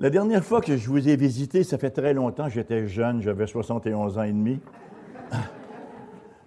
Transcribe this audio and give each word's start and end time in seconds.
La 0.00 0.08
dernière 0.08 0.42
fois 0.42 0.62
que 0.62 0.78
je 0.78 0.88
vous 0.88 1.10
ai 1.10 1.16
visité, 1.16 1.62
ça 1.62 1.76
fait 1.76 1.90
très 1.90 2.14
longtemps, 2.14 2.48
j'étais 2.48 2.86
jeune, 2.88 3.20
j'avais 3.20 3.46
71 3.46 4.16
ans 4.16 4.22
et 4.22 4.32
demi. 4.32 4.58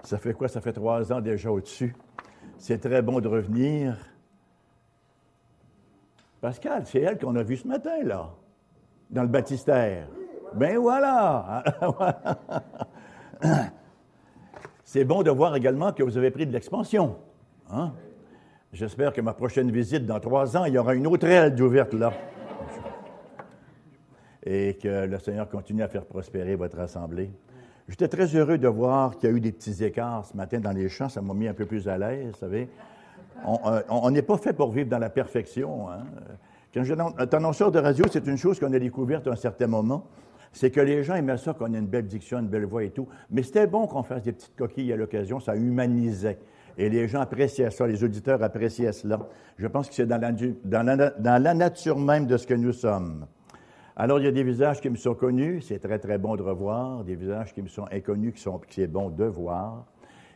Ça 0.03 0.17
fait 0.17 0.33
quoi? 0.33 0.47
Ça 0.47 0.59
fait 0.59 0.73
trois 0.73 1.13
ans 1.13 1.21
déjà 1.21 1.51
au-dessus. 1.51 1.95
C'est 2.57 2.79
très 2.79 3.03
bon 3.03 3.19
de 3.19 3.27
revenir. 3.27 3.95
Pascal, 6.41 6.87
c'est 6.87 7.01
elle 7.01 7.19
qu'on 7.19 7.35
a 7.35 7.43
vue 7.43 7.57
ce 7.57 7.67
matin, 7.67 8.03
là, 8.03 8.31
dans 9.11 9.21
le 9.21 9.27
baptistère. 9.27 10.07
Ben 10.55 10.79
voilà! 10.79 11.63
C'est 14.83 15.05
bon 15.05 15.23
de 15.23 15.31
voir 15.31 15.55
également 15.55 15.91
que 15.91 16.03
vous 16.03 16.17
avez 16.17 16.29
pris 16.29 16.45
de 16.45 16.51
l'expansion. 16.51 17.15
Hein? 17.71 17.93
J'espère 18.71 19.13
que 19.13 19.21
ma 19.21 19.33
prochaine 19.33 19.71
visite, 19.71 20.05
dans 20.05 20.19
trois 20.19 20.55
ans, 20.57 20.65
il 20.65 20.73
y 20.73 20.77
aura 20.77 20.93
une 20.93 21.07
autre 21.07 21.25
aile 21.25 21.55
d'ouverte 21.55 21.93
là. 21.93 22.13
Et 24.45 24.77
que 24.81 25.05
le 25.05 25.19
Seigneur 25.19 25.49
continue 25.49 25.83
à 25.83 25.87
faire 25.87 26.05
prospérer 26.05 26.55
votre 26.55 26.79
assemblée. 26.79 27.31
J'étais 27.87 28.07
très 28.07 28.25
heureux 28.27 28.57
de 28.57 28.67
voir 28.67 29.17
qu'il 29.17 29.29
y 29.29 29.33
a 29.33 29.35
eu 29.35 29.41
des 29.41 29.51
petits 29.51 29.83
écarts 29.83 30.25
ce 30.25 30.37
matin 30.37 30.59
dans 30.59 30.71
les 30.71 30.89
champs. 30.89 31.09
Ça 31.09 31.21
m'a 31.21 31.33
mis 31.33 31.47
un 31.47 31.53
peu 31.53 31.65
plus 31.65 31.87
à 31.87 31.97
l'aise, 31.97 32.27
vous 32.27 32.37
savez. 32.39 32.69
On 33.45 34.09
n'est 34.11 34.21
pas 34.21 34.37
fait 34.37 34.53
pour 34.53 34.71
vivre 34.71 34.89
dans 34.89 34.99
la 34.99 35.09
perfection. 35.09 35.89
Hein. 35.89 36.03
Quand 36.73 36.83
je 36.83 36.93
un 36.93 37.13
annonceur 37.31 37.71
de 37.71 37.79
radio, 37.79 38.05
c'est 38.11 38.25
une 38.25 38.37
chose 38.37 38.59
qu'on 38.59 38.71
a 38.73 38.79
découverte 38.79 39.27
à 39.27 39.31
un 39.31 39.35
certain 39.35 39.67
moment. 39.67 40.07
C'est 40.51 40.71
que 40.71 40.79
les 40.79 41.03
gens 41.03 41.15
aimaient 41.15 41.37
ça, 41.37 41.53
qu'on 41.53 41.73
ait 41.73 41.79
une 41.79 41.87
belle 41.87 42.07
diction, 42.07 42.39
une 42.39 42.47
belle 42.47 42.65
voix 42.65 42.83
et 42.83 42.91
tout. 42.91 43.07
Mais 43.31 43.43
c'était 43.43 43.67
bon 43.67 43.87
qu'on 43.87 44.03
fasse 44.03 44.23
des 44.23 44.31
petites 44.31 44.55
coquilles 44.55 44.93
à 44.93 44.95
l'occasion. 44.95 45.39
Ça 45.39 45.55
humanisait. 45.55 46.39
Et 46.77 46.89
les 46.89 47.07
gens 47.07 47.21
appréciaient 47.21 47.69
ça, 47.69 47.85
les 47.85 48.03
auditeurs 48.03 48.41
appréciaient 48.41 48.93
cela. 48.93 49.19
Je 49.57 49.67
pense 49.67 49.89
que 49.89 49.95
c'est 49.95 50.07
dans 50.07 50.19
la 51.43 51.53
nature 51.53 51.99
même 51.99 52.27
de 52.27 52.37
ce 52.37 52.47
que 52.47 52.53
nous 52.53 52.73
sommes. 52.73 53.25
Alors, 53.95 54.19
il 54.19 54.25
y 54.25 54.27
a 54.27 54.31
des 54.31 54.43
visages 54.43 54.81
qui 54.81 54.89
me 54.89 54.95
sont 54.95 55.13
connus, 55.13 55.61
c'est 55.61 55.79
très, 55.79 55.99
très 55.99 56.17
bon 56.17 56.35
de 56.35 56.41
revoir, 56.41 57.03
des 57.03 57.15
visages 57.15 57.53
qui 57.53 57.61
me 57.61 57.67
sont 57.67 57.85
inconnus, 57.91 58.33
qui 58.33 58.41
sont, 58.41 58.57
qui 58.57 58.73
c'est 58.73 58.87
bon 58.87 59.09
de 59.09 59.25
voir. 59.25 59.85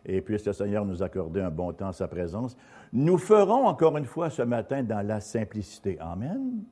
Et 0.06 0.22
puisse 0.22 0.46
le 0.46 0.54
Seigneur 0.54 0.86
nous 0.86 1.02
accorder 1.02 1.42
un 1.42 1.50
bon 1.50 1.74
temps 1.74 1.90
à 1.90 1.94
sa 1.94 2.08
présence? 2.08 2.56
Nous 2.94 3.18
ferons 3.18 3.66
encore 3.66 3.98
une 3.98 4.06
fois 4.06 4.30
ce 4.30 4.44
matin 4.44 4.84
dans 4.84 5.06
la 5.06 5.20
simplicité. 5.20 5.98
Amen. 6.00 6.64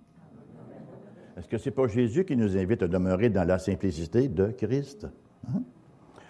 Est-ce 1.38 1.47
que 1.50 1.58
ce 1.58 1.69
n'est 1.69 1.75
pas 1.75 1.88
Jésus 1.88 2.23
qui 2.23 2.38
nous 2.38 2.55
invite 2.55 2.83
à 2.83 2.88
demeurer 2.88 3.30
dans 3.30 3.44
la 3.44 3.59
simplicité 3.59 4.30
de 4.30 4.52
Christ? 4.52 5.08
Hein? 5.49 5.64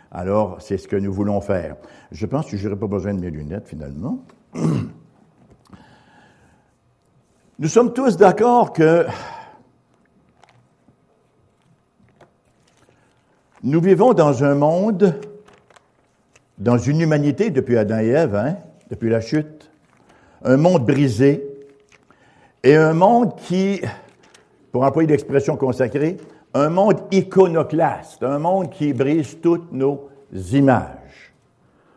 Alors, 0.10 0.62
c'est 0.62 0.78
ce 0.78 0.88
que 0.88 0.96
nous 0.96 1.12
voulons 1.14 1.42
faire. 1.42 1.76
Je 2.12 2.26
pense 2.26 2.50
que 2.50 2.56
je 2.58 2.68
n'aurai 2.68 2.80
pas 2.80 2.88
besoin 2.88 3.14
de 3.14 3.20
mes 3.20 3.30
lunettes 3.30 3.68
finalement. 3.68 4.24
Nous 7.58 7.68
sommes 7.68 7.94
tous 7.94 8.18
d'accord 8.18 8.74
que 8.74 9.06
Nous 13.66 13.82
vivons 13.82 14.14
dans 14.14 14.44
un 14.44 14.54
monde, 14.54 15.20
dans 16.60 16.78
une 16.78 17.02
humanité 17.02 17.50
depuis 17.50 17.80
Adam 17.80 17.98
et 17.98 18.10
Ève, 18.10 18.36
hein, 18.36 18.58
depuis 18.92 19.10
la 19.10 19.22
chute, 19.22 19.72
un 20.44 20.56
monde 20.56 20.86
brisé 20.86 21.44
et 22.64 22.76
un 22.76 22.94
monde 22.94 23.36
qui, 23.36 23.82
pour 24.72 24.84
employer 24.84 25.10
l'expression 25.10 25.58
consacrée, 25.58 26.18
un 26.54 26.70
monde 26.70 27.00
iconoclaste, 27.12 28.22
un 28.22 28.38
monde 28.38 28.70
qui 28.70 28.94
brise 28.94 29.40
toutes 29.42 29.72
nos 29.72 30.12
images. 30.54 31.34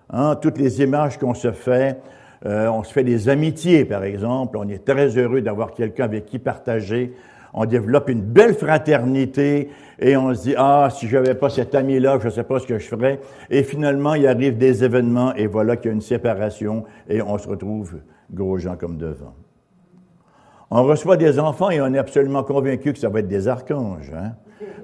Hein, 0.08 0.36
toutes 0.36 0.56
les 0.56 0.80
images 0.80 1.18
qu'on 1.18 1.34
se 1.34 1.52
fait, 1.52 1.98
euh, 2.46 2.68
on 2.68 2.82
se 2.82 2.94
fait 2.94 3.04
des 3.04 3.28
amitiés, 3.28 3.84
par 3.84 4.04
exemple, 4.04 4.56
on 4.56 4.66
est 4.70 4.86
très 4.86 5.18
heureux 5.18 5.42
d'avoir 5.42 5.74
quelqu'un 5.74 6.04
avec 6.04 6.24
qui 6.24 6.38
partager 6.38 7.12
on 7.54 7.64
développe 7.64 8.08
une 8.08 8.22
belle 8.22 8.54
fraternité 8.54 9.70
et 9.98 10.16
on 10.16 10.34
se 10.34 10.42
dit, 10.42 10.54
ah, 10.56 10.88
si 10.92 11.08
je 11.08 11.16
n'avais 11.16 11.34
pas 11.34 11.50
cet 11.50 11.74
ami-là, 11.74 12.18
je 12.20 12.26
ne 12.26 12.30
sais 12.30 12.44
pas 12.44 12.60
ce 12.60 12.66
que 12.66 12.78
je 12.78 12.86
ferais. 12.86 13.20
Et 13.50 13.62
finalement, 13.62 14.14
il 14.14 14.26
arrive 14.26 14.56
des 14.56 14.84
événements 14.84 15.34
et 15.34 15.46
voilà 15.46 15.76
qu'il 15.76 15.86
y 15.86 15.90
a 15.90 15.94
une 15.94 16.00
séparation 16.00 16.84
et 17.08 17.22
on 17.22 17.36
se 17.38 17.48
retrouve 17.48 17.96
gros 18.30 18.58
gens 18.58 18.76
comme 18.76 18.96
devant. 18.96 19.34
On 20.70 20.84
reçoit 20.84 21.16
des 21.16 21.38
enfants 21.38 21.70
et 21.70 21.80
on 21.80 21.92
est 21.94 21.98
absolument 21.98 22.42
convaincu 22.42 22.92
que 22.92 22.98
ça 22.98 23.08
va 23.08 23.20
être 23.20 23.28
des 23.28 23.48
archanges. 23.48 24.12
Hein. 24.14 24.32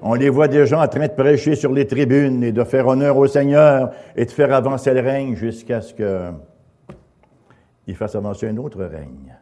On 0.01 0.15
les 0.15 0.29
voit 0.29 0.47
des 0.47 0.65
gens 0.65 0.81
en 0.81 0.87
train 0.87 1.07
de 1.07 1.13
prêcher 1.13 1.55
sur 1.55 1.71
les 1.71 1.85
tribunes 1.85 2.43
et 2.43 2.51
de 2.51 2.63
faire 2.63 2.87
honneur 2.87 3.17
au 3.17 3.27
Seigneur 3.27 3.91
et 4.15 4.25
de 4.25 4.31
faire 4.31 4.53
avancer 4.53 4.93
le 4.93 5.01
règne 5.01 5.35
jusqu'à 5.35 5.81
ce 5.81 5.93
qu'il 5.93 7.95
fasse 7.95 8.15
avancer 8.15 8.47
un 8.47 8.57
autre 8.57 8.83
règne. 8.83 9.35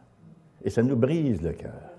Et 0.62 0.70
ça 0.70 0.82
nous 0.82 0.96
brise 0.96 1.40
le 1.40 1.52
cœur 1.52 1.93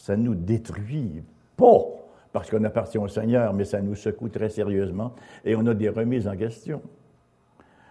ça 0.00 0.16
nous 0.16 0.34
détruit. 0.34 1.22
Pas 1.56 1.84
parce 2.32 2.50
qu'on 2.50 2.64
appartient 2.64 2.98
au 2.98 3.08
Seigneur, 3.08 3.52
mais 3.52 3.64
ça 3.64 3.80
nous 3.80 3.94
secoue 3.94 4.28
très 4.28 4.48
sérieusement 4.48 5.12
et 5.44 5.54
on 5.56 5.66
a 5.66 5.74
des 5.74 5.90
remises 5.90 6.26
en 6.26 6.36
question. 6.36 6.80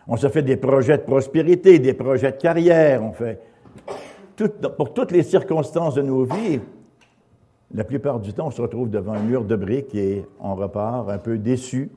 On 0.07 0.17
se 0.17 0.27
fait 0.27 0.41
des 0.41 0.57
projets 0.57 0.97
de 0.97 1.03
prospérité, 1.03 1.77
des 1.77 1.93
projets 1.93 2.31
de 2.31 2.37
carrière, 2.37 3.03
on 3.03 3.11
fait. 3.11 3.39
pour 4.75 4.93
toutes 4.93 5.11
les 5.11 5.21
circonstances 5.21 5.95
de 5.95 6.01
nos 6.01 6.23
vies, 6.23 6.59
la 7.75 7.83
plupart 7.83 8.19
du 8.19 8.33
temps, 8.33 8.47
on 8.47 8.51
se 8.51 8.61
retrouve 8.61 8.89
devant 8.89 9.13
un 9.13 9.19
mur 9.19 9.45
de 9.45 9.55
briques 9.55 9.93
et 9.93 10.25
on 10.39 10.55
repart 10.55 11.09
un 11.09 11.19
peu 11.19 11.37
déçu. 11.37 11.91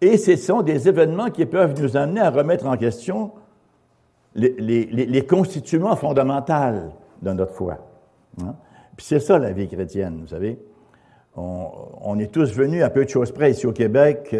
Et 0.00 0.16
ce 0.16 0.34
sont 0.34 0.62
des 0.62 0.88
événements 0.88 1.30
qui 1.30 1.46
peuvent 1.46 1.80
nous 1.80 1.96
amener 1.96 2.20
à 2.20 2.30
remettre 2.30 2.66
en 2.66 2.76
question 2.76 3.30
les, 4.34 5.24
constituants 5.28 5.94
fondamentaux 5.94 6.90
de 7.22 7.32
notre 7.32 7.52
foi. 7.52 7.78
Hein. 8.42 8.56
Puis 8.96 9.06
c'est 9.06 9.20
ça 9.20 9.38
la 9.38 9.52
vie 9.52 9.68
chrétienne, 9.68 10.18
vous 10.20 10.28
savez. 10.28 10.58
On, 11.36 12.16
est 12.20 12.32
tous 12.32 12.52
venus 12.52 12.84
à 12.84 12.90
peu 12.90 13.04
de 13.04 13.10
choses 13.10 13.32
près 13.32 13.50
ici 13.50 13.66
au 13.66 13.72
Québec, 13.72 14.36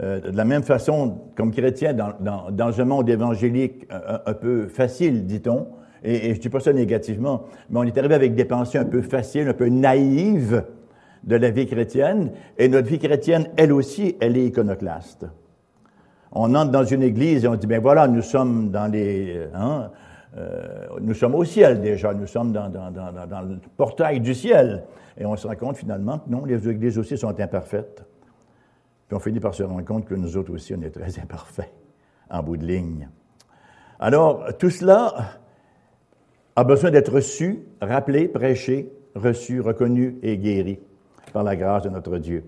euh, 0.00 0.20
de 0.20 0.36
la 0.36 0.44
même 0.44 0.64
façon 0.64 1.20
comme 1.36 1.52
chrétiens 1.52 1.94
dans, 1.94 2.80
un 2.80 2.84
monde 2.84 3.08
évangélique 3.08 3.86
un, 3.90 4.34
peu 4.34 4.66
facile, 4.66 5.24
dit-on. 5.24 5.68
Et, 6.02 6.30
et 6.30 6.34
je 6.34 6.40
dis 6.40 6.48
pas 6.48 6.58
ça 6.58 6.72
négativement, 6.72 7.44
mais 7.70 7.78
on 7.78 7.84
est 7.84 7.96
arrivé 7.96 8.16
avec 8.16 8.34
des 8.34 8.44
pensées 8.44 8.78
un 8.78 8.84
peu 8.84 9.02
faciles, 9.02 9.48
un 9.48 9.54
peu 9.54 9.68
naïves 9.68 10.64
de 11.22 11.36
la 11.36 11.50
vie 11.50 11.66
chrétienne. 11.66 12.32
Et 12.58 12.68
notre 12.68 12.88
vie 12.88 12.98
chrétienne, 12.98 13.46
elle 13.56 13.72
aussi, 13.72 14.16
elle 14.20 14.36
est 14.36 14.46
iconoclaste. 14.46 15.26
On 16.32 16.54
entre 16.54 16.70
dans 16.70 16.84
une 16.84 17.02
église 17.02 17.44
et 17.44 17.48
on 17.48 17.54
dit, 17.54 17.66
ben 17.66 17.80
voilà, 17.80 18.08
nous 18.08 18.22
sommes 18.22 18.70
dans 18.70 18.90
les... 18.90 19.46
Hein, 19.54 19.90
euh, 20.36 20.86
nous 21.00 21.14
sommes 21.14 21.34
au 21.34 21.44
ciel 21.44 21.80
déjà, 21.80 22.14
nous 22.14 22.26
sommes 22.26 22.52
dans, 22.52 22.68
le 22.68 23.58
portail 23.76 24.20
du 24.20 24.34
ciel. 24.34 24.84
Et 25.18 25.26
on 25.26 25.36
se 25.36 25.46
rend 25.46 25.56
compte 25.56 25.76
finalement 25.76 26.18
que 26.18 26.30
non, 26.30 26.44
les 26.44 26.68
églises 26.68 26.98
aussi 26.98 27.18
sont 27.18 27.38
imparfaites. 27.38 28.04
Puis 29.08 29.16
on 29.16 29.20
finit 29.20 29.40
par 29.40 29.54
se 29.54 29.62
rendre 29.62 29.84
compte 29.84 30.06
que 30.06 30.14
nous 30.14 30.36
autres 30.36 30.52
aussi, 30.52 30.74
on 30.74 30.80
est 30.80 30.90
très 30.90 31.20
imparfaits 31.20 31.70
en 32.30 32.42
bout 32.42 32.56
de 32.56 32.64
ligne. 32.64 33.08
Alors, 34.00 34.56
tout 34.58 34.70
cela 34.70 35.14
a 36.56 36.64
besoin 36.64 36.90
d'être 36.90 37.12
reçu, 37.12 37.60
rappelé, 37.80 38.26
prêché, 38.26 38.90
reçu, 39.14 39.60
reconnu 39.60 40.18
et 40.22 40.38
guéri 40.38 40.80
par 41.32 41.42
la 41.42 41.56
grâce 41.56 41.82
de 41.82 41.90
notre 41.90 42.18
Dieu. 42.18 42.44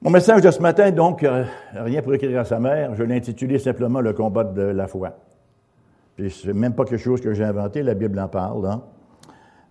Mon 0.00 0.10
message 0.10 0.42
de 0.42 0.50
ce 0.50 0.60
matin, 0.60 0.90
donc, 0.90 1.22
euh, 1.22 1.44
rien 1.74 2.02
pour 2.02 2.12
écrire 2.12 2.40
à 2.40 2.44
sa 2.44 2.58
mère, 2.58 2.96
je 2.96 3.04
l'ai 3.04 3.14
intitulé 3.14 3.60
simplement 3.60 4.00
Le 4.00 4.12
combat 4.12 4.42
de 4.42 4.62
la 4.62 4.88
foi. 4.88 5.16
Puis 6.16 6.30
c'est 6.30 6.52
même 6.52 6.74
pas 6.74 6.84
quelque 6.84 7.00
chose 7.00 7.20
que 7.20 7.32
j'ai 7.32 7.44
inventé, 7.44 7.82
la 7.82 7.94
Bible 7.94 8.18
en 8.18 8.28
parle. 8.28 8.66
Hein. 8.66 8.82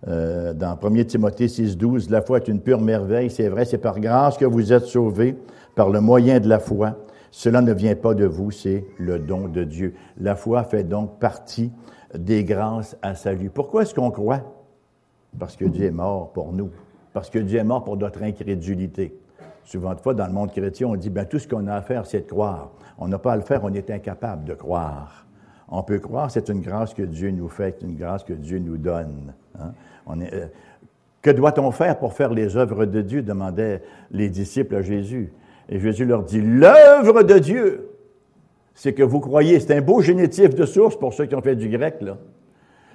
Euh, 0.08 0.52
dans 0.52 0.76
1 0.82 1.04
Timothée 1.04 1.48
6, 1.48 1.76
12, 1.76 2.10
la 2.10 2.22
foi 2.22 2.38
est 2.38 2.48
une 2.48 2.60
pure 2.60 2.80
merveille, 2.80 3.30
c'est 3.30 3.48
vrai, 3.48 3.64
c'est 3.64 3.78
par 3.78 4.00
grâce 4.00 4.36
que 4.36 4.44
vous 4.44 4.72
êtes 4.72 4.86
sauvés, 4.86 5.36
par 5.76 5.90
le 5.90 6.00
moyen 6.00 6.40
de 6.40 6.48
la 6.48 6.58
foi. 6.58 6.96
Cela 7.30 7.62
ne 7.62 7.72
vient 7.72 7.94
pas 7.94 8.14
de 8.14 8.26
vous, 8.26 8.50
c'est 8.50 8.84
le 8.98 9.18
don 9.18 9.48
de 9.48 9.64
Dieu. 9.64 9.94
La 10.18 10.34
foi 10.34 10.64
fait 10.64 10.84
donc 10.84 11.18
partie 11.18 11.72
des 12.18 12.44
grâces 12.44 12.96
à 13.00 13.14
salut. 13.14 13.48
Pourquoi 13.48 13.82
est-ce 13.82 13.94
qu'on 13.94 14.10
croit? 14.10 14.42
Parce 15.38 15.56
que 15.56 15.64
Dieu 15.64 15.86
est 15.86 15.92
mort 15.92 16.32
pour 16.32 16.52
nous. 16.52 16.70
Parce 17.12 17.30
que 17.30 17.38
Dieu 17.38 17.58
est 17.58 17.64
mort 17.64 17.84
pour 17.84 17.96
notre 17.96 18.22
incrédulité. 18.22 19.18
Souvent 19.64 19.94
de 19.94 20.00
fois, 20.00 20.12
dans 20.12 20.26
le 20.26 20.32
monde 20.32 20.50
chrétien, 20.50 20.88
on 20.88 20.96
dit, 20.96 21.08
ben, 21.08 21.24
tout 21.24 21.38
ce 21.38 21.46
qu'on 21.46 21.66
a 21.68 21.74
à 21.74 21.82
faire, 21.82 22.04
c'est 22.04 22.22
de 22.22 22.30
croire. 22.30 22.72
On 22.98 23.08
n'a 23.08 23.18
pas 23.18 23.32
à 23.32 23.36
le 23.36 23.42
faire, 23.42 23.60
on 23.64 23.72
est 23.72 23.90
incapable 23.90 24.44
de 24.44 24.54
croire. 24.54 25.26
On 25.74 25.82
peut 25.82 25.98
croire 25.98 26.30
c'est 26.30 26.50
une 26.50 26.60
grâce 26.60 26.92
que 26.92 27.02
Dieu 27.02 27.30
nous 27.30 27.48
fait, 27.48 27.78
une 27.82 27.96
grâce 27.96 28.22
que 28.24 28.34
Dieu 28.34 28.58
nous 28.58 28.76
donne. 28.76 29.32
Hein. 29.58 29.72
Euh, 30.10 30.46
que 31.22 31.30
doit-on 31.30 31.70
faire 31.70 31.98
pour 31.98 32.12
faire 32.12 32.34
les 32.34 32.58
œuvres 32.58 32.84
de 32.84 33.00
Dieu? 33.00 33.22
demandaient 33.22 33.82
les 34.10 34.28
disciples 34.28 34.76
à 34.76 34.82
Jésus. 34.82 35.32
Et 35.70 35.80
Jésus 35.80 36.04
leur 36.04 36.24
dit, 36.24 36.42
l'œuvre 36.42 37.22
de 37.22 37.38
Dieu, 37.38 37.88
c'est 38.74 38.92
que 38.92 39.02
vous 39.02 39.20
croyez. 39.20 39.60
C'est 39.60 39.74
un 39.74 39.80
beau 39.80 40.02
génitif 40.02 40.54
de 40.54 40.66
source 40.66 40.98
pour 40.98 41.14
ceux 41.14 41.24
qui 41.24 41.34
ont 41.34 41.40
fait 41.40 41.56
du 41.56 41.70
grec. 41.70 42.04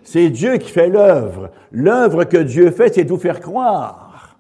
C'est 0.04 0.30
Dieu 0.30 0.58
qui 0.58 0.70
fait 0.70 0.90
l'œuvre. 0.90 1.50
L'œuvre 1.72 2.26
que 2.26 2.38
Dieu 2.38 2.70
fait, 2.70 2.94
c'est 2.94 3.06
de 3.06 3.10
vous 3.10 3.18
faire 3.18 3.40
croire. 3.40 4.38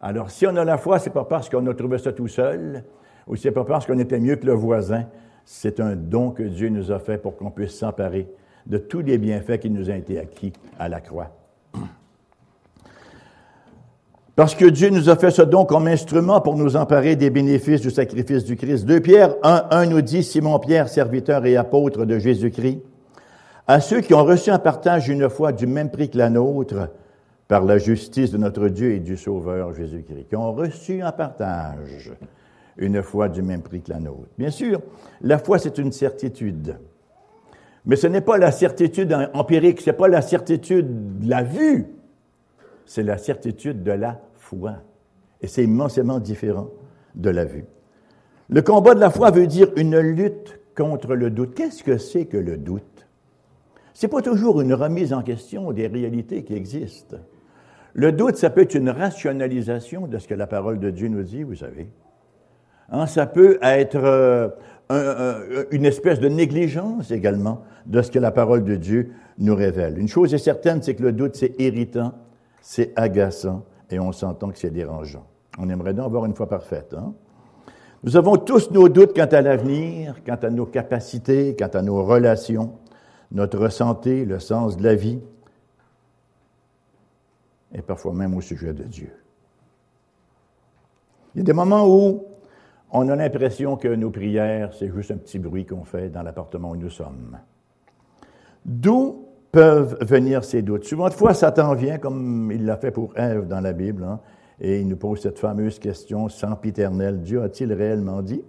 Alors, 0.00 0.30
si 0.30 0.46
on 0.46 0.56
a 0.56 0.64
la 0.64 0.78
foi, 0.78 0.98
c'est 0.98 1.10
pas 1.10 1.24
parce 1.24 1.50
qu'on 1.50 1.66
a 1.66 1.74
trouvé 1.74 1.98
ça 1.98 2.12
tout 2.12 2.28
seul, 2.28 2.82
ou 3.26 3.36
c'est 3.36 3.50
pas 3.50 3.64
parce 3.64 3.84
qu'on 3.84 3.98
était 3.98 4.20
mieux 4.20 4.36
que 4.36 4.46
le 4.46 4.54
voisin, 4.54 5.04
c'est 5.50 5.80
un 5.80 5.96
don 5.96 6.30
que 6.30 6.42
Dieu 6.42 6.68
nous 6.68 6.92
a 6.92 6.98
fait 6.98 7.16
pour 7.16 7.34
qu'on 7.34 7.50
puisse 7.50 7.72
s'emparer 7.72 8.28
de 8.66 8.76
tous 8.76 9.00
les 9.00 9.16
bienfaits 9.16 9.58
qui 9.60 9.70
nous 9.70 9.88
ont 9.88 9.94
été 9.94 10.18
acquis 10.18 10.52
à 10.78 10.90
la 10.90 11.00
croix. 11.00 11.30
Parce 14.36 14.54
que 14.54 14.66
Dieu 14.66 14.90
nous 14.90 15.08
a 15.08 15.16
fait 15.16 15.30
ce 15.30 15.40
don 15.40 15.64
comme 15.64 15.86
instrument 15.86 16.42
pour 16.42 16.54
nous 16.54 16.76
emparer 16.76 17.16
des 17.16 17.30
bénéfices 17.30 17.80
du 17.80 17.90
sacrifice 17.90 18.44
du 18.44 18.56
Christ. 18.56 18.84
2 18.84 19.00
Pierre 19.00 19.36
1, 19.42 19.68
1 19.70 19.86
nous 19.86 20.02
dit, 20.02 20.22
Simon 20.22 20.58
Pierre, 20.58 20.90
serviteur 20.90 21.46
et 21.46 21.56
apôtre 21.56 22.04
de 22.04 22.18
Jésus-Christ, 22.18 22.82
à 23.66 23.80
ceux 23.80 24.02
qui 24.02 24.12
ont 24.12 24.24
reçu 24.24 24.50
un 24.50 24.58
partage 24.58 25.08
une 25.08 25.30
fois 25.30 25.52
du 25.52 25.66
même 25.66 25.90
prix 25.90 26.10
que 26.10 26.18
la 26.18 26.28
nôtre, 26.28 26.90
par 27.48 27.64
la 27.64 27.78
justice 27.78 28.32
de 28.32 28.36
notre 28.36 28.68
Dieu 28.68 28.92
et 28.92 29.00
du 29.00 29.16
Sauveur 29.16 29.72
Jésus-Christ, 29.72 30.28
qui 30.28 30.36
ont 30.36 30.52
reçu 30.52 31.00
un 31.00 31.12
partage 31.12 32.12
une 32.78 33.02
foi 33.02 33.28
du 33.28 33.42
même 33.42 33.62
prix 33.62 33.82
que 33.82 33.90
la 33.90 33.98
nôtre. 33.98 34.28
Bien 34.38 34.50
sûr, 34.50 34.80
la 35.20 35.38
foi, 35.38 35.58
c'est 35.58 35.78
une 35.78 35.92
certitude. 35.92 36.78
Mais 37.84 37.96
ce 37.96 38.06
n'est 38.06 38.20
pas 38.20 38.38
la 38.38 38.52
certitude 38.52 39.16
empirique, 39.34 39.80
ce 39.80 39.90
n'est 39.90 39.96
pas 39.96 40.08
la 40.08 40.22
certitude 40.22 41.20
de 41.20 41.28
la 41.28 41.42
vue, 41.42 41.86
c'est 42.86 43.02
la 43.02 43.18
certitude 43.18 43.82
de 43.82 43.92
la 43.92 44.20
foi. 44.34 44.76
Et 45.40 45.46
c'est 45.46 45.64
immensément 45.64 46.18
différent 46.18 46.68
de 47.14 47.30
la 47.30 47.44
vue. 47.44 47.64
Le 48.48 48.62
combat 48.62 48.94
de 48.94 49.00
la 49.00 49.10
foi 49.10 49.30
veut 49.30 49.46
dire 49.46 49.68
une 49.76 49.98
lutte 49.98 50.58
contre 50.76 51.14
le 51.14 51.30
doute. 51.30 51.54
Qu'est-ce 51.54 51.82
que 51.82 51.98
c'est 51.98 52.26
que 52.26 52.36
le 52.36 52.56
doute? 52.56 53.06
C'est 53.92 54.08
pas 54.08 54.22
toujours 54.22 54.60
une 54.60 54.74
remise 54.74 55.12
en 55.12 55.22
question 55.22 55.72
des 55.72 55.86
réalités 55.86 56.44
qui 56.44 56.54
existent. 56.54 57.16
Le 57.94 58.12
doute, 58.12 58.36
ça 58.36 58.50
peut 58.50 58.62
être 58.62 58.74
une 58.74 58.90
rationalisation 58.90 60.06
de 60.06 60.18
ce 60.18 60.28
que 60.28 60.34
la 60.34 60.46
parole 60.46 60.78
de 60.78 60.90
Dieu 60.90 61.08
nous 61.08 61.24
dit, 61.24 61.42
vous 61.42 61.56
savez. 61.56 61.88
Hein, 62.90 63.06
ça 63.06 63.26
peut 63.26 63.58
être 63.62 63.98
euh, 64.90 65.64
une 65.70 65.84
espèce 65.84 66.20
de 66.20 66.28
négligence 66.28 67.10
également 67.10 67.62
de 67.86 68.00
ce 68.00 68.10
que 68.10 68.18
la 68.18 68.30
parole 68.30 68.64
de 68.64 68.76
Dieu 68.76 69.12
nous 69.38 69.54
révèle. 69.54 69.98
Une 69.98 70.08
chose 70.08 70.32
est 70.32 70.38
certaine, 70.38 70.82
c'est 70.82 70.94
que 70.94 71.02
le 71.02 71.12
doute, 71.12 71.36
c'est 71.36 71.58
irritant, 71.60 72.12
c'est 72.62 72.92
agaçant 72.96 73.64
et 73.90 73.98
on 73.98 74.12
s'entend 74.12 74.50
que 74.50 74.58
c'est 74.58 74.70
dérangeant. 74.70 75.26
On 75.58 75.68
aimerait 75.68 75.94
donc 75.94 76.06
avoir 76.06 76.24
une 76.24 76.34
foi 76.34 76.48
parfaite. 76.48 76.94
Hein? 76.96 77.12
Nous 78.04 78.16
avons 78.16 78.36
tous 78.36 78.70
nos 78.70 78.88
doutes 78.88 79.14
quant 79.14 79.26
à 79.26 79.42
l'avenir, 79.42 80.16
quant 80.24 80.38
à 80.40 80.50
nos 80.50 80.66
capacités, 80.66 81.56
quant 81.58 81.68
à 81.68 81.82
nos 81.82 82.04
relations, 82.04 82.72
notre 83.32 83.68
santé, 83.68 84.24
le 84.24 84.38
sens 84.38 84.76
de 84.76 84.84
la 84.84 84.94
vie, 84.94 85.18
et 87.74 87.82
parfois 87.82 88.14
même 88.14 88.34
au 88.34 88.40
sujet 88.40 88.72
de 88.72 88.84
Dieu. 88.84 89.10
Il 91.34 91.38
y 91.38 91.40
a 91.42 91.44
des 91.44 91.52
moments 91.52 91.86
où 91.86 92.24
on 92.90 93.08
a 93.08 93.16
l'impression 93.16 93.76
que 93.76 93.88
nos 93.88 94.10
prières, 94.10 94.72
c'est 94.72 94.90
juste 94.90 95.10
un 95.10 95.16
petit 95.16 95.38
bruit 95.38 95.66
qu'on 95.66 95.84
fait 95.84 96.08
dans 96.08 96.22
l'appartement 96.22 96.70
où 96.70 96.76
nous 96.76 96.90
sommes. 96.90 97.38
D'où 98.64 99.26
peuvent 99.52 99.98
venir 100.02 100.44
ces 100.44 100.62
doutes? 100.62 100.84
Souvent 100.84 101.08
de 101.08 101.14
fois, 101.14 101.34
Satan 101.34 101.74
vient, 101.74 101.98
comme 101.98 102.50
il 102.52 102.64
l'a 102.64 102.76
fait 102.76 102.90
pour 102.90 103.16
Ève 103.16 103.46
dans 103.46 103.60
la 103.60 103.72
Bible, 103.72 104.04
hein, 104.04 104.20
et 104.60 104.80
il 104.80 104.88
nous 104.88 104.96
pose 104.96 105.20
cette 105.20 105.38
fameuse 105.38 105.78
question 105.78 106.28
sempiternelle. 106.28 107.22
Dieu 107.22 107.42
a-t-il 107.42 107.72
réellement 107.72 108.22
dit? 108.22 108.42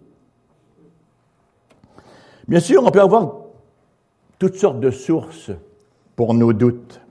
Bien 2.48 2.60
sûr, 2.60 2.84
on 2.84 2.90
peut 2.90 3.02
avoir 3.02 3.36
toutes 4.40 4.56
sortes 4.56 4.80
de 4.80 4.90
sources 4.90 5.52
pour 6.16 6.34
nos 6.34 6.52
doutes. 6.52 7.02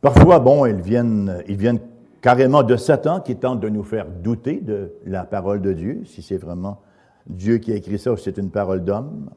Parfois, 0.00 0.38
bon, 0.40 0.66
ils 0.66 0.80
viennent, 0.82 1.42
ils 1.48 1.56
viennent 1.56 1.80
carrément 2.22 2.62
de 2.62 2.76
Satan 2.76 3.20
qui 3.20 3.36
tente 3.36 3.60
de 3.60 3.68
nous 3.68 3.82
faire 3.82 4.06
douter 4.06 4.60
de 4.60 4.92
la 5.04 5.24
parole 5.24 5.60
de 5.60 5.72
Dieu, 5.72 6.02
si 6.06 6.22
c'est 6.22 6.38
vraiment 6.38 6.80
Dieu 7.26 7.58
qui 7.58 7.72
a 7.72 7.74
écrit 7.74 7.98
ça 7.98 8.12
ou 8.12 8.16
c'est 8.16 8.38
une 8.38 8.50
parole 8.50 8.84
d'homme. 8.84 9.28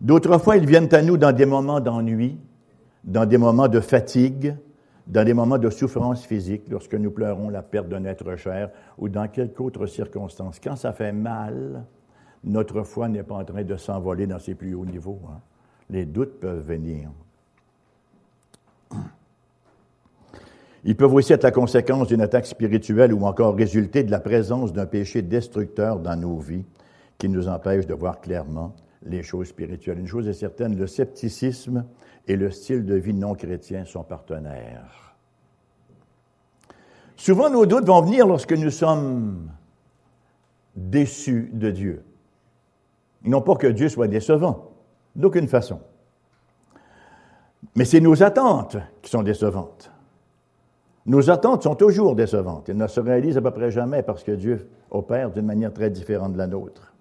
D'autres 0.00 0.38
fois, 0.38 0.56
ils 0.56 0.66
viennent 0.66 0.92
à 0.94 1.02
nous 1.02 1.16
dans 1.16 1.32
des 1.32 1.44
moments 1.44 1.80
d'ennui, 1.80 2.38
dans 3.02 3.26
des 3.26 3.36
moments 3.36 3.68
de 3.68 3.80
fatigue, 3.80 4.56
dans 5.06 5.24
des 5.24 5.34
moments 5.34 5.58
de 5.58 5.68
souffrance 5.70 6.24
physique, 6.24 6.62
lorsque 6.70 6.94
nous 6.94 7.10
pleurons 7.10 7.50
la 7.50 7.62
perte 7.62 7.88
d'un 7.88 8.04
être 8.04 8.36
cher 8.36 8.70
ou 8.96 9.08
dans 9.08 9.28
quelque 9.28 9.60
autre 9.60 9.86
circonstance. 9.86 10.60
Quand 10.62 10.76
ça 10.76 10.92
fait 10.92 11.12
mal, 11.12 11.84
notre 12.44 12.82
foi 12.82 13.08
n'est 13.08 13.22
pas 13.22 13.34
en 13.34 13.44
train 13.44 13.64
de 13.64 13.76
s'envoler 13.76 14.26
dans 14.26 14.38
ses 14.38 14.54
plus 14.54 14.74
hauts 14.74 14.86
niveaux. 14.86 15.20
Hein. 15.28 15.40
Les 15.90 16.06
doutes 16.06 16.40
peuvent 16.40 16.64
venir. 16.66 17.10
Ils 20.84 20.96
peuvent 20.96 21.14
aussi 21.14 21.32
être 21.32 21.44
la 21.44 21.50
conséquence 21.50 22.08
d'une 22.08 22.20
attaque 22.20 22.46
spirituelle 22.46 23.14
ou 23.14 23.24
encore 23.24 23.56
résulter 23.56 24.04
de 24.04 24.10
la 24.10 24.20
présence 24.20 24.72
d'un 24.72 24.86
péché 24.86 25.22
destructeur 25.22 25.98
dans 25.98 26.16
nos 26.16 26.38
vies 26.38 26.64
qui 27.16 27.28
nous 27.28 27.48
empêche 27.48 27.86
de 27.86 27.94
voir 27.94 28.20
clairement 28.20 28.74
les 29.02 29.22
choses 29.22 29.48
spirituelles. 29.48 29.98
Une 29.98 30.06
chose 30.06 30.28
est 30.28 30.34
certaine, 30.34 30.76
le 30.76 30.86
scepticisme 30.86 31.86
et 32.26 32.36
le 32.36 32.50
style 32.50 32.84
de 32.84 32.94
vie 32.94 33.14
non 33.14 33.34
chrétien 33.34 33.86
sont 33.86 34.02
partenaires. 34.02 35.14
Souvent, 37.16 37.48
nos 37.48 37.64
doutes 37.64 37.86
vont 37.86 38.02
venir 38.02 38.26
lorsque 38.26 38.52
nous 38.52 38.70
sommes 38.70 39.50
déçus 40.76 41.50
de 41.52 41.70
Dieu. 41.70 42.04
Non 43.22 43.40
pas 43.40 43.54
que 43.54 43.68
Dieu 43.68 43.88
soit 43.88 44.08
décevant, 44.08 44.70
d'aucune 45.16 45.48
façon. 45.48 45.80
Mais 47.74 47.86
c'est 47.86 48.00
nos 48.00 48.22
attentes 48.22 48.76
qui 49.00 49.10
sont 49.10 49.22
décevantes. 49.22 49.93
Nos 51.06 51.28
attentes 51.28 51.64
sont 51.64 51.74
toujours 51.74 52.14
décevantes. 52.14 52.68
Elles 52.70 52.78
ne 52.78 52.86
se 52.86 53.00
réalisent 53.00 53.36
à 53.36 53.42
peu 53.42 53.50
près 53.50 53.70
jamais 53.70 54.02
parce 54.02 54.22
que 54.22 54.32
Dieu 54.32 54.68
opère 54.90 55.30
d'une 55.30 55.44
manière 55.44 55.72
très 55.72 55.90
différente 55.90 56.32
de 56.32 56.38
la 56.38 56.46
nôtre. 56.46 56.94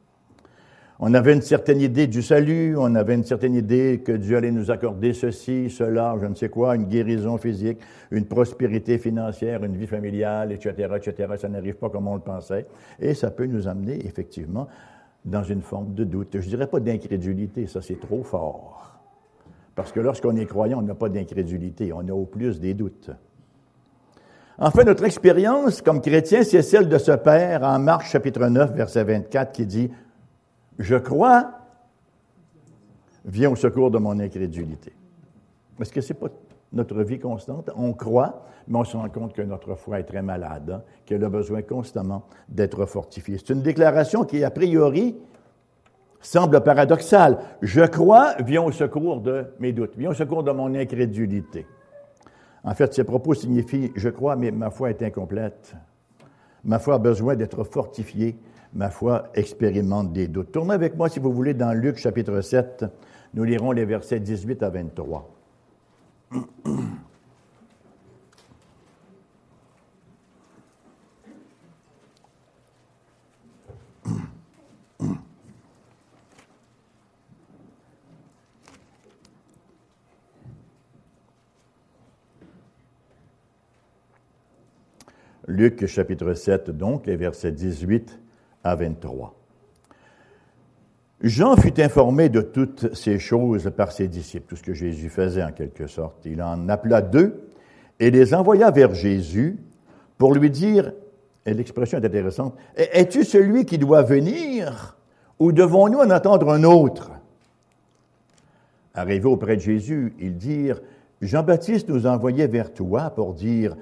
On 1.00 1.14
avait 1.14 1.34
une 1.34 1.42
certaine 1.42 1.82
idée 1.82 2.08
du 2.08 2.22
salut, 2.22 2.76
on 2.78 2.96
avait 2.96 3.16
une 3.16 3.24
certaine 3.24 3.56
idée 3.56 4.02
que 4.06 4.12
Dieu 4.12 4.38
allait 4.38 4.52
nous 4.52 4.72
accorder 4.72 5.14
ceci, 5.14 5.70
cela, 5.70 6.16
je 6.22 6.26
ne 6.26 6.36
sais 6.36 6.50
quoi, 6.50 6.76
une 6.76 6.86
guérison 6.86 7.38
physique, 7.38 7.80
une 8.12 8.26
prospérité 8.26 8.98
financière, 8.98 9.64
une 9.64 9.76
vie 9.76 9.88
familiale, 9.88 10.52
etc., 10.52 10.94
etc. 10.96 11.34
Ça 11.38 11.50
n'arrive 11.50 11.76
pas 11.76 11.90
comme 11.90 12.08
on 12.08 12.16
le 12.16 12.22
pensait. 12.22 12.68
Et 13.00 13.14
ça 13.16 13.32
peut 13.32 13.46
nous 13.46 13.68
amener, 13.68 14.06
effectivement, 14.06 14.68
dans 15.26 15.44
une 15.44 15.62
forme 15.62 15.94
de 15.94 16.04
doute. 16.04 16.40
Je 16.40 16.48
dirais 16.48 16.68
pas 16.68 16.80
d'incrédulité, 16.80 17.68
ça 17.68 17.82
c'est 17.82 18.00
trop 18.00 18.24
fort. 18.24 19.00
Parce 19.76 19.92
que 19.92 20.00
lorsqu'on 20.00 20.36
est 20.36 20.46
croyant, 20.46 20.80
on 20.80 20.84
n'a 20.84 20.96
pas 20.96 21.10
d'incrédulité, 21.10 21.92
on 21.92 22.08
a 22.08 22.14
au 22.14 22.26
plus 22.26 22.60
des 22.60 22.74
doutes. 22.74 23.10
En 24.60 24.70
fait, 24.70 24.84
notre 24.84 25.04
expérience 25.04 25.82
comme 25.82 26.00
chrétien, 26.00 26.44
c'est 26.44 26.62
celle 26.62 26.88
de 26.88 26.98
ce 27.00 27.12
Père 27.12 27.64
en 27.64 27.80
Marc 27.80 28.06
chapitre 28.06 28.46
9, 28.46 28.74
verset 28.74 29.04
24, 29.04 29.52
qui 29.52 29.66
dit, 29.66 29.90
Je 30.78 30.96
crois, 30.96 31.52
viens 33.26 33.50
au 33.50 33.56
secours 33.56 33.90
de 33.90 33.98
mon 33.98 34.20
incrédulité. 34.20 34.94
Est-ce 35.82 35.92
que 35.92 36.02
ce 36.02 36.14
n'est 36.14 36.20
pas 36.20 36.28
notre 36.72 37.02
vie 37.02 37.18
constante? 37.18 37.72
On 37.76 37.94
croit, 37.94 38.46
mais 38.68 38.78
on 38.78 38.84
se 38.84 38.96
rend 38.96 39.10
compte 39.10 39.34
que 39.34 39.42
notre 39.42 39.74
foi 39.74 40.00
est 40.00 40.04
très 40.04 40.22
malade, 40.22 40.70
hein, 40.70 40.82
qu'elle 41.06 41.24
a 41.24 41.30
besoin 41.30 41.64
constamment 41.64 42.28
d'être 42.48 42.86
fortifiée. 42.86 43.40
C'est 43.40 43.54
une 43.54 43.64
déclaration 43.64 44.24
qui, 44.24 44.44
a 44.44 44.52
priori, 44.52 45.18
semble 46.22 46.62
paradoxale. 46.62 47.40
Je 47.64 47.82
crois, 47.82 48.36
viens 48.40 48.62
au 48.62 48.72
secours 48.72 49.20
de 49.20 49.48
mes 49.60 49.74
doutes, 49.74 49.98
viens 49.98 50.12
au 50.12 50.16
secours 50.16 50.44
de 50.44 50.52
mon 50.52 50.76
incrédulité. 50.76 51.66
En 52.64 52.74
fait, 52.74 52.94
ces 52.94 53.04
propos 53.04 53.34
signifient 53.34 53.92
Je 53.96 54.10
crois, 54.10 54.36
mais 54.36 54.52
ma 54.52 54.70
foi 54.70 54.90
est 54.90 55.02
incomplète. 55.02 55.76
Ma 56.64 56.80
foi 56.80 56.96
a 56.96 57.00
besoin 57.00 57.36
d'être 57.36 57.64
fortifiée. 57.64 58.38
Ma 58.74 58.90
foi 58.90 59.30
expérimente 59.36 60.14
des 60.14 60.28
doutes. 60.28 60.52
Tournez 60.52 60.74
avec 60.74 60.96
moi, 60.96 61.10
si 61.10 61.20
vous 61.20 61.32
voulez, 61.32 61.54
dans 61.54 61.74
Luc 61.74 61.98
chapitre 61.98 62.42
7. 62.42 62.86
Nous 63.34 63.44
lirons 63.44 63.72
les 63.72 63.86
versets 63.86 64.20
18 64.20 64.64
à 64.64 64.70
23. 64.70 65.30
Luc 85.48 85.86
chapitre 85.88 86.34
7, 86.34 86.72
donc, 86.72 87.06
les 87.06 87.16
versets 87.16 87.52
18 87.52 88.20
à 88.64 88.76
23. 88.76 89.36
Jean 91.22 91.56
fut 91.56 91.82
informé 91.82 92.30
de 92.30 92.42
toutes 92.42 92.94
ces 92.94 93.20
choses 93.20 93.72
par 93.76 93.92
ses 93.92 94.08
disciples, 94.08 94.46
tout 94.48 94.56
ce 94.56 94.64
que 94.64 94.74
Jésus 94.74 95.10
faisait 95.10 95.44
en 95.44 95.52
quelque 95.52 95.88
sorte. 95.88 96.26
Il 96.26 96.42
en 96.42 96.68
appela 96.70 97.02
deux 97.02 97.48
et 98.00 98.12
les 98.12 98.34
envoya 98.34 98.72
vers 98.72 98.94
Jésus 98.94 99.58
pour 100.18 100.34
lui 100.34 100.50
dire, 100.50 100.92
et 101.46 101.54
l'expression 101.54 101.98
est 101.98 102.06
intéressante, 102.06 102.56
Es-tu 102.76 103.24
celui 103.24 103.66
qui 103.66 103.78
doit 103.78 104.04
venir 104.04 104.98
ou 105.40 105.52
devons-nous 105.52 106.00
en 106.00 106.10
attendre 106.10 106.50
un 106.50 106.64
autre? 106.64 107.12
Arrivés 108.94 109.28
auprès 109.28 109.56
de 109.56 109.62
Jésus, 109.62 110.14
ils 110.20 110.38
dirent, 110.38 110.82
Jean-Baptiste 111.22 111.90
nous 111.90 112.06
envoyait 112.06 112.48
vers 112.48 112.74
toi 112.74 113.10
pour 113.10 113.34
dire, 113.34 113.76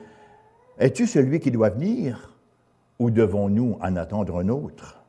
es-tu 0.82 1.06
celui 1.06 1.40
qui 1.40 1.52
doit 1.52 1.70
venir 1.70 2.36
ou 2.98 3.12
devons-nous 3.12 3.78
en 3.82 3.96
attendre 3.96 4.40
un 4.40 4.50
autre? 4.50 5.04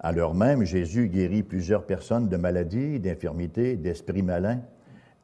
Alors 0.00 0.34
même, 0.34 0.64
Jésus 0.64 1.08
guérit 1.08 1.42
plusieurs 1.42 1.84
personnes 1.84 2.28
de 2.28 2.36
maladies, 2.36 3.00
d'infirmités, 3.00 3.76
d'esprits 3.76 4.22
malins, 4.22 4.60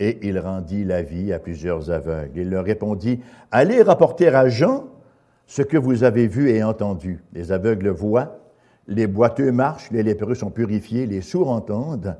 et 0.00 0.26
il 0.26 0.38
rendit 0.38 0.84
la 0.84 1.02
vie 1.02 1.34
à 1.34 1.38
plusieurs 1.38 1.90
aveugles. 1.90 2.40
Il 2.40 2.48
leur 2.48 2.64
répondit, 2.64 3.20
Allez 3.50 3.82
rapporter 3.82 4.28
à 4.28 4.48
Jean 4.48 4.86
ce 5.46 5.60
que 5.60 5.76
vous 5.76 6.02
avez 6.02 6.26
vu 6.26 6.48
et 6.48 6.64
entendu. 6.64 7.22
Les 7.34 7.52
aveugles 7.52 7.90
voient, 7.90 8.38
les 8.88 9.06
boiteux 9.06 9.52
marchent, 9.52 9.90
les 9.90 10.02
lépreux 10.02 10.34
sont 10.34 10.50
purifiés, 10.50 11.04
les 11.04 11.20
sourds 11.20 11.50
entendent, 11.50 12.16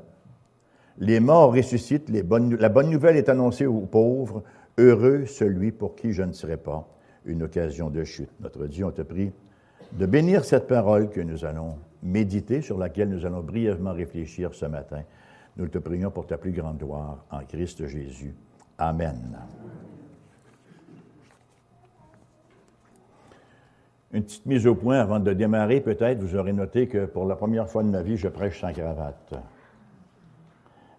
les 0.99 1.19
morts 1.19 1.51
ressuscitent, 1.51 2.11
la 2.11 2.69
bonne 2.69 2.89
nouvelle 2.91 3.17
est 3.17 3.27
annoncée 3.27 3.65
aux 3.65 3.81
pauvres. 3.81 4.43
Heureux 4.77 5.25
celui 5.25 5.71
pour 5.71 5.95
qui 5.95 6.13
je 6.13 6.21
ne 6.21 6.31
serai 6.31 6.57
pas 6.57 6.87
une 7.25 7.43
occasion 7.43 7.89
de 7.89 8.03
chute. 8.03 8.29
Notre 8.39 8.67
Dieu, 8.67 8.85
on 8.85 8.91
te 8.91 9.01
prie 9.01 9.31
de 9.91 10.05
bénir 10.05 10.43
cette 10.43 10.67
parole 10.67 11.09
que 11.09 11.21
nous 11.21 11.45
allons 11.45 11.77
méditer, 12.01 12.61
sur 12.61 12.77
laquelle 12.77 13.09
nous 13.09 13.25
allons 13.25 13.41
brièvement 13.41 13.93
réfléchir 13.93 14.53
ce 14.53 14.65
matin. 14.65 15.03
Nous 15.57 15.67
te 15.67 15.77
prions 15.77 16.11
pour 16.11 16.25
ta 16.25 16.37
plus 16.37 16.51
grande 16.51 16.79
gloire 16.79 17.23
en 17.31 17.39
Christ 17.45 17.85
Jésus. 17.87 18.33
Amen. 18.77 19.37
Une 24.11 24.23
petite 24.23 24.45
mise 24.45 24.67
au 24.67 24.75
point 24.75 24.99
avant 24.99 25.19
de 25.19 25.33
démarrer, 25.33 25.81
peut-être, 25.81 26.19
vous 26.19 26.35
aurez 26.35 26.53
noté 26.53 26.87
que 26.87 27.05
pour 27.05 27.25
la 27.25 27.35
première 27.35 27.69
fois 27.69 27.83
de 27.83 27.89
ma 27.89 28.01
vie, 28.01 28.17
je 28.17 28.27
prêche 28.27 28.61
sans 28.61 28.71
cravate. 28.71 29.33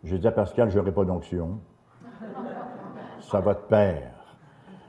J'ai 0.02 0.18
dit 0.18 0.26
à 0.26 0.32
Pascal, 0.32 0.70
je 0.70 0.78
n'aurai 0.78 0.92
pas 0.92 1.04
d'onction. 1.04 1.60
Ça 3.20 3.40
va 3.40 3.54
de 3.54 3.60
pair. 3.60 4.13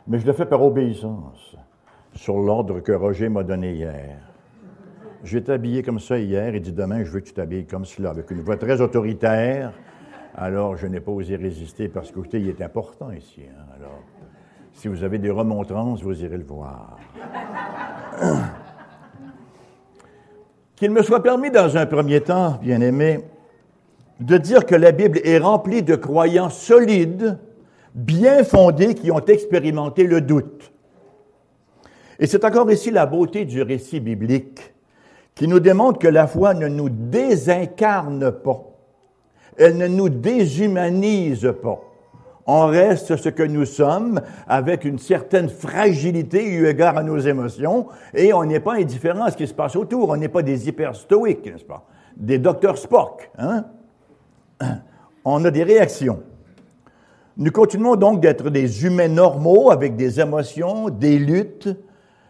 Mais 0.08 0.20
je 0.20 0.26
le 0.26 0.34
fais 0.34 0.46
par 0.46 0.62
obéissance, 0.62 1.56
sur 2.14 2.38
l'ordre 2.38 2.80
que 2.80 2.92
Roger 2.92 3.30
m'a 3.30 3.44
donné 3.44 3.74
hier. 3.74 4.20
J'ai 5.24 5.50
habillé 5.50 5.82
comme 5.82 6.00
ça 6.00 6.20
hier 6.20 6.54
et 6.54 6.60
dit 6.60 6.72
demain, 6.72 7.04
je 7.04 7.10
veux 7.10 7.20
que 7.20 7.26
tu 7.26 7.34
t'habilles 7.34 7.66
comme 7.66 7.86
cela, 7.86 8.12
avec 8.12 8.30
une 8.30 8.42
voix 8.42 8.58
très 8.58 8.80
autoritaire. 8.82 9.74
Alors, 10.36 10.78
je 10.78 10.86
n'ai 10.86 11.00
pas 11.00 11.12
osé 11.12 11.36
résister 11.36 11.88
parce 11.88 12.12
que, 12.12 12.20
il 12.34 12.50
est 12.50 12.62
important 12.62 13.10
ici. 13.12 13.42
Hein. 13.50 13.66
Alors, 13.76 14.04
si 14.74 14.88
vous 14.88 15.04
avez 15.04 15.18
des 15.18 15.32
remontrances, 15.32 16.04
vous 16.04 16.22
irez 16.24 16.38
le 16.38 16.44
voir. 16.44 17.00
Qu'il 20.76 20.92
me 20.92 21.02
soit 21.02 21.24
permis 21.24 21.50
dans 21.50 21.78
un 21.78 21.86
premier 21.86 22.22
temps, 22.22 22.60
bien 22.62 22.82
aimé, 22.82 23.22
de 24.20 24.38
dire 24.38 24.66
que 24.66 24.76
la 24.76 24.92
Bible 24.92 25.20
est 25.24 25.40
remplie 25.40 25.82
de 25.82 25.96
croyants 25.96 26.50
solides, 26.50 27.40
bien 27.96 28.44
fondés, 28.44 28.94
qui 28.94 29.10
ont 29.10 29.26
expérimenté 29.26 30.04
le 30.04 30.22
doute. 30.22 30.72
Et 32.20 32.28
c'est 32.28 32.46
encore 32.46 32.70
ici 32.70 32.92
la 32.92 33.06
beauté 33.06 33.46
du 33.46 33.62
récit 33.62 34.00
biblique, 34.00 34.74
qui 35.34 35.48
nous 35.48 35.60
démontre 35.60 36.00
que 36.00 36.08
la 36.08 36.28
foi 36.28 36.54
ne 36.54 36.68
nous 36.68 36.90
désincarne 36.90 38.32
pas, 38.32 38.64
elle 39.58 39.78
ne 39.78 39.88
nous 39.88 40.10
déshumanise 40.10 41.52
pas. 41.62 41.82
On 42.48 42.68
reste 42.68 43.16
ce 43.16 43.30
que 43.30 43.42
nous 43.42 43.66
sommes 43.66 44.22
avec 44.48 44.86
une 44.86 45.00
certaine 45.00 45.50
fragilité 45.50 46.46
eu 46.46 46.68
égard 46.68 46.96
à 46.96 47.02
nos 47.02 47.18
émotions 47.18 47.88
et 48.14 48.34
on 48.34 48.46
n'est 48.46 48.60
pas 48.60 48.76
indifférent 48.76 49.24
à 49.24 49.32
ce 49.32 49.38
qui 49.38 49.48
se 49.48 49.54
passe 49.54 49.76
autour. 49.76 50.10
On 50.10 50.18
n'est 50.18 50.30
pas 50.30 50.44
des 50.44 50.68
hyperstoïques, 50.68 51.46
n'est-ce 51.46 51.66
pas? 51.66 51.86
Des 52.16 52.38
docteurs 52.38 52.78
Spock, 52.78 53.32
hein? 53.40 53.66
On 55.26 55.44
a 55.44 55.50
des 55.50 55.64
réactions. 55.64 56.22
Nous 57.38 57.52
continuons 57.52 57.98
donc 57.98 58.22
d'être 58.22 58.50
des 58.50 58.86
humains 58.86 59.10
normaux 59.10 59.70
avec 59.70 59.98
des 59.98 60.22
émotions, 60.22 60.90
des 60.90 61.20
luttes, 61.20 61.68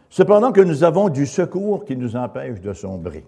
cependant 0.09 0.51
que 0.51 0.61
nous 0.61 0.83
avons 0.83 1.09
du 1.09 1.27
secours 1.27 1.85
qui 1.85 1.95
nous 1.95 2.15
empêche 2.15 2.59
de 2.59 2.73
sombrer. 2.73 3.23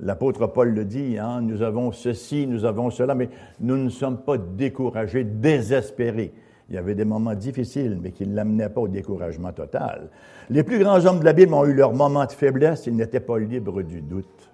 L'apôtre 0.00 0.46
Paul 0.46 0.74
le 0.74 0.84
dit, 0.84 1.16
hein, 1.16 1.40
nous 1.40 1.62
avons 1.62 1.92
ceci, 1.92 2.46
nous 2.46 2.66
avons 2.66 2.90
cela, 2.90 3.14
mais 3.14 3.30
nous 3.58 3.78
ne 3.78 3.88
sommes 3.88 4.18
pas 4.18 4.36
découragés, 4.36 5.24
désespérés. 5.24 6.34
Il 6.68 6.74
y 6.74 6.78
avait 6.78 6.94
des 6.94 7.06
moments 7.06 7.34
difficiles, 7.34 7.98
mais 8.02 8.10
qui 8.10 8.26
ne 8.26 8.34
l'amenaient 8.34 8.68
pas 8.68 8.82
au 8.82 8.88
découragement 8.88 9.52
total. 9.52 10.10
Les 10.50 10.62
plus 10.62 10.78
grands 10.78 11.06
hommes 11.06 11.20
de 11.20 11.24
la 11.24 11.32
Bible 11.32 11.54
ont 11.54 11.64
eu 11.64 11.72
leurs 11.72 11.94
moments 11.94 12.26
de 12.26 12.32
faiblesse, 12.32 12.86
ils 12.86 12.94
n'étaient 12.94 13.20
pas 13.20 13.38
libres 13.38 13.80
du 13.80 14.02
doute. 14.02 14.50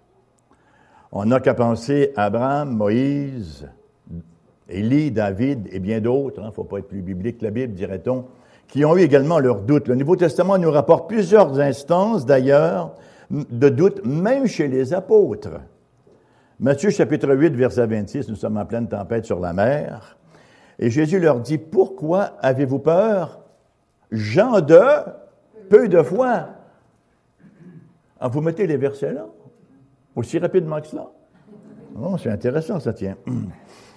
On 1.11 1.25
n'a 1.25 1.41
qu'à 1.41 1.55
penser 1.55 2.13
à 2.15 2.27
Abraham, 2.27 2.77
Moïse, 2.77 3.69
Élie, 4.73 5.11
David 5.11 5.69
et 5.71 5.79
bien 5.79 6.01
d'autres, 6.01 6.41
il 6.41 6.45
hein, 6.45 6.49
ne 6.49 6.53
faut 6.53 6.65
pas 6.65 6.79
être 6.79 6.89
plus 6.89 7.03
biblique 7.03 7.39
que 7.39 7.45
la 7.45 7.51
Bible, 7.51 7.75
dirait-on, 7.75 8.25
qui 8.69 8.85
ont 8.85 8.97
eu 8.97 9.03
également 9.03 9.39
leurs 9.39 9.63
doutes. 9.63 9.89
Le 9.89 9.95
Nouveau 9.95 10.17
Testament 10.17 10.59
nous 10.59 10.71
rapporte 10.71 11.09
plusieurs 11.09 11.61
instances, 11.61 12.25
d'ailleurs, 12.25 12.95
de 13.31 13.69
doute, 13.69 14.05
même 14.07 14.47
chez 14.47 14.69
les 14.69 14.95
apôtres. 14.95 15.61
Matthieu 16.59 16.91
chapitre 16.91 17.35
8, 17.35 17.55
verset 17.55 17.87
26, 17.87 18.29
nous 18.29 18.37
sommes 18.37 18.57
en 18.57 18.65
pleine 18.65 18.89
tempête 18.89 19.25
sur 19.25 19.41
la 19.41 19.53
mer. 19.53 20.17
Et 20.79 20.91
Jésus 20.91 21.21
leur 21.21 21.41
dit, 21.41 21.59
pourquoi 21.59 22.37
avez-vous 22.41 22.79
peur? 22.79 23.41
Jean 24.11 24.61
de 24.61 24.81
peu 25.69 25.89
de 25.89 26.03
foi. 26.03 26.49
Ah, 28.21 28.29
vous 28.29 28.41
mettez 28.41 28.67
les 28.67 28.77
versets 28.77 29.13
là, 29.13 29.27
aussi 30.15 30.39
rapidement 30.39 30.81
que 30.81 30.87
cela. 30.87 31.11
Oh, 32.01 32.17
c'est 32.19 32.31
intéressant, 32.31 32.79
ça 32.79 32.93
tient. 32.93 33.17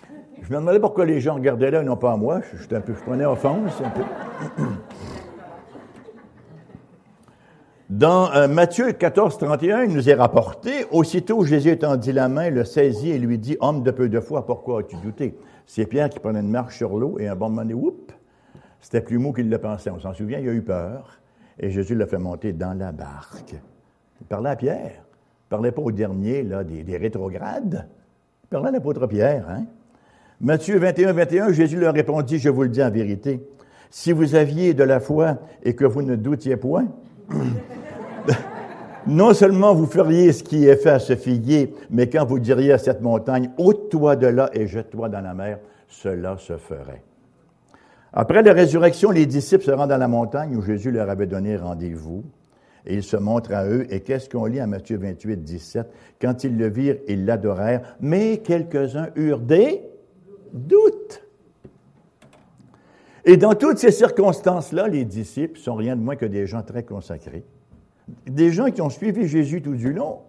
Je 0.48 0.54
me 0.54 0.60
demandais 0.60 0.80
pourquoi 0.80 1.06
les 1.06 1.20
gens 1.22 1.34
regardaient 1.34 1.72
là 1.72 1.82
et 1.82 1.84
non 1.84 1.98
pas 1.98 2.12
à 2.12 2.18
moi. 2.18 2.40
Je, 2.54 2.76
un 2.76 2.82
peu, 2.82 2.94
je 2.94 3.02
prenais 3.02 3.26
offense 3.26 3.82
un 3.84 3.90
peu. 3.90 4.04
Dans 7.90 8.32
euh, 8.32 8.48
Matthieu 8.48 8.92
14, 8.92 9.40
31, 9.40 9.86
il 9.86 9.94
nous 9.94 10.08
est 10.08 10.14
rapporté, 10.14 10.86
aussitôt 10.92 11.44
Jésus 11.46 11.70
étendit 11.70 12.12
la 12.12 12.30
main, 12.30 12.52
le 12.52 12.64
saisit 12.64 13.10
et 13.10 13.18
lui 13.18 13.40
dit, 13.40 13.58
Homme 13.60 13.82
de 13.82 13.90
peu 13.90 14.08
de 14.08 14.20
foi, 14.20 14.46
pourquoi 14.46 14.82
as-tu 14.82 14.98
douté? 14.98 15.36
C'est 15.66 15.88
Pierre 15.88 16.10
qui 16.10 16.20
prenait 16.20 16.42
une 16.42 16.52
marche 16.52 16.78
sur 16.78 16.96
l'eau 16.96 17.18
et 17.18 17.28
un 17.28 17.36
bon 17.36 17.50
moment 17.50 17.64
donné, 17.64 17.74
whoop, 17.74 18.12
c'était 18.82 19.02
plus 19.02 19.18
mou 19.18 19.34
qu'il 19.34 19.50
le 19.50 19.58
pensait. 19.58 19.90
On 19.90 20.00
s'en 20.00 20.14
souvient, 20.14 20.38
il 20.38 20.48
a 20.48 20.54
eu 20.54 20.62
peur 20.62 21.20
et 21.58 21.72
Jésus 21.72 21.96
l'a 21.96 22.06
fait 22.06 22.20
monter 22.20 22.54
dans 22.54 22.78
la 22.78 22.92
barque. 22.92 23.56
Il 24.22 24.28
parlait 24.28 24.52
à 24.52 24.56
Pierre. 24.56 25.04
Il 25.46 25.50
parlait 25.50 25.72
pas 25.72 25.82
au 25.82 25.92
dernier, 25.92 26.44
là, 26.44 26.64
des, 26.64 26.84
des 26.84 26.98
rétrogrades. 26.98 27.88
Il 28.44 28.48
parlait 28.48 28.70
à 28.70 28.72
l'apôtre 28.72 29.08
Pierre, 29.08 29.50
hein? 29.50 29.66
Matthieu 30.42 30.78
21, 30.78 31.14
21, 31.14 31.52
Jésus 31.54 31.78
leur 31.78 31.94
répondit, 31.94 32.40
je 32.40 32.50
vous 32.50 32.64
le 32.64 32.70
dis 32.70 32.84
en 32.84 32.92
vérité, 32.92 33.42
si 33.90 34.12
vous 34.12 34.36
aviez 34.36 34.74
de 34.74 34.84
la 34.84 35.00
foi 35.00 35.38
et 35.64 35.76
que 35.76 35.86
vous 35.86 36.02
ne 36.02 36.18
doutiez 36.18 36.58
point, 36.58 36.88
non 39.08 39.34
seulement 39.34 39.74
vous 39.74 39.86
feriez 39.86 40.34
ce 40.34 40.44
qui 40.44 40.68
est 40.68 40.76
fait 40.76 40.90
à 40.90 41.00
ce 41.00 41.16
figuier, 41.16 41.74
mais 41.90 42.10
quand 42.10 42.26
vous 42.26 42.40
diriez 42.40 42.74
à 42.74 42.78
cette 42.78 43.02
montagne, 43.02 43.52
ôte-toi 43.58 44.18
de 44.18 44.28
là 44.28 44.50
et 44.52 44.68
jette-toi 44.68 45.08
dans 45.08 45.22
la 45.22 45.34
mer, 45.34 45.60
cela 45.88 46.36
se 46.38 46.58
ferait. 46.58 47.02
Après 48.12 48.44
la 48.44 48.52
résurrection, 48.52 49.12
les 49.12 49.26
disciples 49.26 49.64
se 49.64 49.72
rendent 49.72 49.92
à 49.94 49.98
la 49.98 50.10
montagne 50.10 50.58
où 50.58 50.62
Jésus 50.62 50.92
leur 50.92 51.10
avait 51.10 51.28
donné 51.28 51.56
rendez-vous. 51.56 52.24
Et 52.86 52.96
il 52.96 53.04
se 53.04 53.18
montre 53.18 53.54
à 53.54 53.66
eux. 53.66 53.88
Et 53.90 54.02
qu'est-ce 54.02 54.30
qu'on 54.30 54.46
lit 54.46 54.60
à 54.60 54.68
Matthieu 54.68 54.98
28, 54.98 55.44
17? 55.44 55.88
Quand 56.22 56.44
ils 56.44 56.56
le 56.56 56.70
virent, 56.70 56.98
ils 57.08 57.26
l'adorèrent, 57.26 57.82
mais 58.00 58.38
quelques-uns 58.38 59.10
eurent 59.16 59.40
des 59.40 59.82
doutes. 60.54 61.24
Et 63.26 63.38
dans 63.38 63.56
toutes 63.56 63.80
ces 63.80 63.92
circonstances-là, 63.92 64.88
les 64.88 65.04
disciples 65.04 65.60
sont 65.60 65.76
rien 65.76 65.96
de 65.96 66.02
moins 66.02 66.16
que 66.16 66.26
des 66.26 66.46
gens 66.46 66.62
très 66.62 66.84
consacrés, 66.84 67.44
des 68.28 68.52
gens 68.52 68.70
qui 68.70 68.82
ont 68.82 68.92
suivi 68.92 69.28
Jésus 69.28 69.62
tout 69.62 69.76
du 69.76 69.94
long. 69.94 70.20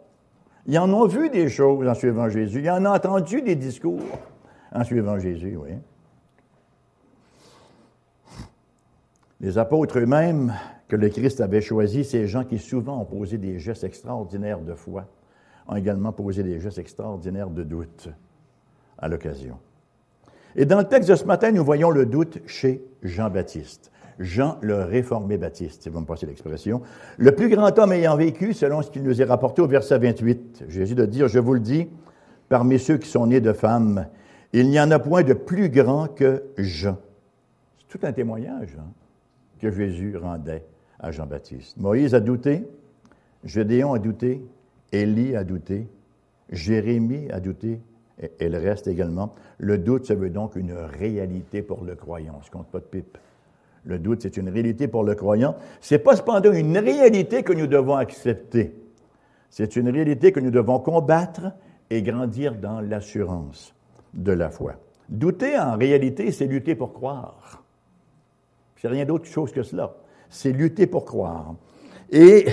Ils 0.67 0.79
en 0.79 0.93
ont 0.93 1.07
vu 1.07 1.29
des 1.31 1.49
choses 1.49 1.87
en 1.87 1.95
suivant 1.95 2.29
Jésus. 2.29 2.63
Ils 2.63 2.71
en 2.71 2.85
ont 2.87 2.95
entendu 2.95 3.43
des 3.43 3.55
discours 3.55 4.01
en 4.73 4.83
suivant 4.83 5.19
Jésus, 5.19 5.57
oui. 5.57 5.71
Les 9.41 9.59
apôtres 9.59 9.99
eux-mêmes 9.99 10.55
que 10.89 10.97
le 10.97 11.11
Christ 11.11 11.41
avait 11.41 11.61
choisis, 11.61 12.11
ces 12.11 12.27
gens 12.27 12.45
qui 12.45 12.59
souvent 12.59 13.01
ont 13.01 13.05
posé 13.05 13.37
des 13.37 13.59
gestes 13.59 13.85
extraordinaires 13.85 14.61
de 14.61 14.75
foi, 14.75 15.05
ont 15.69 15.77
également 15.77 16.13
posé 16.13 16.43
des 16.43 16.59
gestes 16.61 16.79
extraordinaires 16.79 17.51
de 17.51 17.63
doute 17.63 18.09
à 18.99 19.09
l'occasion. 19.09 19.59
Et 20.57 20.65
dans 20.65 20.79
le 20.79 20.85
texte 20.85 21.11
de 21.11 21.15
ce 21.15 21.25
matin, 21.25 21.53
nous 21.53 21.65
voyons 21.65 21.91
le 21.91 22.07
doute 22.07 22.39
chez 22.47 22.83
Jean-Baptiste. 23.03 23.91
Jean 24.19 24.57
le 24.63 24.83
réformé 24.83 25.37
Baptiste, 25.37 25.83
si 25.83 25.91
vous 25.91 26.01
me 26.01 26.07
passez 26.07 26.25
l'expression. 26.25 26.81
Le 27.19 27.33
plus 27.33 27.51
grand 27.51 27.79
homme 27.79 27.93
ayant 27.93 28.17
vécu, 28.17 28.55
selon 28.55 28.81
ce 28.81 28.91
qu'il 28.91 29.03
nous 29.03 29.21
est 29.21 29.27
rapporté 29.27 29.61
au 29.61 29.67
verset 29.67 29.99
28, 29.99 30.65
Jésus 30.69 30.95
de 30.95 31.05
dire, 31.05 31.29
je 31.29 31.39
vous 31.39 31.53
le 31.53 31.61
dis, 31.61 31.89
parmi 32.49 32.79
ceux 32.79 32.97
qui 32.97 33.09
sont 33.09 33.27
nés 33.27 33.43
de 33.43 33.53
femmes, 33.53 34.07
il 34.55 34.71
n'y 34.71 34.81
en 34.81 34.91
a 34.91 34.99
point 34.99 35.23
de 35.23 35.35
plus 35.35 35.69
grand 35.69 36.09
que 36.09 36.45
Jean. 36.57 36.97
C'est 37.79 37.99
tout 37.99 38.07
un 38.07 38.13
témoignage 38.13 38.75
hein, 38.79 38.89
que 39.61 39.71
Jésus 39.71 40.17
rendait 40.17 40.65
à 40.99 41.11
Jean-Baptiste. 41.11 41.77
Moïse 41.77 42.15
a 42.15 42.21
douté, 42.21 42.67
Gédéon 43.45 43.93
a 43.93 43.99
douté, 43.99 44.41
Élie 44.93 45.37
a 45.37 45.45
douté, 45.45 45.87
Jérémie 46.51 47.31
a 47.31 47.41
douté, 47.41 47.81
et, 48.19 48.49
le 48.49 48.59
reste 48.59 48.87
également. 48.87 49.35
Le 49.59 49.79
doute, 49.79 50.07
ça 50.07 50.15
veut 50.15 50.31
donc 50.31 50.57
une 50.57 50.73
réalité 50.73 51.63
pour 51.63 51.85
le 51.85 51.95
croyant. 51.95 52.41
Je 52.45 52.51
compte 52.51 52.69
pas 52.69 52.79
de 52.79 52.85
pipe. 52.85 53.19
Le 53.85 53.99
doute, 53.99 54.23
c'est 54.23 54.37
une 54.37 54.49
réalité 54.49 54.89
pour 54.89 55.05
le 55.05 55.15
croyant. 55.15 55.57
C'est 55.81 55.99
pas 55.99 56.17
cependant 56.17 56.53
une 56.53 56.79
réalité 56.79 57.43
que 57.43 57.53
nous 57.53 57.67
devons 57.67 57.95
accepter. 57.95 58.75
C'est 59.51 59.77
une 59.77 59.89
réalité 59.89 60.33
que 60.33 60.41
nous 60.41 60.51
devons 60.51 60.81
combattre 60.81 61.53
et 61.91 62.03
grandir 62.03 62.57
dans 62.57 62.81
l'assurance 62.81 63.75
de 64.13 64.33
la 64.33 64.51
foi. 64.51 64.75
Douter, 65.09 65.57
en 65.59 65.77
réalité, 65.77 66.33
c'est 66.33 66.47
lutter 66.47 66.75
pour 66.75 66.93
croire. 66.93 67.63
C'est 68.77 68.89
rien 68.89 69.05
d'autre 69.05 69.27
chose 69.27 69.53
que 69.53 69.63
cela. 69.63 69.95
C'est 70.29 70.53
lutter 70.53 70.87
pour 70.87 71.05
croire. 71.05 71.55
Et 72.11 72.47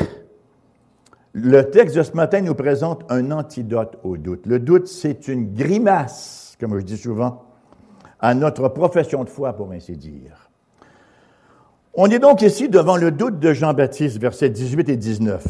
le 1.34 1.70
texte 1.72 1.96
de 1.96 2.04
ce 2.04 2.14
matin 2.14 2.42
nous 2.42 2.54
présente 2.54 3.04
un 3.10 3.32
antidote 3.32 3.98
au 4.04 4.18
doute. 4.18 4.46
Le 4.46 4.60
doute, 4.60 4.88
c'est 4.88 5.28
une 5.28 5.54
grimace, 5.54 6.56
comme 6.60 6.80
je 6.80 6.86
dis 6.86 6.98
souvent, 6.98 7.44
à 8.20 8.36
notre 8.36 8.70
profession 8.70 9.24
de 9.24 9.30
foi, 9.30 9.54
pour 9.54 9.72
ainsi 9.72 9.98
dire. 9.98 10.50
On 11.96 12.08
est 12.10 12.20
donc 12.20 12.42
ici 12.44 12.70
devant 12.70 12.98
le 12.98 13.12
doute 13.12 13.40
de 13.40 13.52
Jean-Baptiste, 13.52 14.20
versets 14.20 14.50
18 14.50 14.90
et 14.90 14.98
19. 14.98 15.46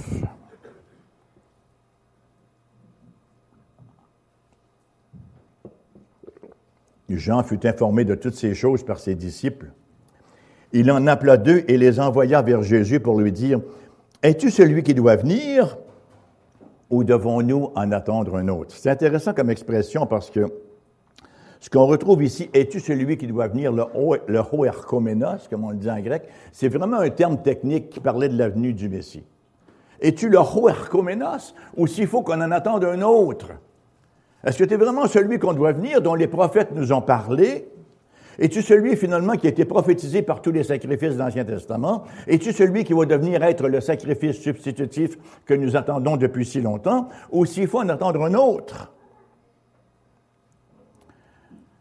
Jean 7.09 7.43
fut 7.43 7.67
informé 7.67 8.05
de 8.05 8.15
toutes 8.15 8.35
ces 8.35 8.55
choses 8.55 8.83
par 8.83 8.99
ses 8.99 9.15
disciples. 9.15 9.71
Il 10.71 10.91
en 10.91 11.05
appela 11.05 11.37
deux 11.37 11.63
et 11.67 11.77
les 11.77 11.99
envoya 11.99 12.41
vers 12.41 12.63
Jésus 12.63 12.99
pour 12.99 13.19
lui 13.19 13.31
dire, 13.31 13.61
Es-tu 14.23 14.51
celui 14.51 14.83
qui 14.83 14.93
doit 14.93 15.17
venir 15.17 15.77
ou 16.89 17.03
devons-nous 17.03 17.71
en 17.75 17.91
attendre 17.91 18.37
un 18.37 18.47
autre? 18.47 18.73
C'est 18.73 18.89
intéressant 18.89 19.33
comme 19.33 19.49
expression 19.49 20.05
parce 20.05 20.29
que 20.29 20.45
ce 21.59 21.69
qu'on 21.69 21.85
retrouve 21.85 22.23
ici, 22.23 22.49
es-tu 22.53 22.79
celui 22.79 23.17
qui 23.17 23.27
doit 23.27 23.49
venir, 23.49 23.73
le, 23.73 23.83
le 24.27 24.39
hoerkomenos, 24.39 25.49
comme 25.49 25.65
on 25.65 25.71
le 25.71 25.75
dit 25.75 25.91
en 25.91 25.99
grec, 25.99 26.23
c'est 26.53 26.69
vraiment 26.69 26.99
un 26.99 27.09
terme 27.09 27.41
technique 27.41 27.89
qui 27.89 27.99
parlait 27.99 28.29
de 28.29 28.37
la 28.37 28.47
venue 28.47 28.71
du 28.71 28.87
Messie. 28.87 29.25
Es-tu 29.99 30.29
le 30.29 30.37
hoerkomenos 30.37 31.53
ou 31.75 31.85
s'il 31.85 32.07
faut 32.07 32.21
qu'on 32.21 32.39
en 32.41 32.51
attende 32.51 32.85
un 32.85 33.01
autre? 33.01 33.49
Est-ce 34.45 34.57
que 34.57 34.63
tu 34.63 34.73
es 34.73 34.77
vraiment 34.77 35.07
celui 35.07 35.37
qu'on 35.37 35.53
doit 35.53 35.73
venir, 35.73 36.01
dont 36.01 36.15
les 36.15 36.27
prophètes 36.27 36.71
nous 36.73 36.93
ont 36.93 37.01
parlé? 37.01 37.67
Es-tu 38.39 38.61
celui 38.61 38.95
finalement 38.95 39.33
qui 39.33 39.47
a 39.47 39.49
été 39.49 39.65
prophétisé 39.65 40.21
par 40.21 40.41
tous 40.41 40.51
les 40.51 40.63
sacrifices 40.63 41.13
de 41.13 41.19
l'Ancien 41.19 41.45
Testament? 41.45 42.03
Es-tu 42.27 42.51
celui 42.51 42.83
qui 42.83 42.93
va 42.93 43.05
devenir 43.05 43.43
être 43.43 43.67
le 43.67 43.79
sacrifice 43.79 44.37
substitutif 44.41 45.17
que 45.45 45.53
nous 45.53 45.75
attendons 45.75 46.17
depuis 46.17 46.45
si 46.45 46.61
longtemps? 46.61 47.09
Ou 47.31 47.45
s'il 47.45 47.67
faut 47.67 47.79
en 47.79 47.89
attendre 47.89 48.23
un 48.23 48.33
autre? 48.33 48.91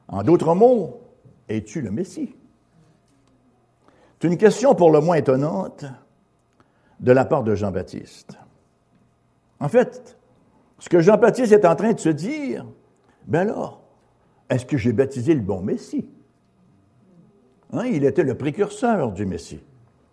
En 0.08 0.22
d'autres 0.22 0.54
mots, 0.54 1.00
es-tu 1.48 1.80
le 1.80 1.90
Messie? 1.90 2.34
C'est 4.20 4.28
une 4.28 4.36
question 4.36 4.74
pour 4.74 4.90
le 4.90 5.00
moins 5.00 5.16
étonnante 5.16 5.84
de 7.00 7.12
la 7.12 7.24
part 7.24 7.42
de 7.42 7.54
Jean-Baptiste. 7.54 8.38
En 9.58 9.68
fait, 9.68 10.16
ce 10.78 10.88
que 10.88 11.00
Jean-Baptiste 11.00 11.52
est 11.52 11.64
en 11.64 11.74
train 11.74 11.92
de 11.92 11.98
se 11.98 12.08
dire, 12.10 12.66
ben 13.26 13.48
alors, 13.48 13.82
est-ce 14.50 14.66
que 14.66 14.76
j'ai 14.76 14.92
baptisé 14.92 15.34
le 15.34 15.40
bon 15.40 15.62
Messie? 15.62 16.08
Hein, 17.72 17.86
il 17.86 18.04
était 18.04 18.22
le 18.22 18.36
précurseur 18.36 19.12
du 19.12 19.26
Messie. 19.26 19.62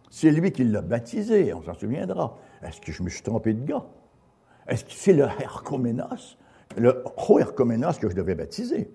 C'est 0.09 0.31
lui 0.31 0.51
qui 0.51 0.63
l'a 0.63 0.81
baptisé, 0.81 1.53
on 1.53 1.61
s'en 1.61 1.73
souviendra. 1.73 2.37
Est-ce 2.63 2.81
que 2.81 2.91
je 2.91 3.03
me 3.03 3.09
suis 3.09 3.21
trompé 3.21 3.53
de 3.53 3.63
gars? 3.65 3.85
Est-ce 4.67 4.85
que 4.85 4.91
c'est 4.91 5.13
le 5.13 5.23
Hercoménos, 5.23 6.37
le 6.77 7.03
Hercoménos 7.39 7.99
que 7.99 8.09
je 8.09 8.15
devais 8.15 8.35
baptiser? 8.35 8.91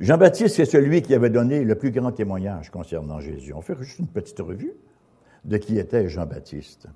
Jean-Baptiste, 0.00 0.56
c'est 0.56 0.64
celui 0.64 1.02
qui 1.02 1.14
avait 1.14 1.30
donné 1.30 1.62
le 1.62 1.76
plus 1.76 1.90
grand 1.90 2.10
témoignage 2.10 2.70
concernant 2.70 3.20
Jésus. 3.20 3.52
On 3.54 3.60
fait 3.60 3.76
juste 3.80 3.98
une 4.00 4.08
petite 4.08 4.40
revue 4.40 4.72
de 5.44 5.56
qui 5.56 5.78
était 5.78 6.08
Jean-Baptiste. 6.08 6.88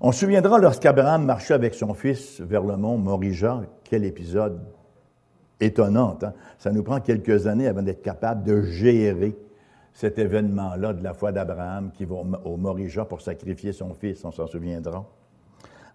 On 0.00 0.12
se 0.12 0.20
souviendra 0.20 0.58
lorsqu'Abraham 0.58 1.24
marchait 1.24 1.54
avec 1.54 1.74
son 1.74 1.94
fils 1.94 2.40
vers 2.40 2.62
le 2.62 2.76
mont 2.76 2.98
Morija, 2.98 3.62
quel 3.84 4.04
épisode 4.04 4.60
étonnant. 5.60 6.18
Hein? 6.22 6.32
Ça 6.58 6.70
nous 6.72 6.82
prend 6.82 7.00
quelques 7.00 7.46
années 7.46 7.66
avant 7.66 7.82
d'être 7.82 8.02
capable 8.02 8.44
de 8.44 8.62
gérer 8.62 9.36
cet 9.92 10.18
événement-là 10.18 10.92
de 10.92 11.02
la 11.02 11.14
foi 11.14 11.32
d'Abraham 11.32 11.90
qui 11.90 12.04
va 12.04 12.16
au 12.44 12.56
Morija 12.56 13.04
pour 13.06 13.22
sacrifier 13.22 13.72
son 13.72 13.94
fils, 13.94 14.22
on 14.24 14.30
s'en 14.30 14.46
souviendra, 14.46 15.06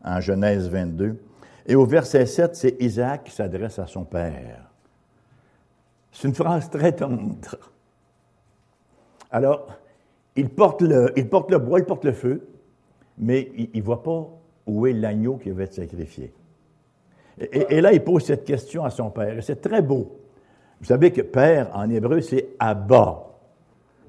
en 0.04 0.20
Genèse 0.20 0.68
22. 0.70 1.18
Et 1.68 1.76
au 1.76 1.86
verset 1.86 2.26
7, 2.26 2.56
c'est 2.56 2.82
Isaac 2.82 3.26
qui 3.26 3.32
s'adresse 3.32 3.78
à 3.78 3.86
son 3.86 4.04
père. 4.04 4.72
C'est 6.12 6.28
une 6.28 6.34
phrase 6.34 6.70
très 6.70 6.94
tendre. 6.94 7.58
Alors, 9.30 9.68
il 10.36 10.50
porte, 10.50 10.82
le, 10.82 11.14
il 11.16 11.30
porte 11.30 11.52
le 11.52 11.60
bois, 11.60 11.80
il 11.80 11.86
porte 11.86 12.04
le 12.04 12.14
feu, 12.14 12.48
mais 13.18 13.52
il 13.56 13.70
ne 13.74 13.84
voit 13.84 14.02
pas 14.02 14.28
où 14.66 14.88
est 14.88 14.94
l'agneau 14.94 15.38
qui 15.38 15.52
va 15.52 15.64
être 15.64 15.74
sacrifié. 15.74 16.34
Et, 17.40 17.82
là, 17.82 17.94
il 17.94 18.04
pose 18.04 18.26
cette 18.26 18.44
question 18.44 18.84
à 18.84 18.90
son 18.90 19.10
père. 19.10 19.38
Et 19.38 19.42
c'est 19.42 19.62
très 19.62 19.82
beau. 19.82 20.20
Vous 20.80 20.88
savez 20.88 21.12
que 21.12 21.22
père, 21.22 21.70
en 21.74 21.90
hébreu, 21.90 22.22
c'est 22.22 22.50
Abba. 22.60 23.28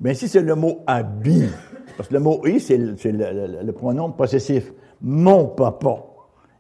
Mais 0.00 0.12
ici, 0.12 0.28
c'est 0.28 0.42
le 0.42 0.54
mot 0.54 0.80
Abi. 0.86 1.48
Parce 1.96 2.08
que 2.08 2.14
le 2.14 2.20
mot 2.20 2.44
I, 2.46 2.60
c'est 2.60 2.76
le, 2.76 3.70
pronom 3.72 4.12
possessif. 4.12 4.72
Mon 5.00 5.46
papa. 5.46 6.04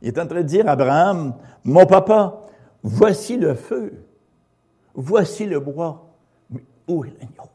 Il 0.00 0.08
est 0.08 0.18
en 0.18 0.26
train 0.26 0.42
de 0.42 0.46
dire 0.46 0.68
à 0.68 0.72
Abraham, 0.72 1.34
mon 1.64 1.86
papa, 1.86 2.42
voici 2.82 3.36
le 3.36 3.54
feu. 3.54 3.92
Voici 4.94 5.46
le 5.46 5.60
bois. 5.60 6.14
Mais 6.50 6.64
où 6.88 7.04
est 7.04 7.12
l'agneau? 7.18 7.50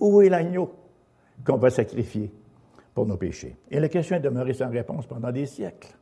Où 0.00 0.22
est 0.22 0.28
l'agneau 0.28 0.72
qu'on 1.44 1.56
va 1.56 1.70
sacrifier? 1.70 2.32
pour 2.94 3.06
nos 3.06 3.16
péchés? 3.16 3.56
Et 3.70 3.80
la 3.80 3.88
question 3.88 4.16
est 4.16 4.20
demeurée 4.20 4.54
sans 4.54 4.70
réponse 4.70 5.06
pendant 5.06 5.32
des 5.32 5.46
siècles, 5.46 5.94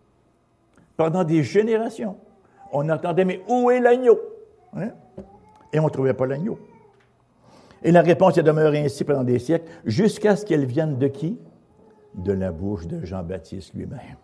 pendant 0.96 1.24
des 1.24 1.42
générations. 1.42 2.16
On 2.72 2.88
attendait, 2.88 3.24
mais 3.24 3.42
où 3.48 3.70
est 3.70 3.80
l'agneau? 3.80 4.18
Hein? 4.74 4.90
Et 5.72 5.80
on 5.80 5.84
ne 5.84 5.90
trouvait 5.90 6.14
pas 6.14 6.26
l'agneau. 6.26 6.58
Et 7.82 7.92
la 7.92 8.02
réponse 8.02 8.36
est 8.36 8.42
demeurée 8.42 8.84
ainsi 8.84 9.04
pendant 9.04 9.24
des 9.24 9.38
siècles, 9.38 9.68
jusqu'à 9.84 10.36
ce 10.36 10.44
qu'elle 10.44 10.66
vienne 10.66 10.98
de 10.98 11.08
qui? 11.08 11.38
De 12.14 12.32
la 12.32 12.52
bouche 12.52 12.86
de 12.86 13.04
Jean-Baptiste 13.04 13.74
lui-même. 13.74 14.16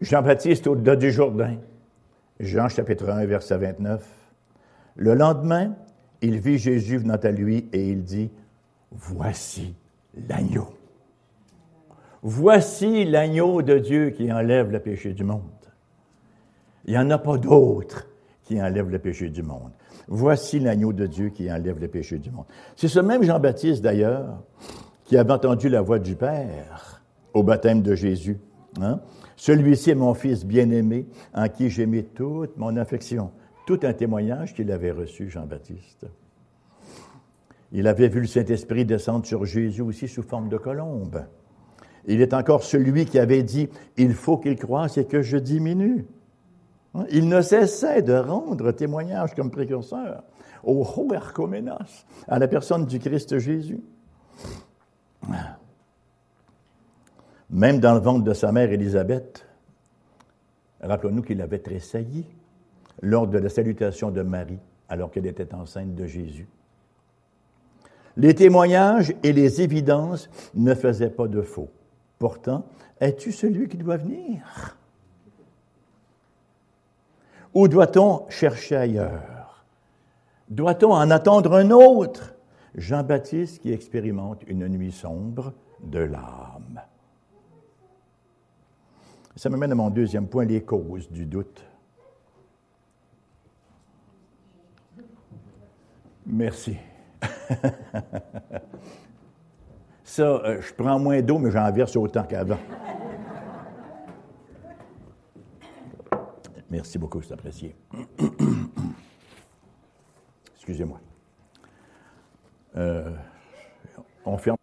Jean-Baptiste 0.00 0.66
au-delà 0.66 0.96
du 0.96 1.12
Jourdain, 1.12 1.58
Jean 2.40 2.68
chapitre 2.68 3.08
1, 3.08 3.24
verset 3.26 3.56
29. 3.56 4.04
Le 4.96 5.14
lendemain, 5.14 5.76
il 6.22 6.40
vit 6.40 6.58
Jésus 6.58 6.98
venant 6.98 7.16
à 7.16 7.30
lui 7.30 7.68
et 7.72 7.88
il 7.88 8.02
dit, 8.02 8.30
Voici 8.90 9.74
l'agneau. 10.28 10.68
Voici 12.22 13.04
l'agneau 13.04 13.62
de 13.62 13.78
Dieu 13.78 14.10
qui 14.10 14.32
enlève 14.32 14.70
le 14.70 14.80
péché 14.80 15.12
du 15.12 15.24
monde. 15.24 15.42
Il 16.84 16.92
n'y 16.92 16.98
en 16.98 17.10
a 17.10 17.18
pas 17.18 17.38
d'autre 17.38 18.08
qui 18.44 18.60
enlève 18.60 18.90
le 18.90 18.98
péché 18.98 19.30
du 19.30 19.42
monde. 19.42 19.70
Voici 20.08 20.58
l'agneau 20.58 20.92
de 20.92 21.06
Dieu 21.06 21.28
qui 21.28 21.50
enlève 21.50 21.78
le 21.78 21.88
péché 21.88 22.18
du 22.18 22.30
monde. 22.30 22.46
C'est 22.76 22.88
ce 22.88 23.00
même 23.00 23.22
Jean-Baptiste, 23.22 23.82
d'ailleurs, 23.82 24.42
qui 25.04 25.16
avait 25.16 25.32
entendu 25.32 25.68
la 25.68 25.80
voix 25.80 25.98
du 25.98 26.16
Père 26.16 27.02
au 27.34 27.42
baptême 27.42 27.82
de 27.82 27.94
Jésus. 27.94 28.38
Hein? 28.80 29.00
Celui-ci 29.36 29.90
est 29.90 29.94
mon 29.94 30.14
fils 30.14 30.44
bien-aimé, 30.44 31.06
en 31.34 31.48
qui 31.48 31.70
j'ai 31.70 31.86
mis 31.86 32.04
toute 32.04 32.56
mon 32.56 32.76
affection. 32.76 33.30
Tout 33.66 33.80
un 33.84 33.92
témoignage 33.92 34.54
qu'il 34.54 34.70
avait 34.72 34.90
reçu, 34.90 35.30
Jean-Baptiste. 35.30 36.06
Il 37.70 37.86
avait 37.86 38.08
vu 38.08 38.20
le 38.20 38.26
Saint-Esprit 38.26 38.84
descendre 38.84 39.24
sur 39.24 39.44
Jésus 39.44 39.82
aussi 39.82 40.08
sous 40.08 40.22
forme 40.22 40.48
de 40.48 40.58
colombe. 40.58 41.24
Il 42.06 42.20
est 42.20 42.34
encore 42.34 42.64
celui 42.64 43.06
qui 43.06 43.18
avait 43.18 43.42
dit, 43.42 43.68
il 43.96 44.12
faut 44.12 44.36
qu'il 44.36 44.56
croisse 44.56 44.98
et 44.98 45.06
que 45.06 45.22
je 45.22 45.38
diminue. 45.38 46.04
Hein? 46.94 47.04
Il 47.10 47.28
ne 47.28 47.40
cessait 47.40 48.02
de 48.02 48.14
rendre 48.14 48.72
témoignage 48.72 49.34
comme 49.34 49.50
précurseur 49.50 50.22
au 50.64 50.84
Hoerkomenos, 50.84 52.06
à 52.28 52.38
la 52.38 52.48
personne 52.48 52.86
du 52.86 52.98
Christ 52.98 53.38
Jésus. 53.38 53.80
Même 57.50 57.80
dans 57.80 57.94
le 57.94 58.00
ventre 58.00 58.24
de 58.24 58.32
sa 58.32 58.52
mère 58.52 58.70
Élisabeth, 58.72 59.46
rappelons-nous 60.80 61.22
qu'il 61.22 61.40
avait 61.42 61.58
tressailli 61.58 62.24
lors 63.02 63.26
de 63.26 63.38
la 63.38 63.48
salutation 63.48 64.10
de 64.10 64.22
Marie 64.22 64.60
alors 64.88 65.10
qu'elle 65.10 65.26
était 65.26 65.54
enceinte 65.54 65.94
de 65.94 66.06
Jésus. 66.06 66.48
Les 68.16 68.34
témoignages 68.34 69.14
et 69.22 69.32
les 69.32 69.62
évidences 69.62 70.28
ne 70.54 70.74
faisaient 70.74 71.10
pas 71.10 71.28
de 71.28 71.42
faux. 71.42 71.70
Pourtant, 72.18 72.66
es-tu 73.00 73.32
celui 73.32 73.68
qui 73.68 73.78
doit 73.78 73.96
venir? 73.96 74.76
Ou 77.54 77.68
doit-on 77.68 78.26
chercher 78.28 78.76
ailleurs? 78.76 79.64
Doit-on 80.48 80.92
en 80.92 81.10
attendre 81.10 81.54
un 81.54 81.70
autre? 81.70 82.34
Jean-Baptiste 82.74 83.60
qui 83.60 83.72
expérimente 83.72 84.42
une 84.46 84.66
nuit 84.68 84.92
sombre 84.92 85.52
de 85.82 85.98
l'âme. 85.98 86.80
Ça 89.36 89.50
me 89.50 89.56
mène 89.56 89.72
à 89.72 89.74
mon 89.74 89.90
deuxième 89.90 90.26
point, 90.26 90.44
les 90.44 90.62
causes 90.62 91.10
du 91.10 91.26
doute. 91.26 91.64
Merci. 96.26 96.76
Ça, 100.04 100.22
euh, 100.22 100.60
je 100.60 100.74
prends 100.74 100.98
moins 100.98 101.20
d'eau, 101.22 101.38
mais 101.38 101.50
j'en 101.50 101.72
verse 101.72 101.96
autant 101.96 102.24
qu'avant. 102.24 102.58
Merci 106.72 106.98
beaucoup, 106.98 107.20
c'est 107.20 107.34
apprécié. 107.34 107.76
Excusez-moi. 110.56 110.98
Euh, 112.76 113.10
on 114.24 114.38
ferme. 114.38 114.56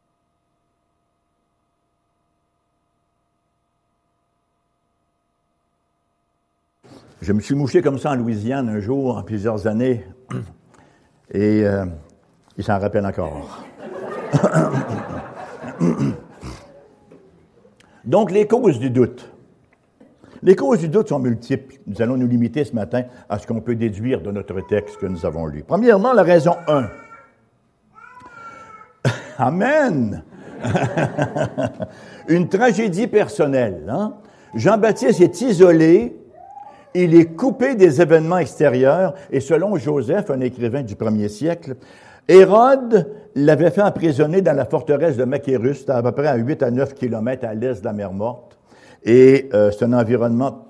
Je 7.21 7.31
me 7.31 7.39
suis 7.41 7.53
mouché 7.53 7.83
comme 7.83 7.99
ça 7.99 8.09
en 8.09 8.15
Louisiane 8.15 8.69
un 8.69 8.79
jour, 8.79 9.15
en 9.15 9.21
plusieurs 9.21 9.67
années, 9.67 10.03
et 11.31 11.63
euh, 11.63 11.85
il 12.57 12.63
s'en 12.63 12.79
rappelle 12.79 13.05
encore. 13.05 13.63
Donc, 18.03 18.31
les 18.31 18.47
causes 18.47 18.79
du 18.79 18.89
doute. 18.89 19.31
Les 20.41 20.55
causes 20.55 20.79
du 20.79 20.89
doute 20.89 21.09
sont 21.09 21.19
multiples. 21.19 21.75
Nous 21.87 22.01
allons 22.01 22.17
nous 22.17 22.27
limiter 22.27 22.63
ce 22.63 22.73
matin 22.73 23.03
à 23.27 23.39
ce 23.39 23.47
qu'on 23.47 23.59
peut 23.59 23.75
déduire 23.75 24.21
de 24.21 24.31
notre 24.31 24.59
texte 24.67 24.97
que 24.97 25.05
nous 25.05 25.25
avons 25.25 25.45
lu. 25.45 25.63
Premièrement, 25.67 26.13
la 26.13 26.23
raison 26.23 26.55
1. 26.67 26.89
Amen. 29.37 30.23
Une 32.27 32.47
tragédie 32.47 33.07
personnelle. 33.07 33.85
Hein? 33.89 34.13
Jean-Baptiste 34.55 35.21
est 35.21 35.41
isolé, 35.41 36.15
il 36.93 37.15
est 37.15 37.35
coupé 37.35 37.75
des 37.75 38.01
événements 38.01 38.39
extérieurs, 38.39 39.13
et 39.31 39.39
selon 39.39 39.75
Joseph, 39.77 40.29
un 40.29 40.41
écrivain 40.41 40.81
du 40.81 40.95
premier 40.95 41.29
siècle, 41.29 41.75
Hérode 42.27 43.11
l'avait 43.35 43.71
fait 43.71 43.81
emprisonner 43.81 44.41
dans 44.41 44.55
la 44.55 44.65
forteresse 44.65 45.17
de 45.17 45.23
Maquérus, 45.23 45.87
à 45.89 46.01
peu 46.03 46.11
près 46.11 46.27
à 46.27 46.35
8 46.35 46.63
à 46.63 46.71
9 46.71 46.93
kilomètres 46.93 47.47
à 47.47 47.53
l'est 47.53 47.79
de 47.79 47.85
la 47.85 47.93
mer 47.93 48.13
Morte. 48.13 48.58
Et 49.03 49.49
euh, 49.53 49.71
c'est 49.71 49.85
un 49.85 49.93
environnement, 49.93 50.65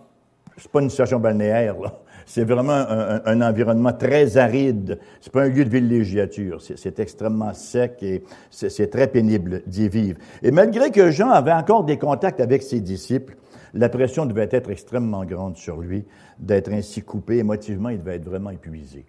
c'est 0.58 0.72
pas 0.72 0.82
une 0.82 0.90
station 0.90 1.20
balnéaire, 1.20 1.76
c'est 2.26 2.44
vraiment 2.44 2.74
un, 2.74 3.42
environnement 3.42 3.94
très 3.94 4.38
aride. 4.38 5.00
C'est 5.20 5.34
pas 5.34 5.44
un 5.44 5.50
lieu 5.50 5.66
de 5.66 5.70
villégiature. 5.70 6.62
C'est 6.62 7.00
extrêmement 7.00 7.54
sec 7.54 8.04
et 8.04 8.24
c'est 8.52 8.90
très 8.92 9.08
pénible 9.08 9.64
d'y 9.66 9.90
vivre. 9.90 10.20
Et 10.44 10.52
malgré 10.52 10.92
que 10.92 11.10
Jean 11.10 11.32
avait 11.32 11.54
encore 11.54 11.84
des 11.84 11.98
contacts 11.98 12.40
avec 12.40 12.62
ses 12.62 12.82
disciples, 12.82 13.36
la 13.74 13.90
pression 13.90 14.26
devait 14.26 14.50
être 14.52 14.70
extrêmement 14.70 15.26
grande 15.26 15.58
sur 15.58 15.78
lui 15.78 16.06
d'être 16.38 16.72
ainsi 16.72 17.02
coupé. 17.02 17.38
Émotivement, 17.38 17.90
il 17.90 18.00
devait 18.00 18.16
être 18.16 18.26
vraiment 18.26 18.52
épuisé. 18.52 19.06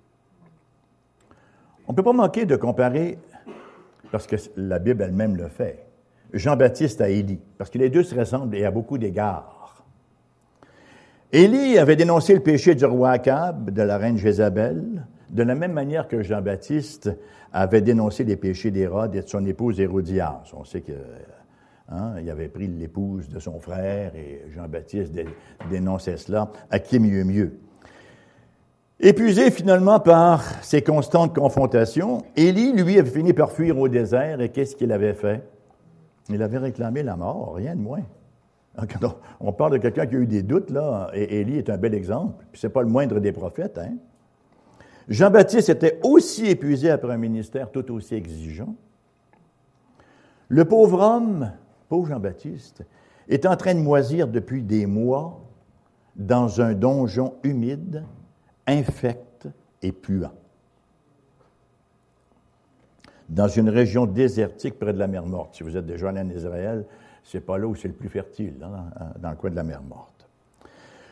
On 1.86 1.92
ne 1.92 1.96
peut 1.96 2.02
pas 2.02 2.12
manquer 2.12 2.46
de 2.46 2.56
comparer, 2.56 3.18
parce 4.12 4.26
que 4.26 4.36
la 4.56 4.78
Bible 4.78 5.02
elle-même 5.02 5.36
le 5.36 5.48
fait, 5.48 5.89
Jean-Baptiste 6.32 7.00
à 7.00 7.08
Élie, 7.08 7.40
parce 7.58 7.70
que 7.70 7.78
les 7.78 7.90
deux 7.90 8.02
se 8.02 8.14
ressemblent 8.14 8.56
et 8.56 8.64
à 8.64 8.70
beaucoup 8.70 8.98
d'égards. 8.98 9.84
Élie 11.32 11.78
avait 11.78 11.96
dénoncé 11.96 12.34
le 12.34 12.40
péché 12.40 12.74
du 12.74 12.84
roi 12.84 13.10
Akab, 13.10 13.70
de 13.70 13.82
la 13.82 13.98
reine 13.98 14.18
Jézabel, 14.18 15.06
de 15.30 15.42
la 15.42 15.54
même 15.54 15.72
manière 15.72 16.08
que 16.08 16.22
Jean-Baptiste 16.22 17.10
avait 17.52 17.82
dénoncé 17.82 18.24
les 18.24 18.36
péchés 18.36 18.70
d'Hérode 18.70 19.14
et 19.14 19.22
de 19.22 19.28
son 19.28 19.44
épouse 19.46 19.80
Hérodias. 19.80 20.42
On 20.54 20.64
sait 20.64 20.80
que 20.80 20.92
Hein, 21.92 22.14
il 22.20 22.30
avait 22.30 22.48
pris 22.48 22.68
l'épouse 22.68 23.28
de 23.28 23.40
son 23.40 23.58
frère 23.58 24.14
et 24.14 24.44
Jean-Baptiste 24.54 25.12
dénonçait 25.68 26.16
cela. 26.16 26.52
À 26.70 26.78
qui 26.78 27.00
mieux 27.00 27.24
mieux? 27.24 27.58
Épuisé 29.00 29.50
finalement 29.50 29.98
par 29.98 30.44
ces 30.62 30.82
constantes 30.82 31.34
confrontations, 31.34 32.22
Élie, 32.36 32.72
lui, 32.72 32.98
avait 32.98 33.10
fini 33.10 33.32
par 33.32 33.50
fuir 33.50 33.76
au 33.76 33.88
désert 33.88 34.40
et 34.40 34.50
qu'est-ce 34.50 34.76
qu'il 34.76 34.92
avait 34.92 35.14
fait? 35.14 35.42
Il 36.28 36.42
avait 36.42 36.58
réclamé 36.58 37.02
la 37.02 37.16
mort, 37.16 37.54
rien 37.54 37.74
de 37.74 37.80
moins. 37.80 38.02
On 39.40 39.52
parle 39.52 39.72
de 39.72 39.78
quelqu'un 39.78 40.06
qui 40.06 40.14
a 40.14 40.18
eu 40.18 40.26
des 40.26 40.42
doutes, 40.42 40.70
là, 40.70 41.10
et 41.12 41.40
Élie 41.40 41.58
est 41.58 41.70
un 41.70 41.76
bel 41.76 41.94
exemple. 41.94 42.44
Puis 42.52 42.60
c'est 42.60 42.68
pas 42.68 42.82
le 42.82 42.88
moindre 42.88 43.18
des 43.18 43.32
prophètes, 43.32 43.78
hein? 43.78 43.94
Jean-Baptiste 45.08 45.70
était 45.70 45.98
aussi 46.04 46.46
épuisé 46.46 46.88
après 46.88 47.12
un 47.12 47.16
ministère 47.16 47.72
tout 47.72 47.92
aussi 47.92 48.14
exigeant. 48.14 48.76
Le 50.48 50.64
pauvre 50.64 51.00
homme 51.00 51.50
pauvre 51.90 52.06
Jean-Baptiste, 52.06 52.84
est 53.28 53.44
en 53.44 53.56
train 53.56 53.74
de 53.74 53.80
moisir 53.80 54.28
depuis 54.28 54.62
des 54.62 54.86
mois 54.86 55.44
dans 56.16 56.60
un 56.60 56.72
donjon 56.72 57.34
humide, 57.42 58.04
infect 58.66 59.48
et 59.82 59.92
puant. 59.92 60.32
Dans 63.30 63.48
une 63.48 63.70
région 63.70 64.06
désertique 64.06 64.78
près 64.78 64.92
de 64.92 64.98
la 64.98 65.06
mer 65.06 65.24
Morte. 65.24 65.54
Si 65.54 65.62
vous 65.62 65.76
êtes 65.76 65.86
déjà 65.86 66.08
allé 66.08 66.20
en 66.20 66.28
Israël, 66.28 66.84
c'est 67.22 67.40
pas 67.40 67.56
là 67.58 67.66
où 67.66 67.74
c'est 67.76 67.88
le 67.88 67.94
plus 67.94 68.08
fertile, 68.08 68.54
hein, 68.62 69.12
dans 69.20 69.30
le 69.30 69.36
coin 69.36 69.50
de 69.50 69.56
la 69.56 69.62
mer 69.62 69.80
Morte. 69.82 70.28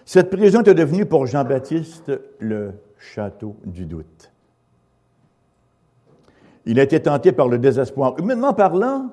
Cette 0.05 0.29
prison 0.29 0.63
est 0.63 0.75
devenue 0.75 1.07
pour 1.07 1.27
Jean-Baptiste 1.27 2.11
le 2.41 2.73
château 2.99 3.57
du 3.65 3.87
doute. 3.87 4.33
Il 6.67 6.81
a 6.81 6.83
été 6.83 7.01
tenté 7.01 7.31
par 7.31 7.47
le 7.47 7.59
désespoir. 7.59 8.19
Humainement 8.19 8.53
parlant, 8.53 9.11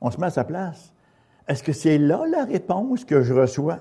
on 0.00 0.10
se 0.10 0.18
met 0.18 0.26
à 0.26 0.30
sa 0.30 0.44
place. 0.44 0.92
Est-ce 1.46 1.62
que 1.62 1.72
c'est 1.72 1.98
là 1.98 2.24
la 2.28 2.44
réponse 2.44 3.04
que 3.04 3.22
je 3.22 3.34
reçois? 3.34 3.80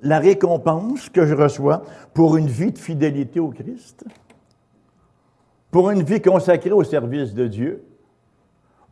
La 0.00 0.20
récompense 0.20 1.08
que 1.08 1.26
je 1.26 1.34
reçois 1.34 1.82
pour 2.14 2.36
une 2.36 2.46
vie 2.46 2.72
de 2.72 2.78
fidélité 2.78 3.40
au 3.40 3.48
Christ? 3.48 4.04
Pour 5.70 5.90
une 5.90 6.02
vie 6.02 6.22
consacrée 6.22 6.72
au 6.72 6.82
service 6.82 7.34
de 7.34 7.46
Dieu? 7.46 7.84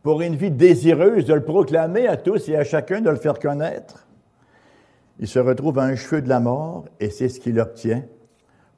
Pour 0.03 0.21
une 0.21 0.35
vie 0.35 0.51
désireuse 0.51 1.25
de 1.25 1.33
le 1.33 1.43
proclamer 1.43 2.07
à 2.07 2.17
tous 2.17 2.47
et 2.49 2.55
à 2.55 2.63
chacun, 2.63 3.01
de 3.01 3.09
le 3.09 3.15
faire 3.15 3.39
connaître? 3.39 4.07
Il 5.19 5.27
se 5.27 5.39
retrouve 5.39 5.79
à 5.79 5.83
un 5.83 5.95
cheveu 5.95 6.21
de 6.21 6.29
la 6.29 6.39
mort 6.39 6.85
et 6.99 7.09
c'est 7.09 7.29
ce 7.29 7.39
qu'il 7.39 7.59
obtient 7.59 8.03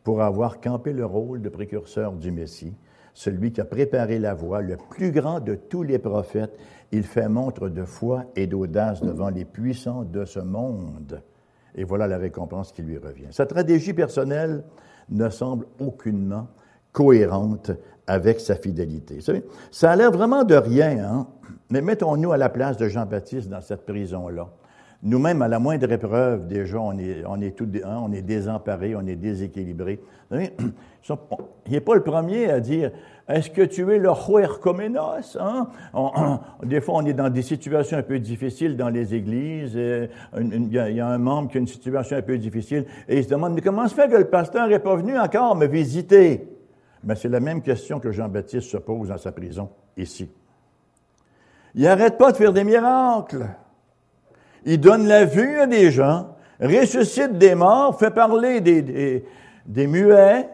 pour 0.04 0.22
avoir 0.22 0.62
campé 0.62 0.94
le 0.94 1.06
rôle 1.06 1.42
de 1.42 1.50
précurseur 1.50 2.14
du 2.14 2.32
Messie, 2.32 2.74
celui 3.14 3.52
qui 3.52 3.60
a 3.60 3.66
préparé 3.66 4.18
la 4.18 4.34
voie, 4.34 4.62
le 4.62 4.78
plus 4.78 5.12
grand 5.12 5.42
de 5.42 5.56
tous 5.56 5.84
les 5.84 6.00
prophètes 6.00 6.58
il 6.94 7.04
fait 7.04 7.28
montre 7.28 7.68
de 7.68 7.84
foi 7.84 8.24
et 8.36 8.48
d'audace 8.48 9.02
devant 9.02 9.30
les 9.30 9.46
puissants 9.46 10.04
de 10.04 10.24
ce 10.24 10.40
monde. 10.40 11.22
Et 11.76 11.84
voilà 11.84 12.08
la 12.08 12.18
récompense 12.18 12.72
qui 12.72 12.82
lui 12.82 12.98
revient. 12.98 13.28
Sa 13.32 13.46
stratégie 13.46 13.94
personnelle 13.94 14.64
ne 15.10 15.30
semble 15.30 15.66
aucunement 15.80 16.48
cohérente 16.92 17.72
avec 18.08 18.40
sa 18.40 18.56
fidélité. 18.56 19.16
Vous 19.16 19.22
savez, 19.22 19.44
ça 19.72 19.92
a 19.92 19.96
l'air 19.96 20.12
vraiment 20.12 20.44
de 20.44 20.56
rien, 20.56 20.98
hein? 21.04 21.28
mais 21.70 21.82
mettons-nous 21.82 22.32
à 22.32 22.38
la 22.38 22.50
place 22.50 22.78
de 22.78 22.88
Jean-Baptiste 22.88 23.50
dans 23.50 23.62
cette 23.62 23.86
prison-là. 23.86 24.50
Nous-mêmes, 25.02 25.42
à 25.42 25.48
la 25.48 25.60
moindre 25.60 25.90
épreuve, 25.90 26.46
déjà, 26.48 26.78
on 26.78 26.98
est, 26.98 27.24
on 27.26 27.40
est, 27.40 27.52
tout, 27.52 27.70
hein, 27.86 28.00
on 28.04 28.12
est 28.12 28.22
désemparé, 28.22 28.96
on 28.98 29.08
est 29.08 29.16
déséquilibré. 29.16 30.02
Il 30.32 31.72
n'est 31.72 31.80
pas 31.80 31.96
le 31.96 32.04
premier 32.04 32.50
à 32.50 32.60
dire 32.60 32.92
Est-ce 33.30 33.50
que 33.50 33.62
tu 33.62 33.90
es 33.94 33.98
le 33.98 34.10
Huercomenos 34.10 35.38
hein? 35.40 35.70
Des 36.64 36.82
fois, 36.82 36.96
on 36.96 37.06
est 37.06 37.14
dans 37.14 37.30
des 37.30 37.44
situations 37.44 37.98
un 37.98 38.04
peu 38.04 38.20
difficiles 38.20 38.76
dans 38.76 38.90
les 38.90 39.16
églises. 39.16 39.76
Il 39.76 40.74
y, 40.74 41.00
a 41.00 41.08
un 41.08 41.18
membre 41.18 41.50
qui 41.50 41.58
a 41.58 41.62
une 41.62 41.68
situation 41.68 42.18
un 42.18 42.22
peu 42.22 42.38
difficile 42.38 42.86
et 43.08 43.20
il 43.20 43.24
se 43.24 43.30
demande 43.30 43.54
Mais 43.54 43.62
comment 43.62 43.88
se 43.88 43.96
fait 43.96 44.10
que 44.10 44.18
le 44.18 44.26
pasteur 44.26 44.68
n'est 44.68 44.80
pas 44.80 44.98
venu 44.98 45.18
encore 45.18 45.56
me 45.56 45.66
visiter 45.66 46.59
Mais 47.04 47.16
c'est 47.16 47.30
la 47.30 47.40
même 47.40 47.62
question 47.62 48.00
que 48.00 48.12
Jean-Baptiste 48.12 48.70
se 48.70 48.78
pose 48.78 49.10
dans 49.10 49.18
sa 49.18 49.32
prison, 49.32 49.70
ici. 49.96 50.30
Il 51.76 51.84
n'arrête 51.84 52.18
pas 52.18 52.32
de 52.32 52.38
faire 52.38 52.54
des 52.54 52.64
miracles. 52.64 53.48
Il 54.66 54.80
donne 54.80 55.08
la 55.08 55.26
vue 55.26 55.60
à 55.60 55.68
des 55.68 55.92
gens, 55.92 56.36
ressuscite 56.60 57.38
des 57.38 57.56
morts, 57.56 57.98
fait 57.98 58.12
parler 58.12 58.60
des, 58.60 59.88
muets, 59.88 60.50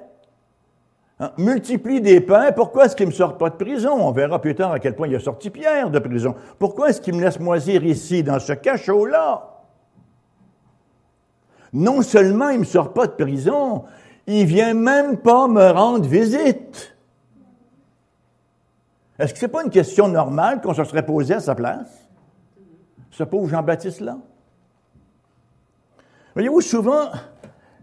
hein, 1.19 1.31
multiplie 1.37 2.01
des 2.01 2.21
pains. 2.21 2.51
Pourquoi 2.51 2.85
est-ce 2.85 2.95
qu'il 2.95 3.07
ne 3.07 3.11
me 3.11 3.15
sort 3.15 3.37
pas 3.37 3.49
de 3.49 3.55
prison? 3.55 3.93
On 3.93 4.11
verra 4.11 4.39
plus 4.39 4.53
tard 4.53 4.71
à 4.71 4.79
quel 4.79 4.95
point 4.95 5.07
il 5.07 5.15
a 5.15 5.19
sorti 5.19 5.49
Pierre 5.49 5.89
de 5.89 5.99
prison. 5.99 6.35
Pourquoi 6.59 6.89
est-ce 6.89 7.01
qu'il 7.01 7.15
me 7.15 7.21
laisse 7.21 7.39
moisir 7.39 7.83
ici, 7.83 8.21
dans 8.21 8.39
ce 8.39 8.53
cachot-là? 8.53 9.51
Non 11.73 12.01
seulement 12.03 12.49
il 12.49 12.55
ne 12.55 12.59
me 12.59 12.65
sort 12.65 12.93
pas 12.93 13.07
de 13.07 13.13
prison, 13.13 13.83
il 14.27 14.45
vient 14.45 14.73
même 14.73 15.17
pas 15.17 15.47
me 15.47 15.69
rendre 15.71 16.07
visite. 16.07 16.95
Est-ce 19.17 19.33
que 19.33 19.39
ce 19.39 19.45
n'est 19.45 19.51
pas 19.51 19.63
une 19.63 19.69
question 19.69 20.07
normale 20.07 20.61
qu'on 20.61 20.73
se 20.73 20.83
serait 20.83 21.05
posée 21.05 21.35
à 21.35 21.39
sa 21.39 21.55
place? 21.55 22.05
ce 23.15 23.23
pauvre 23.23 23.47
Jean-Baptiste-là? 23.47 24.17
Voyez-vous, 26.33 26.59
souvent, 26.59 27.11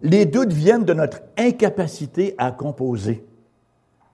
les 0.02 0.26
doutes 0.26 0.52
viennent 0.52 0.84
de 0.84 0.92
notre 0.92 1.22
incapacité 1.38 2.34
à 2.36 2.50
composer 2.50 3.26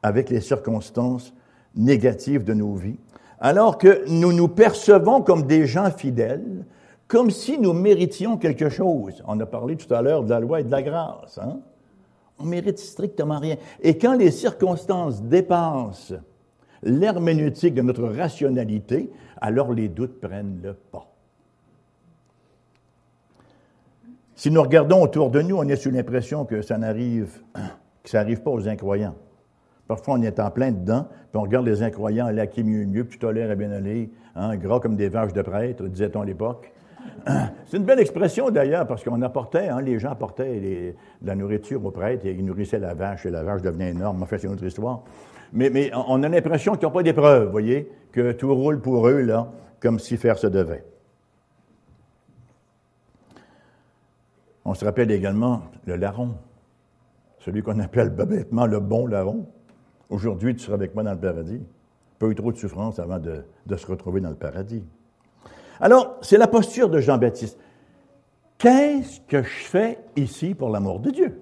avec 0.05 0.31
les 0.31 0.41
circonstances 0.41 1.35
négatives 1.75 2.45
de 2.45 2.55
nos 2.55 2.75
vies, 2.75 3.01
alors 3.41 3.79
que 3.79 4.05
nous 4.09 4.33
nous 4.33 4.47
percevons 4.47 5.23
comme 5.23 5.43
des 5.43 5.67
gens 5.67 5.91
fidèles, 5.91 6.64
comme 7.09 7.31
si 7.33 7.59
nous 7.59 7.73
méritions 7.73 8.37
quelque 8.37 8.69
chose. 8.69 9.21
On 9.27 9.41
a 9.41 9.47
parlé 9.47 9.77
tout 9.77 9.93
à 9.93 10.03
l'heure 10.03 10.23
de 10.23 10.31
la 10.31 10.38
loi 10.38 10.61
et 10.61 10.64
de 10.64 10.71
la 10.71 10.83
grâce. 10.83 11.38
Hein? 11.38 11.59
On 12.38 12.44
mérite 12.44 12.79
strictement 12.79 13.38
rien. 13.38 13.57
Et 13.83 13.98
quand 13.98 14.14
les 14.14 14.31
circonstances 14.31 15.22
dépassent 15.22 16.14
l'herméneutique 16.83 17.74
de 17.74 17.83
notre 17.83 18.05
rationalité, 18.05 19.11
alors 19.40 19.72
les 19.72 19.88
doutes 19.88 20.20
prennent 20.20 20.61
le 20.62 20.74
pas. 20.74 21.07
Si 24.38 24.53
nous 24.53 24.62
regardons 24.62 25.03
autour 25.03 25.31
de 25.31 25.42
nous, 25.42 25.57
on 25.57 25.66
est 25.66 25.74
sous 25.74 25.90
l'impression 25.90 26.44
que 26.44 26.62
ça 26.62 26.79
n'arrive, 26.79 27.40
que 28.05 28.11
ça 28.11 28.18
n'arrive 28.18 28.40
pas 28.40 28.53
aux 28.53 28.68
incroyants. 28.68 29.16
Parfois, 29.88 30.14
on 30.14 30.22
est 30.22 30.38
en 30.38 30.51
plein 30.51 30.70
dedans, 30.70 31.09
puis 31.33 31.40
on 31.40 31.42
regarde 31.42 31.66
les 31.66 31.83
incroyants, 31.83 32.31
là, 32.31 32.46
qui 32.46 32.62
mieux 32.62 32.85
mieux, 32.85 33.05
puis 33.05 33.14
tu 33.14 33.18
tolères 33.18 33.51
à 33.51 33.57
bien 33.57 33.72
aller, 33.72 34.12
hein, 34.37 34.55
gras 34.57 34.79
comme 34.79 34.94
des 34.94 35.09
vaches 35.09 35.33
de 35.33 35.42
prêtre, 35.42 35.83
disait-on 35.88 36.20
à 36.20 36.24
l'époque. 36.24 36.72
C'est 37.66 37.77
une 37.77 37.85
belle 37.85 38.01
expression 38.01 38.51
d'ailleurs, 38.51 38.87
parce 38.87 39.05
qu'on 39.05 39.21
apportait, 39.23 39.68
hein, 39.68 39.81
les 39.81 39.99
gens 39.99 40.11
apportaient 40.11 40.94
la 41.23 41.35
nourriture 41.35 41.85
aux 41.85 41.90
prêtres 41.90 42.27
et 42.27 42.33
ils 42.33 42.44
nourrissaient 42.44 42.79
la 42.79 42.94
vache 42.94 43.27
et 43.27 43.31
la 43.31 43.42
vache 43.42 43.62
devenait 43.62 43.90
énorme. 43.90 44.23
En 44.23 44.27
c'est 44.27 44.44
une 44.44 44.53
autre 44.53 44.64
histoire. 44.64 45.03
Mais, 45.53 45.90
on 45.94 46.23
a 46.23 46.29
l'impression 46.29 46.75
qu'ils 46.75 46.85
n'ont 46.85 46.92
pas 46.92 47.03
d'épreuve, 47.03 47.47
vous 47.47 47.53
voyez, 47.53 47.90
que 48.12 48.33
tout 48.33 48.55
roule 48.55 48.81
pour 48.81 49.09
eux, 49.09 49.21
là, 49.21 49.51
comme 49.81 49.99
si 49.99 50.16
faire 50.16 50.38
se 50.38 50.47
devait. 50.47 50.85
On 54.64 54.75
se 54.75 54.85
rappelle 54.85 55.11
également 55.11 55.62
le 55.87 55.97
larron, 55.97 56.35
celui 57.38 57.62
qu'on 57.62 57.79
appelle 57.79 58.11
bêtement 58.11 58.66
le 58.66 58.81
bon 58.81 59.07
larron. 59.07 59.47
Aujourd'hui, 60.11 60.55
tu 60.55 60.64
seras 60.64 60.75
avec 60.75 60.94
moi 60.94 61.03
dans 61.03 61.12
le 61.12 61.18
paradis. 61.18 61.62
Pas 62.18 62.27
eu 62.27 62.35
trop 62.35 62.53
de 62.53 62.59
souffrance 62.59 62.99
avant 62.99 63.18
de 63.18 63.77
se 63.77 63.87
retrouver 63.87 64.21
dans 64.21 64.31
le 64.31 64.37
paradis. 64.37 64.85
Alors, 65.81 66.17
c'est 66.23 66.38
la 66.38 66.47
posture 66.47 66.88
de 66.88 67.01
Jean-Baptiste. 67.01 67.59
Qu'est-ce 68.59 69.21
que 69.21 69.43
je 69.43 69.64
fais 69.64 69.99
ici 70.17 70.55
pour 70.55 70.71
l'amour 70.71 71.01
de 71.01 71.11
Dieu? 71.11 71.41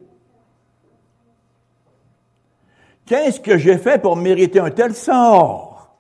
Qu'est-ce 3.07 3.41
que 3.41 3.57
j'ai 3.57 3.79
fait 3.79 4.01
pour 4.03 4.17
mériter 4.17 4.59
un 4.59 4.71
tel 4.71 4.95
sort? 4.95 5.97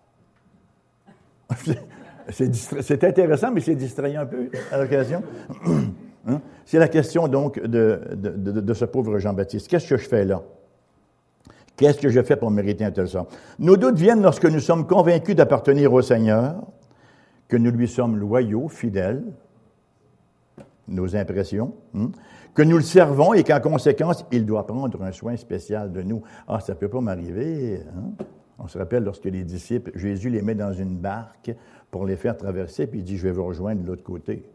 C'est 2.28 3.04
intéressant, 3.04 3.52
mais 3.52 3.60
c'est 3.60 3.76
distrayant 3.76 4.22
un 4.22 4.26
peu 4.26 4.50
à 4.72 4.78
l'occasion. 4.78 5.22
Hein? 6.28 6.40
C'est 6.64 6.80
la 6.80 6.88
question 6.88 7.28
donc 7.28 7.60
de, 7.60 8.00
de, 8.16 8.74
ce 8.74 8.84
pauvre 8.84 9.20
Jean-Baptiste. 9.20 9.68
Qu'est-ce 9.68 9.88
que 9.88 9.96
je 9.96 10.08
fais 10.08 10.24
là? 10.24 10.42
Qu'est-ce 11.76 11.98
que 11.98 12.08
je 12.08 12.20
fais 12.20 12.34
pour 12.34 12.50
mériter 12.50 12.84
un 12.84 12.90
tel 12.90 13.06
sort? 13.06 13.28
Nos 13.60 13.76
doutes 13.76 13.96
viennent 13.96 14.22
lorsque 14.22 14.46
nous 14.46 14.58
sommes 14.58 14.88
convaincus 14.88 15.36
d'appartenir 15.36 15.92
au 15.92 16.02
Seigneur, 16.02 16.56
que 17.48 17.56
nous 17.56 17.70
lui 17.70 17.88
sommes 17.88 18.16
loyaux, 18.16 18.68
fidèles, 18.68 19.22
nos 20.88 21.16
impressions, 21.16 21.74
hein? 21.94 22.10
que 22.54 22.62
nous 22.62 22.76
le 22.76 22.82
servons 22.82 23.34
et 23.34 23.44
qu'en 23.44 23.60
conséquence, 23.60 24.24
il 24.32 24.46
doit 24.46 24.66
prendre 24.66 25.02
un 25.02 25.12
soin 25.12 25.36
spécial 25.36 25.92
de 25.92 26.02
nous. 26.02 26.22
Ah, 26.48 26.60
ça 26.60 26.74
ne 26.74 26.78
peut 26.78 26.88
pas 26.88 27.00
m'arriver. 27.00 27.80
Hein? 27.94 28.24
On 28.58 28.68
se 28.68 28.78
rappelle 28.78 29.04
lorsque 29.04 29.24
les 29.24 29.44
disciples, 29.44 29.92
Jésus 29.94 30.30
les 30.30 30.42
met 30.42 30.54
dans 30.54 30.72
une 30.72 30.96
barque 30.96 31.54
pour 31.90 32.06
les 32.06 32.16
faire 32.16 32.36
traverser, 32.36 32.86
puis 32.86 33.00
il 33.00 33.04
dit, 33.04 33.16
je 33.16 33.24
vais 33.24 33.32
vous 33.32 33.44
rejoindre 33.44 33.82
de 33.82 33.86
l'autre 33.86 34.02
côté. 34.02 34.48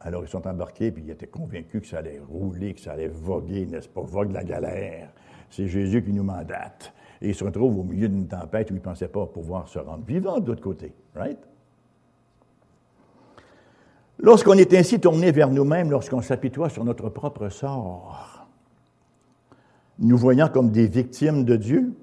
Alors 0.00 0.24
ils 0.24 0.28
sont 0.28 0.46
embarqués, 0.46 0.90
puis 0.90 1.04
ils 1.06 1.10
étaient 1.10 1.26
convaincus 1.26 1.82
que 1.82 1.86
ça 1.86 1.98
allait 1.98 2.20
rouler, 2.26 2.74
que 2.74 2.80
ça 2.80 2.92
allait 2.92 3.08
voguer, 3.08 3.66
n'est-ce 3.66 3.88
pas, 3.88 4.00
vogue 4.00 4.32
la 4.32 4.42
galère. 4.42 5.10
C'est 5.50 5.68
Jésus 5.68 6.02
qui 6.02 6.12
nous 6.12 6.24
mandate. 6.24 6.92
Et 7.20 7.28
ils 7.28 7.34
se 7.34 7.44
retrouvent 7.44 7.78
au 7.78 7.84
milieu 7.84 8.08
d'une 8.08 8.26
tempête 8.26 8.70
où 8.70 8.74
ils 8.74 8.78
ne 8.78 8.82
pensaient 8.82 9.08
pas 9.08 9.26
pouvoir 9.26 9.68
se 9.68 9.78
rendre 9.78 10.04
vivants 10.04 10.40
de 10.40 10.46
l'autre 10.48 10.62
côté. 10.62 10.94
Right? 11.14 11.38
Lorsqu'on 14.22 14.54
est 14.54 14.74
ainsi 14.74 15.00
tourné 15.00 15.32
vers 15.32 15.50
nous-mêmes, 15.50 15.90
lorsqu'on 15.90 16.20
s'apitoie 16.20 16.68
sur 16.68 16.84
notre 16.84 17.08
propre 17.08 17.48
sort, 17.48 18.46
nous 19.98 20.18
voyant 20.18 20.48
comme 20.48 20.70
des 20.70 20.86
victimes 20.86 21.44
de 21.44 21.56
Dieu, 21.56 21.94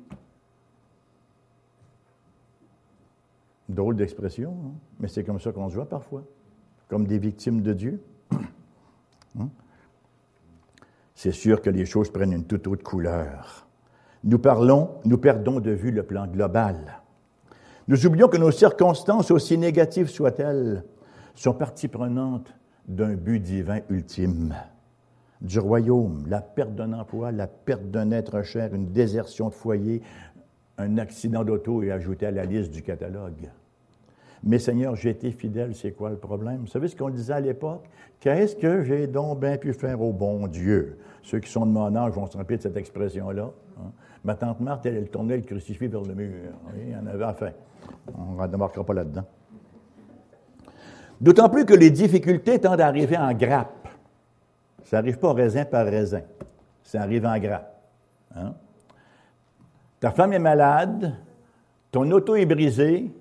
drôle 3.69 3.95
d'expression, 3.95 4.51
hein, 4.51 4.71
mais 4.99 5.07
c'est 5.07 5.23
comme 5.23 5.39
ça 5.39 5.51
qu'on 5.51 5.69
se 5.69 5.75
voit 5.75 5.87
parfois, 5.87 6.23
comme 6.87 7.05
des 7.05 7.19
victimes 7.19 7.61
de 7.61 7.73
Dieu. 7.73 8.01
Hein? 9.39 9.49
C'est 11.13 11.31
sûr 11.31 11.61
que 11.61 11.69
les 11.69 11.85
choses 11.85 12.09
prennent 12.09 12.33
une 12.33 12.45
toute 12.45 12.65
autre 12.65 12.83
couleur. 12.83 13.67
Nous 14.23 14.39
parlons, 14.39 14.95
nous 15.05 15.19
perdons 15.19 15.59
de 15.59 15.69
vue 15.69 15.91
le 15.91 16.01
plan 16.01 16.25
global. 16.25 17.03
Nous 17.87 18.07
oublions 18.07 18.27
que 18.27 18.37
nos 18.37 18.49
circonstances, 18.49 19.29
aussi 19.29 19.59
négatives 19.59 20.09
soient-elles, 20.09 20.83
sont 21.43 21.53
partie 21.53 21.87
prenante 21.87 22.53
d'un 22.87 23.13
but 23.13 23.39
divin 23.39 23.79
ultime, 23.89 24.55
du 25.41 25.59
royaume, 25.59 26.23
la 26.27 26.41
perte 26.41 26.73
d'un 26.75 26.93
emploi, 26.93 27.31
la 27.31 27.47
perte 27.47 27.91
d'un 27.91 28.11
être 28.11 28.41
cher, 28.43 28.73
une 28.73 28.91
désertion 28.91 29.49
de 29.49 29.53
foyer, 29.53 30.01
un 30.77 30.97
accident 30.97 31.43
d'auto 31.43 31.83
et 31.83 31.91
ajouté 31.91 32.25
à 32.25 32.31
la 32.31 32.45
liste 32.45 32.71
du 32.71 32.81
catalogue. 32.81 33.49
Mais 34.43 34.59
Seigneur, 34.59 34.95
j'ai 34.95 35.09
été 35.09 35.31
fidèle, 35.31 35.75
c'est 35.75 35.91
quoi 35.91 36.09
le 36.09 36.17
problème? 36.17 36.61
Vous 36.61 36.67
savez 36.67 36.87
ce 36.87 36.95
qu'on 36.95 37.09
disait 37.09 37.33
à 37.33 37.39
l'époque? 37.39 37.89
Qu'est-ce 38.19 38.55
que 38.55 38.83
j'ai 38.83 39.07
donc 39.07 39.39
bien 39.39 39.57
pu 39.57 39.73
faire 39.73 40.01
au 40.01 40.13
bon 40.13 40.47
Dieu? 40.47 40.97
Ceux 41.23 41.39
qui 41.39 41.51
sont 41.51 41.65
de 41.65 41.71
mon 41.71 41.95
âge 41.95 42.13
vont 42.13 42.27
se 42.27 42.37
rappeler 42.37 42.57
de 42.57 42.61
cette 42.61 42.77
expression-là. 42.77 43.51
Hein? 43.79 43.91
Ma 44.23 44.35
tante 44.35 44.59
Marthe, 44.59 44.85
elle, 44.85 44.95
elle, 44.95 45.09
tournait 45.09 45.37
le 45.37 45.43
crucifix 45.43 45.87
vers 45.87 46.03
le 46.03 46.15
mur. 46.15 46.51
Il 46.77 46.91
y 46.91 46.95
en 46.95 47.05
avait 47.05 47.23
à. 47.23 47.35
On 48.17 48.33
ne 48.33 48.41
remarquera 48.41 48.85
pas 48.85 48.93
là-dedans. 48.93 49.25
D'autant 51.19 51.49
plus 51.49 51.65
que 51.65 51.73
les 51.73 51.89
difficultés 51.89 52.59
tendent 52.59 52.81
à 52.81 52.87
arriver 52.87 53.17
en 53.17 53.33
grappe. 53.33 53.87
Ça 54.83 54.97
n'arrive 54.97 55.17
pas 55.17 55.33
raisin 55.33 55.65
par 55.65 55.85
raisin. 55.85 56.21
Ça 56.83 57.01
arrive 57.01 57.25
en 57.25 57.37
grappe. 57.37 57.73
Hein? 58.35 58.53
Ta 59.99 60.11
femme 60.11 60.33
est 60.33 60.39
malade, 60.39 61.15
ton 61.91 62.09
auto 62.11 62.35
est 62.35 62.45
brisé, 62.45 63.11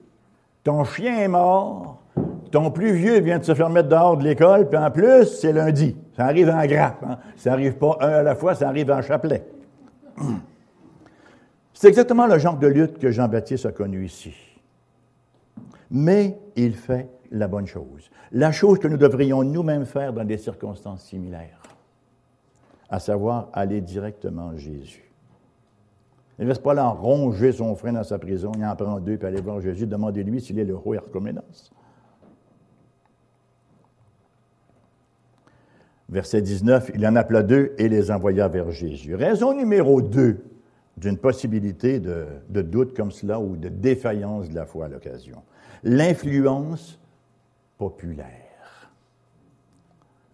ton 0.62 0.84
chien 0.84 1.18
est 1.20 1.28
mort, 1.28 2.02
ton 2.50 2.70
plus 2.70 2.92
vieux 2.92 3.20
vient 3.20 3.38
de 3.38 3.44
se 3.44 3.54
faire 3.54 3.70
mettre 3.70 3.88
dehors 3.88 4.16
de 4.16 4.24
l'école, 4.24 4.68
puis 4.68 4.78
en 4.78 4.90
plus, 4.90 5.24
c'est 5.24 5.52
lundi. 5.52 5.96
Ça 6.16 6.26
arrive 6.26 6.50
en 6.50 6.64
grappe. 6.66 7.02
Hein? 7.02 7.18
Ça 7.36 7.50
n'arrive 7.50 7.74
pas 7.74 7.96
un 8.00 8.08
à 8.08 8.22
la 8.22 8.34
fois, 8.34 8.54
ça 8.54 8.68
arrive 8.68 8.90
en 8.90 9.02
chapelet. 9.02 9.44
C'est 11.72 11.88
exactement 11.88 12.26
le 12.26 12.38
genre 12.38 12.56
de 12.56 12.68
lutte 12.68 12.98
que 12.98 13.10
Jean-Baptiste 13.10 13.66
a 13.66 13.72
connu 13.72 14.06
ici. 14.06 14.34
Mais 15.90 16.38
il 16.56 16.74
fait 16.74 17.08
la 17.30 17.48
bonne 17.48 17.66
chose. 17.66 18.10
La 18.32 18.52
chose 18.52 18.78
que 18.78 18.88
nous 18.88 18.96
devrions 18.96 19.42
nous-mêmes 19.42 19.86
faire 19.86 20.12
dans 20.12 20.24
des 20.24 20.38
circonstances 20.38 21.04
similaires, 21.04 21.62
à 22.88 22.98
savoir 22.98 23.48
aller 23.52 23.80
directement 23.80 24.50
à 24.50 24.56
Jésus. 24.56 25.10
Il 26.38 26.44
ne 26.44 26.50
reste 26.50 26.62
pas 26.62 26.74
là 26.74 26.88
ronger 26.88 27.52
son 27.52 27.74
frère 27.76 27.94
dans 27.94 28.04
sa 28.04 28.18
prison, 28.18 28.52
il 28.56 28.64
en 28.64 28.76
prend 28.76 29.00
deux, 29.00 29.16
puis 29.16 29.26
aller 29.26 29.40
voir 29.40 29.60
Jésus, 29.60 29.86
demandez-lui 29.86 30.40
s'il 30.40 30.58
est 30.58 30.64
le 30.64 30.76
roi 30.76 30.96
Arcoménos. 30.98 31.72
Verset 36.08 36.42
19, 36.42 36.92
il 36.94 37.06
en 37.06 37.16
appela 37.16 37.42
deux 37.42 37.74
et 37.78 37.88
les 37.88 38.10
envoya 38.10 38.46
vers 38.48 38.70
Jésus. 38.70 39.14
Raison 39.14 39.54
numéro 39.54 40.00
deux 40.02 40.44
d'une 40.96 41.18
possibilité 41.18 41.98
de, 42.00 42.26
de 42.48 42.62
doute 42.62 42.94
comme 42.94 43.10
cela 43.10 43.40
ou 43.40 43.56
de 43.56 43.68
défaillance 43.68 44.48
de 44.48 44.54
la 44.54 44.66
foi 44.66 44.86
à 44.86 44.88
l'occasion. 44.88 45.42
L'influence 45.84 46.98
populaire. 47.78 48.90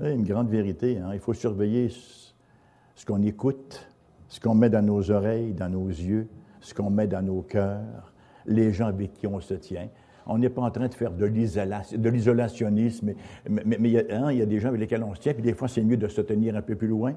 C'est 0.00 0.14
une 0.14 0.24
grande 0.24 0.48
vérité. 0.48 0.98
Hein. 0.98 1.10
Il 1.12 1.20
faut 1.20 1.34
surveiller 1.34 1.90
ce 1.90 3.06
qu'on 3.06 3.22
écoute, 3.22 3.88
ce 4.28 4.40
qu'on 4.40 4.54
met 4.54 4.70
dans 4.70 4.84
nos 4.84 5.10
oreilles, 5.10 5.52
dans 5.52 5.68
nos 5.68 5.88
yeux, 5.88 6.28
ce 6.60 6.74
qu'on 6.74 6.90
met 6.90 7.06
dans 7.06 7.22
nos 7.22 7.42
cœurs, 7.42 8.12
les 8.46 8.72
gens 8.72 8.86
avec 8.86 9.12
qui 9.14 9.26
on 9.26 9.40
se 9.40 9.54
tient. 9.54 9.88
On 10.26 10.38
n'est 10.38 10.48
pas 10.48 10.62
en 10.62 10.70
train 10.70 10.86
de 10.88 10.94
faire 10.94 11.10
de 11.12 11.26
l'isolationnisme, 11.26 13.12
mais, 13.48 14.06
hein, 14.10 14.30
il, 14.30 14.38
y 14.38 14.42
a, 14.42 14.46
des 14.46 14.60
gens 14.60 14.68
avec 14.68 14.80
lesquels 14.80 15.02
on 15.02 15.14
se 15.14 15.20
tient, 15.20 15.34
puis 15.34 15.42
des 15.42 15.54
fois, 15.54 15.66
c'est 15.66 15.82
mieux 15.82 15.96
de 15.96 16.06
se 16.06 16.20
tenir 16.20 16.54
un 16.56 16.62
peu 16.62 16.76
plus 16.76 16.86
loin. 16.86 17.14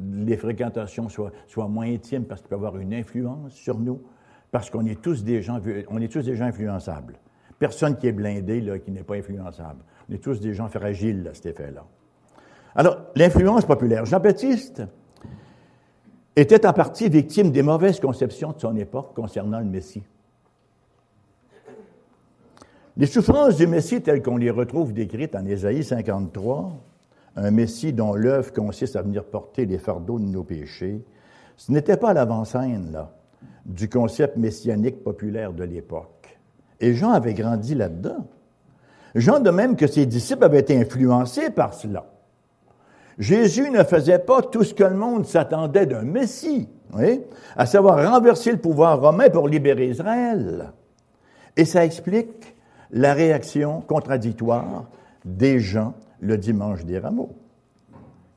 Les 0.00 0.36
fréquentations 0.36 1.08
soient, 1.08 1.32
moins 1.68 1.86
intimes 1.86 2.24
parce 2.24 2.40
qu'ils 2.40 2.50
peuvent 2.50 2.64
avoir 2.64 2.80
une 2.80 2.94
influence 2.94 3.52
sur 3.52 3.78
nous, 3.78 4.00
parce 4.52 4.70
qu'on 4.70 4.86
est 4.86 4.92
est 4.92 5.02
tous 5.02 5.24
des 5.24 5.42
gens 5.42 5.58
influençables. 6.46 7.14
Personne 7.64 7.96
qui 7.96 8.08
est 8.08 8.12
blindé, 8.12 8.62
qui 8.84 8.90
n'est 8.90 9.02
pas 9.02 9.14
influençable. 9.14 9.82
On 10.06 10.12
est 10.12 10.18
tous 10.18 10.38
des 10.38 10.52
gens 10.52 10.68
fragiles 10.68 11.26
à 11.30 11.32
cet 11.32 11.46
effet-là. 11.46 11.86
Alors, 12.76 12.98
l'influence 13.16 13.64
populaire. 13.64 14.04
Jean-Baptiste 14.04 14.82
était 16.36 16.66
en 16.66 16.74
partie 16.74 17.08
victime 17.08 17.50
des 17.50 17.62
mauvaises 17.62 18.00
conceptions 18.00 18.52
de 18.52 18.60
son 18.60 18.76
époque 18.76 19.14
concernant 19.14 19.60
le 19.60 19.64
Messie. 19.64 20.02
Les 22.98 23.06
souffrances 23.06 23.56
du 23.56 23.66
Messie 23.66 24.02
telles 24.02 24.20
qu'on 24.20 24.36
les 24.36 24.50
retrouve 24.50 24.92
décrites 24.92 25.34
en 25.34 25.46
Ésaïe 25.46 25.82
53, 25.82 26.70
un 27.36 27.50
Messie 27.50 27.94
dont 27.94 28.12
l'œuvre 28.12 28.52
consiste 28.52 28.94
à 28.94 29.00
venir 29.00 29.24
porter 29.24 29.64
les 29.64 29.78
fardeaux 29.78 30.18
de 30.18 30.26
nos 30.26 30.44
péchés, 30.44 31.02
ce 31.56 31.72
n'était 31.72 31.96
pas 31.96 32.12
l'avant-scène, 32.12 33.06
du 33.64 33.88
concept 33.88 34.36
messianique 34.36 35.02
populaire 35.02 35.54
de 35.54 35.64
l'époque. 35.64 36.23
Et 36.80 36.94
Jean 36.94 37.12
avait 37.12 37.34
grandi 37.34 37.74
là-dedans. 37.74 38.26
Jean, 39.14 39.40
de 39.40 39.50
même 39.50 39.76
que 39.76 39.86
ses 39.86 40.06
disciples, 40.06 40.44
avaient 40.44 40.60
été 40.60 40.78
influencés 40.78 41.50
par 41.50 41.74
cela. 41.74 42.06
Jésus 43.18 43.70
ne 43.70 43.84
faisait 43.84 44.18
pas 44.18 44.42
tout 44.42 44.64
ce 44.64 44.74
que 44.74 44.84
le 44.84 44.96
monde 44.96 45.24
s'attendait 45.24 45.86
d'un 45.86 46.02
Messie, 46.02 46.68
à 47.56 47.66
savoir 47.66 48.10
renverser 48.10 48.50
le 48.50 48.58
pouvoir 48.58 49.00
romain 49.00 49.30
pour 49.30 49.48
libérer 49.48 49.88
Israël. 49.88 50.72
Et 51.56 51.64
ça 51.64 51.84
explique 51.84 52.56
la 52.90 53.14
réaction 53.14 53.80
contradictoire 53.80 54.86
des 55.24 55.60
gens 55.60 55.94
le 56.20 56.38
dimanche 56.38 56.84
des 56.84 56.98
rameaux. 56.98 57.36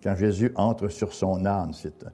Quand 0.04 0.16
Jésus 0.16 0.52
entre 0.56 0.90
sur 0.90 1.14
son 1.14 1.46
âne, 1.46 1.72
c'est 1.74 2.04
un 2.04 2.12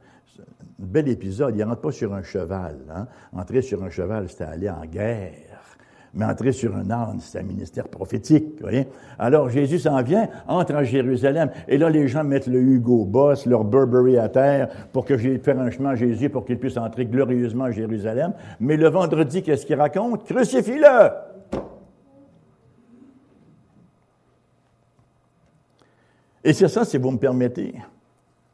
bel 0.80 1.10
épisode. 1.10 1.56
Il 1.56 1.60
ne 1.60 1.66
rentre 1.66 1.82
pas 1.82 1.92
sur 1.92 2.14
un 2.14 2.24
cheval. 2.24 2.78
Hein. 2.94 3.08
Entrer 3.34 3.62
sur 3.62 3.84
un 3.84 3.90
cheval, 3.90 4.30
c'était 4.30 4.46
aller 4.46 4.70
en 4.70 4.86
guerre. 4.86 5.53
Mais 6.16 6.26
entrer 6.26 6.52
sur 6.52 6.76
un 6.76 6.92
âne, 6.92 7.18
c'est 7.20 7.40
un 7.40 7.44
ministère 7.44 7.88
prophétique. 7.88 8.62
Alors 9.18 9.50
Jésus 9.50 9.80
s'en 9.80 10.02
vient, 10.04 10.30
entre 10.48 10.76
à 10.76 10.84
Jérusalem, 10.84 11.50
et 11.68 11.78
là 11.78 11.90
les 11.90 12.08
gens 12.08 12.24
mettent 12.24 12.46
le 12.46 12.60
Hugo 12.60 13.04
Boss, 13.04 13.48
leur 13.48 13.64
Burberry 13.64 14.20
à 14.20 14.30
terre, 14.30 14.70
pour 14.92 15.06
que 15.06 15.18
j'ai 15.18 15.40
faire 15.40 15.60
un 15.60 15.72
chemin 15.72 15.92
à 15.92 15.96
Jésus, 15.96 16.30
pour 16.30 16.46
qu'il 16.46 16.60
puisse 16.60 16.78
entrer 16.78 17.06
glorieusement 17.06 17.66
à 17.66 17.72
Jérusalem. 17.72 18.34
Mais 18.60 18.78
le 18.78 18.90
vendredi, 18.90 19.42
qu'est-ce 19.42 19.66
qu'il 19.66 19.76
raconte? 19.76 20.26
Crucifie-le! 20.26 21.10
Et 26.44 26.54
c'est 26.54 26.68
ça, 26.68 26.86
si 26.86 26.98
vous 26.98 27.10
me 27.10 27.18
permettez, 27.18 27.74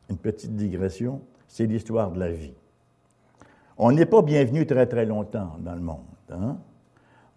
une 0.10 0.18
petite 0.18 0.56
digression, 0.56 1.22
c'est 1.48 1.66
l'histoire 1.66 2.12
de 2.12 2.20
la 2.20 2.32
vie. 2.32 2.54
On 3.78 3.92
n'est 3.92 4.06
pas 4.06 4.22
bienvenu 4.22 4.66
très 4.66 4.86
très 4.86 5.06
longtemps 5.06 5.58
dans 5.60 5.74
le 5.74 5.82
monde. 5.82 6.06
Hein? 6.32 6.58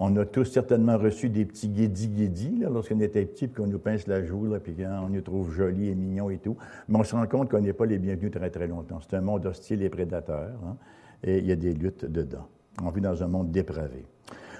On 0.04 0.16
a 0.16 0.24
tous 0.24 0.46
certainement 0.46 0.98
reçu 0.98 1.28
des 1.28 1.44
petits 1.44 1.68
guédis-guédis 1.68 2.64
lorsqu'on 2.68 2.98
était 2.98 3.24
petit, 3.24 3.46
puis 3.46 3.62
qu'on 3.62 3.68
nous 3.68 3.78
pince 3.78 4.08
la 4.08 4.24
joue, 4.24 4.52
puis 4.60 4.74
qu'on 4.74 5.08
nous 5.08 5.20
trouve 5.20 5.52
jolis 5.52 5.90
et 5.90 5.94
mignons 5.94 6.28
et 6.28 6.38
tout. 6.38 6.56
Mais 6.88 6.98
on 6.98 7.04
se 7.04 7.14
rend 7.14 7.24
compte 7.28 7.48
qu'on 7.48 7.60
n'est 7.60 7.72
pas 7.72 7.86
les 7.86 7.98
bienvenus 7.98 8.32
très 8.32 8.50
très 8.50 8.66
longtemps. 8.66 8.98
C'est 9.00 9.16
un 9.16 9.20
monde 9.20 9.46
hostile 9.46 9.80
et 9.80 9.88
prédateur, 9.88 10.50
hein? 10.66 10.74
et 11.22 11.38
il 11.38 11.46
y 11.46 11.52
a 11.52 11.56
des 11.56 11.72
luttes 11.72 12.04
dedans. 12.04 12.48
On 12.82 12.90
vit 12.90 13.00
dans 13.00 13.22
un 13.22 13.28
monde 13.28 13.52
dépravé. 13.52 14.04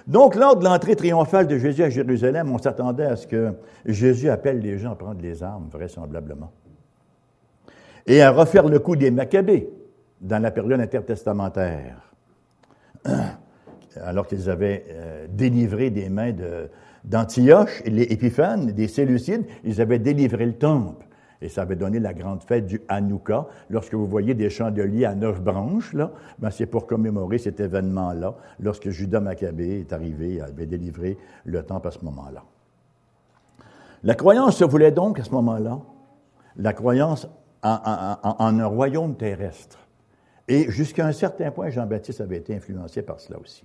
Donc, 0.06 0.36
lors 0.36 0.54
de 0.54 0.64
l'entrée 0.64 0.94
triomphale 0.94 1.48
de 1.48 1.58
Jésus 1.58 1.82
à 1.82 1.90
Jérusalem, 1.90 2.48
on 2.52 2.58
s'attendait 2.58 3.06
à 3.06 3.16
ce 3.16 3.26
que 3.26 3.52
Jésus 3.84 4.28
appelle 4.28 4.60
les 4.60 4.78
gens 4.78 4.92
à 4.92 4.94
prendre 4.94 5.20
les 5.20 5.42
armes, 5.42 5.68
vraisemblablement, 5.72 6.52
et 8.06 8.22
à 8.22 8.30
refaire 8.30 8.68
le 8.68 8.78
coup 8.78 8.94
des 8.94 9.10
Maccabées 9.10 9.68
dans 10.20 10.40
la 10.40 10.52
période 10.52 10.80
intertestamentaire, 10.80 12.14
alors 14.00 14.26
qu'ils 14.26 14.48
avaient 14.48 14.84
euh, 14.90 15.26
délivré 15.28 15.90
des 15.90 16.08
mains 16.08 16.32
d'Antioche, 17.04 17.82
les 17.84 18.02
Épiphanes, 18.04 18.72
des 18.72 18.88
Séleucides, 18.88 19.44
ils 19.64 19.80
avaient 19.80 19.98
délivré 19.98 20.46
le 20.46 20.54
temple. 20.54 21.06
Et 21.42 21.48
ça 21.48 21.62
avait 21.62 21.76
donné 21.76 21.98
la 21.98 22.14
grande 22.14 22.42
fête 22.44 22.66
du 22.66 22.80
Hanouka. 22.88 23.48
Lorsque 23.68 23.94
vous 23.94 24.06
voyez 24.06 24.32
des 24.34 24.48
chandeliers 24.48 25.04
à 25.04 25.14
neuf 25.16 25.40
branches, 25.40 25.92
là, 25.92 26.12
ben 26.38 26.50
c'est 26.50 26.66
pour 26.66 26.86
commémorer 26.86 27.38
cet 27.38 27.58
événement-là, 27.58 28.36
lorsque 28.60 28.90
Judas 28.90 29.18
Maccabée 29.18 29.80
est 29.80 29.92
arrivé, 29.92 30.40
avait 30.40 30.66
délivré 30.66 31.18
le 31.44 31.64
temple 31.64 31.88
à 31.88 31.90
ce 31.90 32.04
moment-là. 32.04 32.44
La 34.04 34.14
croyance 34.14 34.56
se 34.56 34.64
voulait 34.64 34.92
donc 34.92 35.18
à 35.18 35.24
ce 35.24 35.30
moment-là, 35.32 35.80
la 36.56 36.72
croyance 36.72 37.28
en, 37.62 38.58
un 38.58 38.66
royaume 38.66 39.16
terrestre. 39.16 39.78
Et 40.48 40.70
jusqu'à 40.70 41.06
un 41.06 41.12
certain 41.12 41.50
point, 41.50 41.70
Jean-Baptiste 41.70 42.20
avait 42.20 42.38
été 42.38 42.54
influencé 42.54 43.02
par 43.02 43.20
cela 43.20 43.38
aussi. 43.38 43.64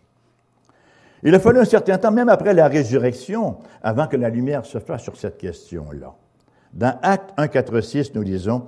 Il 1.28 1.36
a 1.36 1.42
fallu 1.42 1.60
un 1.60 1.66
certain 1.66 1.98
temps, 1.98 2.10
même 2.10 2.30
après 2.30 2.54
la 2.54 2.70
résurrection, 2.70 3.58
avant 3.84 4.08
que 4.08 4.16
la 4.16 4.30
lumière 4.30 4.66
se 4.66 4.80
fasse 4.80 5.02
sur 5.02 5.18
cette 5.18 5.38
question-là. 5.38 6.16
Dans 6.74 6.98
Acte 7.02 7.34
1, 7.36 7.50
4, 7.50 7.82
6, 7.82 8.16
nous 8.16 8.22
lisons, 8.22 8.64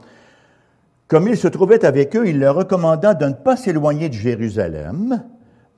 Comme 1.08 1.30
il 1.30 1.38
se 1.38 1.48
trouvait 1.48 1.86
avec 1.86 2.18
eux, 2.18 2.28
il 2.28 2.38
leur 2.38 2.56
recommanda 2.56 3.14
de 3.14 3.28
ne 3.28 3.34
pas 3.34 3.56
s'éloigner 3.56 4.10
de 4.10 4.14
Jérusalem, 4.14 5.24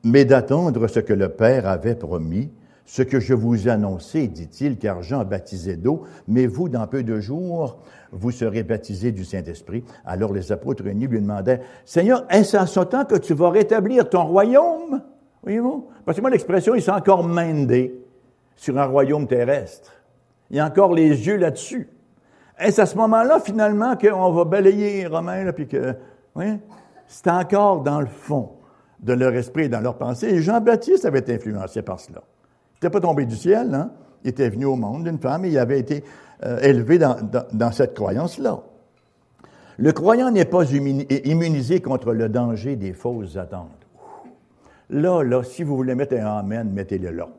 mais 0.03 0.25
d'attendre 0.25 0.87
ce 0.87 0.99
que 0.99 1.13
le 1.13 1.29
Père 1.29 1.67
avait 1.67 1.93
promis, 1.93 2.49
ce 2.87 3.03
que 3.03 3.19
je 3.19 3.35
vous 3.35 3.69
annoncé, 3.69 4.27
dit-il, 4.27 4.79
car 4.79 5.03
Jean 5.03 5.23
baptisait 5.23 5.77
d'eau, 5.77 6.05
mais 6.27 6.47
vous, 6.47 6.67
dans 6.67 6.87
peu 6.87 7.03
de 7.03 7.19
jours, 7.19 7.77
vous 8.11 8.31
serez 8.31 8.63
baptisés 8.63 9.11
du 9.11 9.23
Saint-Esprit. 9.23 9.83
Alors 10.03 10.33
les 10.33 10.51
apôtres 10.51 10.83
réunis 10.83 11.05
lui 11.05 11.21
demandaient, 11.21 11.61
Seigneur, 11.85 12.25
est-ce 12.31 12.57
à 12.57 12.65
ce 12.65 12.79
temps 12.79 13.05
que 13.05 13.17
tu 13.17 13.35
vas 13.35 13.51
rétablir 13.51 14.09
ton 14.09 14.25
royaume? 14.25 15.03
Voyez-vous? 15.43 15.87
Parce 16.05 16.17
que 16.17 16.21
moi, 16.21 16.29
l'expression, 16.29 16.75
il 16.75 16.81
s'est 16.81 16.91
encore 16.91 17.27
mindé 17.27 17.99
sur 18.55 18.77
un 18.77 18.85
royaume 18.85 19.27
terrestre. 19.27 19.91
Il 20.49 20.57
y 20.57 20.59
a 20.59 20.65
encore 20.65 20.93
les 20.93 21.09
yeux 21.09 21.37
là-dessus. 21.37 21.89
Est-ce 22.59 22.81
à 22.81 22.85
ce 22.85 22.95
moment-là, 22.97 23.39
finalement, 23.39 23.95
qu'on 23.95 24.31
va 24.31 24.45
balayer 24.45 25.01
les 25.01 25.07
Romains, 25.07 25.51
puis 25.51 25.67
que, 25.67 25.95
oui, 26.35 26.59
c'est 27.07 27.29
encore 27.29 27.81
dans 27.81 27.99
le 27.99 28.07
fond 28.07 28.51
de 28.99 29.13
leur 29.13 29.33
esprit 29.33 29.63
et 29.63 29.69
dans 29.69 29.81
leur 29.81 29.97
pensée. 29.97 30.27
Et 30.27 30.41
Jean-Baptiste 30.41 31.05
avait 31.05 31.19
été 31.19 31.35
influencé 31.35 31.81
par 31.81 31.99
cela. 31.99 32.21
Il 32.73 32.75
n'était 32.75 32.91
pas 32.91 33.01
tombé 33.01 33.25
du 33.25 33.35
ciel, 33.35 33.73
hein? 33.73 33.91
Il 34.23 34.29
était 34.29 34.49
venu 34.49 34.65
au 34.65 34.75
monde 34.75 35.05
d'une 35.05 35.17
femme 35.17 35.45
et 35.45 35.49
il 35.49 35.57
avait 35.57 35.79
été 35.79 36.03
euh, 36.45 36.59
élevé 36.59 36.99
dans 36.99 37.71
cette 37.71 37.95
croyance-là. 37.95 38.61
Le 39.77 39.91
croyant 39.93 40.29
n'est 40.29 40.45
pas 40.45 40.63
immunisé 40.71 41.81
contre 41.81 42.13
le 42.13 42.29
danger 42.29 42.75
des 42.75 42.93
fausses 42.93 43.35
attentes. 43.35 43.80
Là, 44.91 45.23
là, 45.23 45.41
si 45.43 45.63
vous 45.63 45.77
voulez 45.77 45.95
mettre 45.95 46.15
un 46.15 46.39
Amen, 46.39 46.69
mettez-le 46.69 47.11
là. 47.11 47.29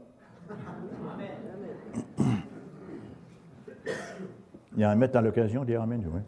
Il 4.74 4.80
y 4.80 4.84
a 4.84 4.90
un 4.90 4.94
mettre 4.94 5.18
à 5.18 5.20
l'occasion, 5.20 5.62
des 5.64 5.76
Amen, 5.76 6.02
oui. 6.14 6.20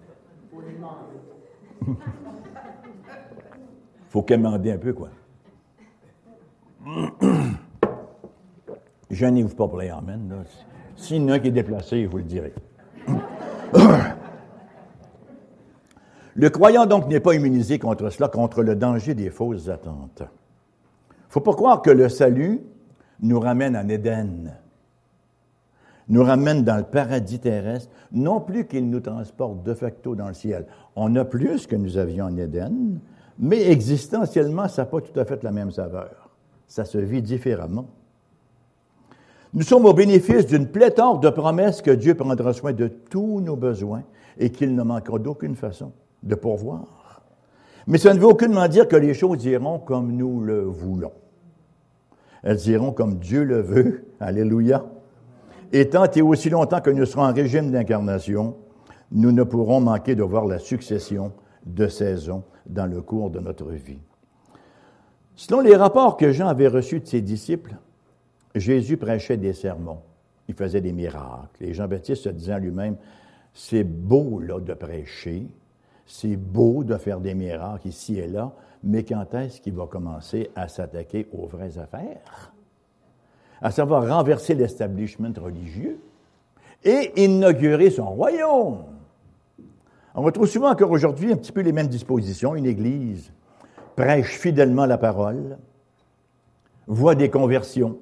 faut 4.10 4.20
commander 4.20 4.72
un 4.72 4.78
peu, 4.78 4.92
quoi. 4.92 5.08
Je 9.10 9.26
vous 9.26 9.48
pas 9.48 9.66
pour 9.66 9.78
les 9.78 9.88
Amen. 9.88 10.44
S'il 10.96 11.22
y 11.22 11.24
en 11.24 11.28
a 11.30 11.34
un 11.36 11.38
qui 11.38 11.48
est 11.48 11.52
déplacé, 11.52 12.04
vous 12.04 12.18
le 12.18 12.24
direz. 12.24 12.52
Le 16.34 16.50
croyant 16.50 16.84
donc 16.84 17.08
n'est 17.08 17.20
pas 17.20 17.34
immunisé 17.34 17.78
contre 17.78 18.10
cela, 18.10 18.28
contre 18.28 18.62
le 18.62 18.76
danger 18.76 19.14
des 19.14 19.30
fausses 19.30 19.70
attentes. 19.70 20.22
Faut 21.34 21.40
pas 21.40 21.52
croire 21.52 21.82
que 21.82 21.90
le 21.90 22.08
salut 22.08 22.60
nous 23.18 23.40
ramène 23.40 23.76
en 23.76 23.88
Éden 23.88 24.54
nous 26.08 26.22
ramène 26.22 26.62
dans 26.62 26.76
le 26.76 26.84
paradis 26.84 27.40
terrestre, 27.40 27.90
non 28.12 28.40
plus 28.40 28.66
qu'il 28.66 28.88
nous 28.88 29.00
transporte 29.00 29.64
de 29.64 29.74
facto 29.74 30.14
dans 30.14 30.28
le 30.28 30.34
ciel. 30.34 30.64
On 30.94 31.16
a 31.16 31.24
plus 31.24 31.66
que 31.66 31.74
nous 31.74 31.98
avions 31.98 32.26
en 32.26 32.36
Éden, 32.36 33.00
mais 33.36 33.68
existentiellement, 33.68 34.68
ça 34.68 34.82
n'a 34.82 34.86
pas 34.86 35.00
tout 35.00 35.18
à 35.18 35.24
fait 35.24 35.42
la 35.42 35.50
même 35.50 35.72
saveur. 35.72 36.30
Ça 36.68 36.84
se 36.84 36.98
vit 36.98 37.20
différemment. 37.20 37.86
Nous 39.54 39.62
sommes 39.62 39.86
au 39.86 39.92
bénéfice 39.92 40.46
d'une 40.46 40.68
pléthore 40.68 41.18
de 41.18 41.30
promesses 41.30 41.82
que 41.82 41.90
Dieu 41.90 42.14
prendra 42.14 42.52
soin 42.52 42.72
de 42.72 42.86
tous 42.86 43.40
nos 43.40 43.56
besoins 43.56 44.04
et 44.38 44.50
qu'il 44.50 44.76
ne 44.76 44.82
manquera 44.84 45.18
d'aucune 45.18 45.56
façon 45.56 45.90
de 46.22 46.36
pourvoir. 46.36 47.22
Mais 47.88 47.98
ça 47.98 48.14
ne 48.14 48.20
veut 48.20 48.28
aucunement 48.28 48.68
dire 48.68 48.86
que 48.86 48.94
les 48.94 49.14
choses 49.14 49.44
iront 49.44 49.80
comme 49.80 50.12
nous 50.12 50.40
le 50.40 50.60
voulons. 50.60 51.10
Elles 52.44 52.68
iront 52.68 52.92
comme 52.92 53.18
Dieu 53.18 53.42
le 53.42 53.60
veut. 53.60 54.04
Alléluia. 54.20 54.84
Et 55.72 55.88
tant 55.88 56.08
et 56.08 56.22
aussi 56.22 56.50
longtemps 56.50 56.80
que 56.80 56.90
nous 56.90 57.06
serons 57.06 57.24
en 57.24 57.32
régime 57.32 57.72
d'incarnation, 57.72 58.54
nous 59.10 59.32
ne 59.32 59.42
pourrons 59.42 59.80
manquer 59.80 60.14
de 60.14 60.22
voir 60.22 60.44
la 60.44 60.58
succession 60.58 61.32
de 61.64 61.88
saisons 61.88 62.44
dans 62.66 62.86
le 62.86 63.00
cours 63.00 63.30
de 63.30 63.40
notre 63.40 63.70
vie. 63.70 63.98
Selon 65.34 65.62
les 65.62 65.74
rapports 65.74 66.16
que 66.16 66.30
Jean 66.30 66.46
avait 66.46 66.68
reçus 66.68 67.00
de 67.00 67.06
ses 67.06 67.22
disciples, 67.22 67.74
Jésus 68.54 68.98
prêchait 68.98 69.36
des 69.36 69.52
sermons, 69.52 69.98
il 70.46 70.54
faisait 70.54 70.80
des 70.80 70.92
miracles. 70.92 71.62
Et 71.62 71.74
Jean-Baptiste 71.74 72.24
se 72.24 72.28
disait 72.28 72.60
lui-même, 72.60 72.96
c'est 73.52 73.84
beau 73.84 74.38
là 74.38 74.60
de 74.60 74.74
prêcher, 74.74 75.48
c'est 76.06 76.36
beau 76.36 76.84
de 76.84 76.96
faire 76.96 77.20
des 77.20 77.34
miracles 77.34 77.88
ici 77.88 78.18
et 78.18 78.28
là, 78.28 78.52
mais 78.84 79.02
quand 79.02 79.34
est-ce 79.34 79.60
qu'il 79.60 79.74
va 79.74 79.86
commencer 79.86 80.50
à 80.54 80.68
s'attaquer 80.68 81.26
aux 81.32 81.46
vraies 81.46 81.78
affaires? 81.78 82.54
à 83.64 83.70
savoir 83.70 84.06
renverser 84.06 84.54
l'establishment 84.54 85.32
religieux 85.40 85.98
et 86.84 87.24
inaugurer 87.24 87.90
son 87.90 88.10
royaume. 88.10 88.84
On 90.14 90.20
retrouve 90.20 90.46
souvent 90.46 90.70
encore 90.70 90.90
aujourd'hui 90.90 91.32
un 91.32 91.36
petit 91.36 91.50
peu 91.50 91.62
les 91.62 91.72
mêmes 91.72 91.88
dispositions. 91.88 92.54
Une 92.54 92.66
Église 92.66 93.32
prêche 93.96 94.38
fidèlement 94.38 94.84
la 94.84 94.98
parole, 94.98 95.56
voit 96.86 97.14
des 97.14 97.30
conversions, 97.30 97.98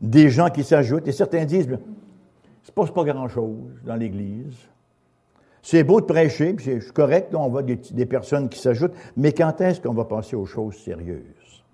des 0.00 0.30
gens 0.30 0.48
qui 0.48 0.64
s'ajoutent, 0.64 1.06
et 1.06 1.12
certains 1.12 1.44
disent, 1.44 1.66
il 1.66 1.72
ne 1.72 1.76
se 2.62 2.72
passe 2.72 2.90
pas 2.90 3.04
grand-chose 3.04 3.82
dans 3.84 3.96
l'Église. 3.96 4.56
C'est 5.64 5.82
beau 5.82 5.98
de 6.02 6.04
prêcher, 6.04 6.54
c'est 6.60 6.92
correct, 6.92 7.34
on 7.34 7.48
voit 7.48 7.62
des, 7.62 7.76
des 7.76 8.04
personnes 8.04 8.50
qui 8.50 8.58
s'ajoutent, 8.58 8.92
mais 9.16 9.32
quand 9.32 9.62
est-ce 9.62 9.80
qu'on 9.80 9.94
va 9.94 10.04
passer 10.04 10.36
aux 10.36 10.44
choses 10.44 10.76
sérieuses? 10.76 11.64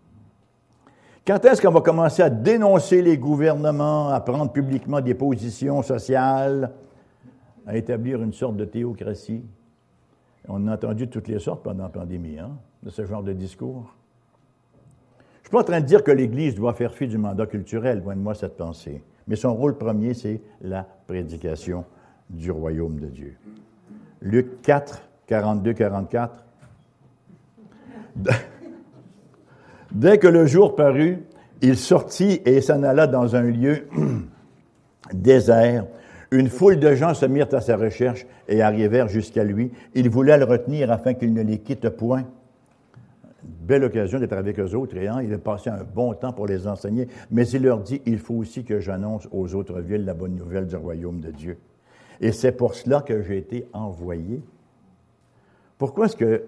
Quand 1.27 1.45
est-ce 1.45 1.61
qu'on 1.61 1.73
va 1.73 1.81
commencer 1.81 2.23
à 2.23 2.31
dénoncer 2.31 3.03
les 3.03 3.19
gouvernements, 3.19 4.11
à 4.11 4.21
prendre 4.21 4.53
publiquement 4.53 5.01
des 5.01 5.15
positions 5.15 5.83
sociales, 5.83 6.71
à 7.67 7.77
établir 7.77 8.23
une 8.23 8.33
sorte 8.33 8.57
de 8.57 8.65
théocratie? 8.65 9.43
On 10.47 10.69
a 10.69 10.75
entendu 10.75 11.09
toutes 11.09 11.27
les 11.27 11.41
sortes 11.41 11.65
pendant 11.65 11.83
la 11.83 11.89
pandémie, 11.89 12.39
hein, 12.39 12.53
de 12.85 12.91
ce 12.91 13.05
genre 13.05 13.25
de 13.25 13.33
discours. 13.33 13.93
Je 15.15 15.19
ne 15.19 15.43
suis 15.43 15.51
pas 15.51 15.61
en 15.63 15.65
train 15.65 15.81
de 15.81 15.87
dire 15.87 16.05
que 16.05 16.13
l'Église 16.13 16.55
doit 16.55 16.75
faire 16.75 16.95
fi 16.95 17.09
du 17.09 17.19
mandat 17.19 17.47
culturel, 17.47 18.03
loin 18.05 18.15
de 18.15 18.21
moi 18.21 18.35
cette 18.37 18.57
pensée. 18.57 19.03
Mais 19.27 19.35
son 19.35 19.53
rôle 19.53 19.77
premier, 19.77 20.15
c'est 20.15 20.41
la 20.61 20.87
prédication 21.09 21.85
du 22.29 22.53
royaume 22.53 23.01
de 23.01 23.09
Dieu. 23.09 23.37
Luc 24.23 24.63
4, 24.63 25.03
42, 25.27 25.73
44. 25.73 26.45
Dès 29.93 30.19
que 30.19 30.29
le 30.29 30.47
jour 30.47 30.77
parut, 30.77 31.25
Il 31.63 31.77
sortit 31.77 32.41
et 32.47 32.61
s'en 32.61 32.83
alla 32.83 33.07
dans 33.07 33.37
un 33.37 33.43
lieu 33.43 33.87
désert. 35.13 35.85
Une 36.31 36.49
foule 36.49 36.79
de 36.79 36.95
gens 36.95 37.13
se 37.13 37.27
mirent 37.27 37.53
à 37.53 37.61
sa 37.61 37.77
recherche 37.77 38.27
et 38.49 38.63
arrivèrent 38.63 39.09
jusqu'à 39.09 39.45
lui. 39.45 39.73
Il 39.95 40.09
voulait 40.09 40.39
le 40.39 40.45
retenir 40.45 40.91
afin 40.91 41.13
qu'il 41.13 41.35
ne 41.35 41.43
les 41.43 41.59
quitte 41.59 41.89
point. 41.91 42.25
Belle 43.43 43.85
occasion 43.85 44.19
d'être 44.19 44.33
avec 44.33 44.59
eux 44.59 44.75
autres 44.75 44.97
et 44.97 45.09
hein, 45.09 45.21
il 45.23 45.35
a 45.35 45.39
passé 45.39 45.71
un 45.71 45.83
bon 45.83 46.15
temps 46.15 46.33
pour 46.33 46.47
les 46.47 46.67
enseigner. 46.67 47.09
Mais 47.31 47.47
il 47.49 47.63
leur 47.63 47.81
dit, 47.81 48.01
il 48.07 48.19
faut 48.19 48.35
aussi 48.35 48.65
que 48.65 48.81
j'annonce 48.81 49.29
aux 49.33 49.55
autres 49.55 49.81
villes 49.81 50.05
la 50.05 50.15
bonne 50.15 50.37
nouvelle 50.37 50.67
du 50.67 50.77
royaume 50.77 51.21
de 51.21 51.31
Dieu. 51.31 51.59
Et 52.21 52.33
c'est 52.33 52.53
pour 52.53 52.75
cela 52.75 53.01
que 53.01 53.23
j'ai 53.23 53.39
été 53.39 53.67
envoyé. 53.73 54.43
Pourquoi 55.79 56.07
est-ce 56.07 56.17
que 56.17 56.45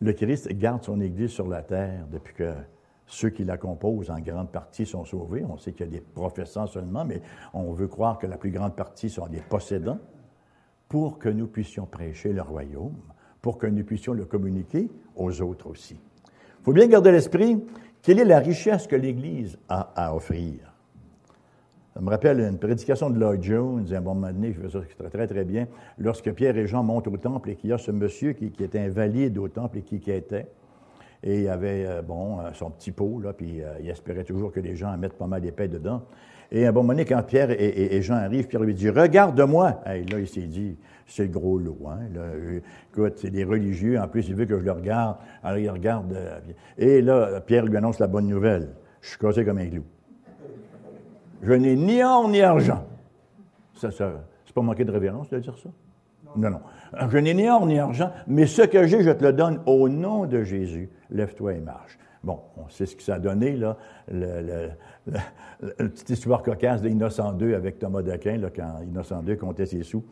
le 0.00 0.12
Christ 0.12 0.52
garde 0.52 0.84
son 0.84 1.00
Église 1.00 1.30
sur 1.30 1.48
la 1.48 1.62
terre 1.62 2.06
depuis 2.12 2.34
que 2.34 2.52
ceux 3.06 3.30
qui 3.30 3.44
la 3.44 3.56
composent 3.56 4.10
en 4.10 4.20
grande 4.20 4.50
partie 4.50 4.84
sont 4.84 5.04
sauvés? 5.04 5.44
On 5.44 5.56
sait 5.56 5.72
qu'il 5.72 5.86
y 5.86 5.88
a 5.88 5.92
des 5.92 6.00
professants 6.00 6.66
seulement, 6.66 7.04
mais 7.04 7.22
on 7.54 7.72
veut 7.72 7.88
croire 7.88 8.18
que 8.18 8.26
la 8.26 8.36
plus 8.36 8.50
grande 8.50 8.76
partie 8.76 9.08
sont 9.08 9.26
des 9.28 9.40
possédants 9.40 9.98
pour 10.88 11.18
que 11.18 11.28
nous 11.30 11.46
puissions 11.46 11.86
prêcher 11.86 12.32
le 12.32 12.42
royaume, 12.42 12.96
pour 13.40 13.56
que 13.56 13.66
nous 13.66 13.84
puissions 13.84 14.12
le 14.12 14.26
communiquer 14.26 14.90
aux 15.16 15.40
autres 15.40 15.68
aussi. 15.68 15.94
Il 15.94 16.64
faut 16.64 16.72
bien 16.72 16.86
garder 16.86 17.12
l'esprit 17.12 17.58
quelle 18.02 18.20
est 18.20 18.24
la 18.24 18.38
richesse 18.38 18.86
que 18.86 18.96
l'Église 18.96 19.58
a 19.68 19.92
à 19.94 20.14
offrir? 20.14 20.67
Ça 21.98 22.04
me 22.04 22.10
rappelle 22.10 22.38
une 22.38 22.58
prédication 22.58 23.10
de 23.10 23.18
Lloyd 23.18 23.42
Jones, 23.42 23.84
à 23.92 23.96
un 23.96 24.00
moment 24.00 24.28
donné, 24.28 24.52
je 24.52 24.60
veux 24.60 24.70
ça 24.70 24.78
très, 24.96 25.10
très, 25.10 25.26
très 25.26 25.44
bien, 25.44 25.66
lorsque 25.98 26.32
Pierre 26.32 26.56
et 26.56 26.68
Jean 26.68 26.84
montent 26.84 27.08
au 27.08 27.16
temple 27.16 27.50
et 27.50 27.56
qu'il 27.56 27.70
y 27.70 27.72
a 27.72 27.78
ce 27.78 27.90
monsieur 27.90 28.34
qui, 28.34 28.52
était 28.60 28.78
invalide 28.78 29.36
au 29.36 29.48
temple 29.48 29.78
et 29.78 29.82
qui 29.82 29.98
quêtait. 29.98 30.46
Et 31.24 31.40
il 31.40 31.48
avait, 31.48 31.86
euh, 31.88 32.02
bon, 32.02 32.38
euh, 32.38 32.50
son 32.52 32.70
petit 32.70 32.92
pot, 32.92 33.18
là, 33.20 33.32
puis 33.32 33.64
euh, 33.64 33.72
il 33.80 33.90
espérait 33.90 34.22
toujours 34.22 34.52
que 34.52 34.60
les 34.60 34.76
gens 34.76 34.96
mettent 34.96 35.18
pas 35.18 35.26
mal 35.26 35.40
d'épais 35.40 35.66
dedans. 35.66 36.02
Et 36.52 36.66
à 36.66 36.68
un 36.68 36.72
moment 36.72 36.90
donné, 36.90 37.04
quand 37.04 37.20
Pierre 37.24 37.50
et, 37.50 38.00
Jean 38.00 38.14
arrivent, 38.14 38.46
Pierre 38.46 38.62
lui 38.62 38.74
dit 38.74 38.90
Regarde-moi. 38.90 39.80
Là, 39.84 40.20
il 40.20 40.28
s'est 40.28 40.42
dit 40.42 40.76
C'est 41.04 41.24
le 41.24 41.30
gros 41.30 41.58
lot. 41.58 41.80
Hein? 41.88 41.98
écoute, 42.92 43.14
c'est 43.16 43.30
des 43.30 43.42
religieux. 43.42 43.98
En 43.98 44.06
plus, 44.06 44.28
il 44.28 44.36
veut 44.36 44.46
que 44.46 44.56
je 44.56 44.64
le 44.64 44.70
regarde. 44.70 45.16
Alors, 45.42 45.58
il 45.58 45.68
regarde. 45.68 46.16
et 46.78 47.02
là, 47.02 47.40
Pierre 47.40 47.66
lui 47.66 47.76
annonce 47.76 47.98
la 47.98 48.06
bonne 48.06 48.28
nouvelle 48.28 48.68
Je 49.02 49.08
suis 49.08 49.18
cassé 49.18 49.44
comme 49.44 49.58
un 49.58 49.66
clou. 49.66 49.82
Je 51.42 51.52
n'ai 51.52 51.76
ni 51.76 52.02
or 52.02 52.28
ni 52.28 52.40
argent. 52.42 52.84
Ça, 53.74 53.90
ça 53.90 54.12
c'est 54.44 54.54
pas 54.54 54.62
manquer 54.62 54.84
de 54.84 54.90
révérence 54.90 55.30
de 55.30 55.38
dire 55.38 55.56
ça? 55.58 55.70
Non, 56.36 56.50
non. 56.50 56.60
Je 57.08 57.18
n'ai 57.18 57.34
ni 57.34 57.48
or 57.48 57.66
ni 57.66 57.78
argent, 57.78 58.10
mais 58.26 58.46
ce 58.46 58.62
que 58.62 58.86
j'ai, 58.86 59.02
je 59.02 59.10
te 59.10 59.24
le 59.24 59.32
donne 59.32 59.60
au 59.66 59.88
nom 59.88 60.26
de 60.26 60.42
Jésus. 60.42 60.90
Lève-toi 61.10 61.54
et 61.54 61.60
marche. 61.60 61.98
Bon, 62.24 62.40
on 62.56 62.68
sait 62.68 62.86
ce 62.86 62.96
que 62.96 63.02
ça 63.02 63.14
a 63.14 63.18
donné, 63.18 63.56
là, 63.56 63.76
le, 64.10 64.70
la 65.06 65.88
petite 65.88 66.10
histoire 66.10 66.42
cocasse 66.42 66.82
d'Innocent 66.82 67.38
II 67.38 67.54
avec 67.54 67.78
Thomas 67.78 68.02
d'Aquin, 68.02 68.36
là, 68.36 68.50
quand 68.54 68.80
Innocent 68.82 69.22
II 69.24 69.36
comptait 69.36 69.66
ses 69.66 69.82
sous, 69.84 70.04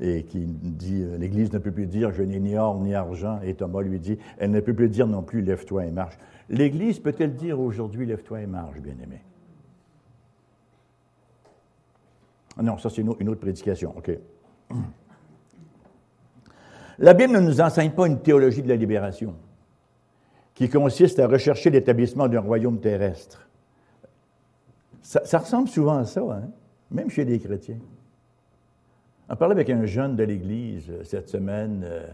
et 0.00 0.24
qui 0.24 0.44
dit 0.44 1.02
euh, 1.02 1.16
L'Église 1.18 1.52
ne 1.52 1.58
peut 1.58 1.70
plus 1.70 1.86
dire 1.86 2.12
Je 2.12 2.22
n'ai 2.22 2.40
ni 2.40 2.56
or 2.58 2.78
ni 2.80 2.94
argent, 2.94 3.40
et 3.44 3.54
Thomas 3.54 3.82
lui 3.82 4.00
dit 4.00 4.18
Elle 4.38 4.50
ne 4.50 4.60
peut 4.60 4.74
plus 4.74 4.88
dire 4.88 5.06
non 5.06 5.22
plus 5.22 5.42
Lève-toi 5.42 5.86
et 5.86 5.90
marche. 5.90 6.18
L'Église 6.48 6.98
peut-elle 6.98 7.34
dire 7.34 7.60
aujourd'hui 7.60 8.06
Lève-toi 8.06 8.40
et 8.40 8.46
marche, 8.46 8.80
bien-aimé? 8.80 9.20
Ah 12.58 12.62
non, 12.62 12.78
ça 12.78 12.90
c'est 12.90 13.02
une 13.02 13.08
autre 13.10 13.40
prédication, 13.40 13.94
OK. 13.96 14.10
La 16.98 17.14
Bible 17.14 17.32
ne 17.32 17.40
nous 17.40 17.60
enseigne 17.60 17.90
pas 17.90 18.06
une 18.06 18.20
théologie 18.20 18.62
de 18.62 18.68
la 18.68 18.76
libération 18.76 19.34
qui 20.54 20.68
consiste 20.68 21.18
à 21.18 21.26
rechercher 21.26 21.70
l'établissement 21.70 22.28
d'un 22.28 22.40
royaume 22.40 22.78
terrestre. 22.78 23.48
Ça, 25.02 25.38
ressemble 25.38 25.68
souvent 25.68 25.98
à 25.98 26.04
ça, 26.04 26.20
hein? 26.20 26.48
même 26.90 27.10
chez 27.10 27.24
les 27.24 27.38
chrétiens. 27.40 27.80
On 29.28 29.36
parlait 29.36 29.54
avec 29.54 29.70
un 29.70 29.84
jeune 29.84 30.14
de 30.14 30.22
l'Église 30.24 30.90
euh, 30.90 31.02
cette 31.04 31.28
semaine. 31.28 31.82
Euh, 31.84 32.06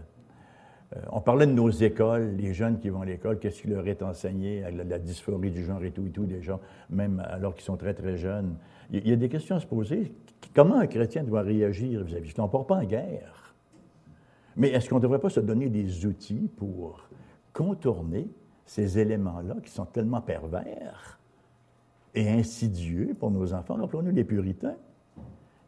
euh, 0.95 0.99
on 1.11 1.21
parlait 1.21 1.45
de 1.45 1.51
nos 1.51 1.69
écoles, 1.69 2.35
les 2.37 2.53
jeunes 2.53 2.79
qui 2.79 2.89
vont 2.89 3.01
à 3.01 3.05
l'école, 3.05 3.37
qu'est-ce 3.39 3.61
qui 3.61 3.67
leur 3.67 3.87
est 3.87 4.01
enseigné, 4.01 4.61
la, 4.61 4.83
la, 4.83 4.99
dysphorie 4.99 5.51
du 5.51 5.63
genre 5.63 5.83
et 5.83 5.91
tout 5.91 6.07
et 6.07 6.09
tout, 6.09 6.25
des 6.25 6.41
gens, 6.41 6.59
même 6.89 7.23
alors 7.29 7.53
qu'ils 7.53 7.65
sont 7.65 7.77
très, 7.77 7.93
très 7.93 8.17
jeunes. 8.17 8.55
Il 8.91 9.07
y 9.07 9.13
a 9.13 9.15
des 9.15 9.29
questions 9.29 9.55
à 9.55 9.59
se 9.59 9.67
poser. 9.67 10.11
Comment 10.53 10.79
un 10.79 10.87
chrétien 10.87 11.23
doit 11.23 11.41
réagir 11.41 12.03
vis-à-vis? 12.03 12.29
Je 12.35 12.41
ne 12.41 12.47
pas 12.47 12.75
en 12.75 12.83
guerre. 12.83 13.55
Mais 14.55 14.69
est-ce 14.69 14.89
qu'on 14.89 14.95
ne 14.95 15.01
devrait 15.01 15.19
pas 15.19 15.29
se 15.29 15.39
donner 15.39 15.69
des 15.69 16.05
outils 16.05 16.49
pour 16.57 17.07
contourner 17.53 18.29
ces 18.65 18.99
éléments-là 18.99 19.55
qui 19.63 19.69
sont 19.69 19.85
tellement 19.85 20.21
pervers 20.21 21.19
et 22.15 22.29
insidieux 22.29 23.15
pour 23.17 23.31
nos 23.31 23.53
enfants? 23.53 23.75
Rappelons-nous 23.75 24.11
les 24.11 24.23
puritains. 24.23 24.75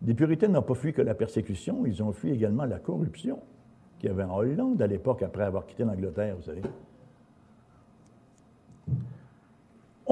Les 0.02 0.16
puritains 0.16 0.48
n'ont 0.48 0.64
pas 0.64 0.74
fui 0.74 0.94
que 0.94 1.02
la 1.02 1.14
persécution, 1.14 1.86
ils 1.86 2.02
ont 2.02 2.12
fui 2.12 2.32
également 2.32 2.66
la 2.66 2.80
corruption 2.80 3.40
qu'il 4.00 4.10
y 4.10 4.12
avait 4.12 4.24
en 4.24 4.36
Hollande 4.36 4.82
à 4.82 4.88
l'époque 4.88 5.22
après 5.22 5.44
avoir 5.44 5.68
quitté 5.68 5.84
l'Angleterre, 5.84 6.36
vous 6.36 6.44
savez. 6.44 6.64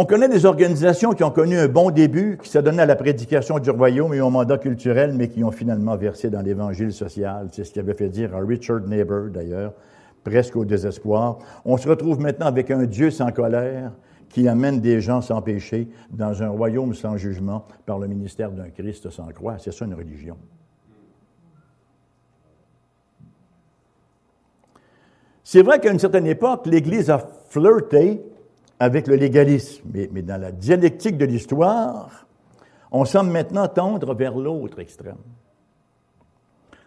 On 0.01 0.05
connaît 0.05 0.29
des 0.29 0.45
organisations 0.45 1.11
qui 1.11 1.25
ont 1.25 1.29
connu 1.29 1.57
un 1.57 1.67
bon 1.67 1.91
début, 1.91 2.37
qui 2.41 2.49
s'adonnaient 2.49 2.83
à 2.83 2.85
la 2.85 2.95
prédication 2.95 3.59
du 3.59 3.69
royaume 3.69 4.13
et 4.13 4.21
au 4.21 4.29
mandat 4.29 4.57
culturel, 4.57 5.11
mais 5.13 5.27
qui 5.27 5.43
ont 5.43 5.51
finalement 5.51 5.97
versé 5.97 6.29
dans 6.29 6.41
l'évangile 6.41 6.93
social. 6.93 7.49
C'est 7.51 7.65
ce 7.65 7.73
qui 7.73 7.79
avait 7.79 7.95
fait 7.95 8.07
dire 8.07 8.33
à 8.33 8.39
Richard 8.39 8.79
Neighbor, 8.87 9.25
d'ailleurs, 9.27 9.73
presque 10.23 10.55
au 10.55 10.63
désespoir. 10.63 11.39
On 11.65 11.75
se 11.75 11.89
retrouve 11.89 12.21
maintenant 12.21 12.45
avec 12.45 12.71
un 12.71 12.85
Dieu 12.85 13.11
sans 13.11 13.33
colère 13.33 13.91
qui 14.29 14.47
amène 14.47 14.79
des 14.79 15.01
gens 15.01 15.19
sans 15.19 15.41
péché 15.41 15.89
dans 16.11 16.41
un 16.41 16.47
royaume 16.47 16.93
sans 16.93 17.17
jugement 17.17 17.65
par 17.85 17.99
le 17.99 18.07
ministère 18.07 18.51
d'un 18.51 18.69
Christ 18.69 19.09
sans 19.09 19.27
croix. 19.33 19.57
C'est 19.59 19.73
ça 19.73 19.83
une 19.83 19.95
religion. 19.95 20.37
C'est 25.43 25.61
vrai 25.61 25.81
qu'à 25.81 25.91
une 25.91 25.99
certaine 25.99 26.27
époque, 26.27 26.67
l'Église 26.67 27.09
a 27.09 27.17
flirté 27.49 28.23
avec 28.79 29.07
le 29.07 29.15
légalisme, 29.15 29.83
mais, 29.93 30.21
dans 30.21 30.39
la 30.39 30.51
dialectique 30.51 31.17
de 31.17 31.25
l'histoire, 31.25 32.25
on 32.91 33.05
semble 33.05 33.31
maintenant 33.31 33.67
tendre 33.67 34.13
vers 34.15 34.37
l'autre 34.37 34.79
extrême. 34.79 35.17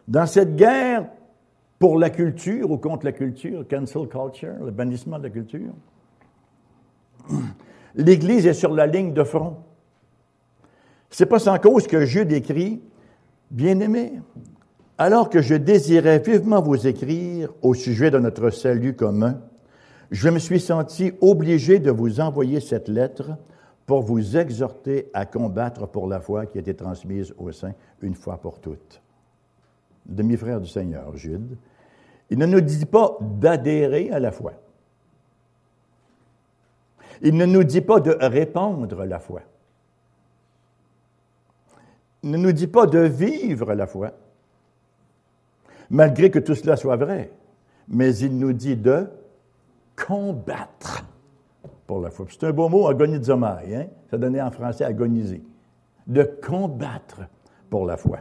Dans 0.08 0.26
cette 0.26 0.56
guerre 0.56 1.06
pour 1.78 1.98
la 1.98 2.10
culture 2.10 2.70
ou 2.70 2.78
contre 2.78 3.04
la 3.04 3.12
culture, 3.12 3.66
cancel 3.68 4.08
culture, 4.08 4.54
le 4.64 4.70
bannissement 4.70 5.18
de 5.18 5.24
la 5.24 5.30
culture, 5.30 5.72
l'Église 7.94 8.46
est 8.46 8.54
sur 8.54 8.72
la 8.72 8.86
ligne 8.86 9.12
de 9.12 9.22
front. 9.22 9.58
C'est 11.10 11.26
pas 11.26 11.38
sans 11.38 11.58
cause 11.58 11.86
que 11.86 12.04
Jude 12.06 12.32
écrit, 12.32 12.80
Bien-aimés, 13.50 14.14
alors 14.96 15.28
que 15.28 15.42
je 15.42 15.54
désirais 15.54 16.20
vivement 16.20 16.62
vous 16.62 16.86
écrire 16.86 17.52
au 17.60 17.74
sujet 17.74 18.10
de 18.10 18.18
notre 18.18 18.48
salut 18.48 18.96
commun, 18.96 19.42
je 20.12 20.28
me 20.28 20.38
suis 20.38 20.60
senti 20.60 21.12
obligé 21.22 21.78
de 21.78 21.90
vous 21.90 22.20
envoyer 22.20 22.60
cette 22.60 22.88
lettre 22.88 23.30
pour 23.86 24.02
vous 24.02 24.36
exhorter 24.36 25.10
à 25.14 25.24
combattre 25.24 25.88
pour 25.88 26.06
la 26.06 26.20
foi 26.20 26.44
qui 26.44 26.58
a 26.58 26.60
été 26.60 26.74
transmise 26.74 27.34
au 27.38 27.50
sein 27.50 27.72
une 28.02 28.14
fois 28.14 28.36
pour 28.36 28.60
toutes. 28.60 29.00
Demi-frère 30.04 30.60
du 30.60 30.68
Seigneur, 30.68 31.16
Jude, 31.16 31.56
il 32.28 32.38
ne 32.38 32.44
nous 32.44 32.60
dit 32.60 32.84
pas 32.84 33.16
d'adhérer 33.20 34.10
à 34.10 34.20
la 34.20 34.32
foi. 34.32 34.52
Il 37.22 37.34
ne 37.34 37.46
nous 37.46 37.64
dit 37.64 37.80
pas 37.80 37.98
de 37.98 38.14
répandre 38.20 39.04
la 39.04 39.18
foi. 39.18 39.40
Il 42.22 42.30
ne 42.32 42.36
nous 42.36 42.52
dit 42.52 42.66
pas 42.66 42.86
de 42.86 42.98
vivre 42.98 43.72
la 43.72 43.86
foi 43.86 44.12
malgré 45.88 46.30
que 46.30 46.38
tout 46.38 46.54
cela 46.54 46.76
soit 46.76 46.96
vrai. 46.96 47.30
Mais 47.88 48.14
il 48.16 48.36
nous 48.36 48.52
dit 48.52 48.76
de 48.76 49.08
combattre 50.06 51.04
pour 51.86 52.00
la 52.00 52.10
foi. 52.10 52.26
C'est 52.30 52.44
un 52.44 52.52
beau 52.52 52.68
mot, 52.68 52.88
agonizomai, 52.88 53.74
hein? 53.74 53.86
ça 54.10 54.18
donnait 54.18 54.42
en 54.42 54.50
français 54.50 54.84
agoniser. 54.84 55.42
De 56.06 56.22
combattre 56.22 57.20
pour 57.70 57.86
la 57.86 57.96
foi. 57.96 58.18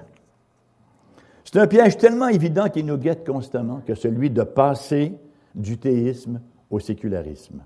C'est 1.43 1.59
un 1.59 1.67
piège 1.67 1.97
tellement 1.97 2.27
évident 2.27 2.69
qui 2.69 2.84
nous 2.84 2.97
guette 2.97 3.25
constamment 3.25 3.82
que 3.86 3.95
celui 3.95 4.29
de 4.29 4.43
passer 4.43 5.13
du 5.55 5.77
théisme 5.77 6.39
au 6.69 6.79
sécularisme. 6.79 7.63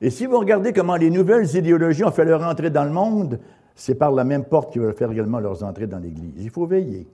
Et 0.00 0.10
si 0.10 0.26
vous 0.26 0.38
regardez 0.38 0.72
comment 0.72 0.96
les 0.96 1.10
nouvelles 1.10 1.54
idéologies 1.54 2.04
ont 2.04 2.10
fait 2.10 2.24
leur 2.24 2.42
entrée 2.42 2.70
dans 2.70 2.84
le 2.84 2.90
monde, 2.90 3.38
c'est 3.76 3.94
par 3.94 4.10
la 4.10 4.24
même 4.24 4.44
porte 4.44 4.72
qu'ils 4.72 4.82
veulent 4.82 4.94
faire 4.94 5.12
également 5.12 5.38
leurs 5.38 5.62
entrées 5.62 5.86
dans 5.86 5.98
l'Église. 5.98 6.34
Il 6.38 6.50
faut 6.50 6.66
veiller. 6.66 7.06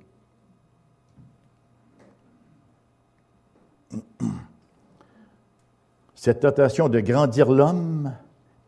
Cette 6.19 6.41
tentation 6.41 6.89
de 6.89 6.99
grandir 6.99 7.49
l'homme 7.49 8.13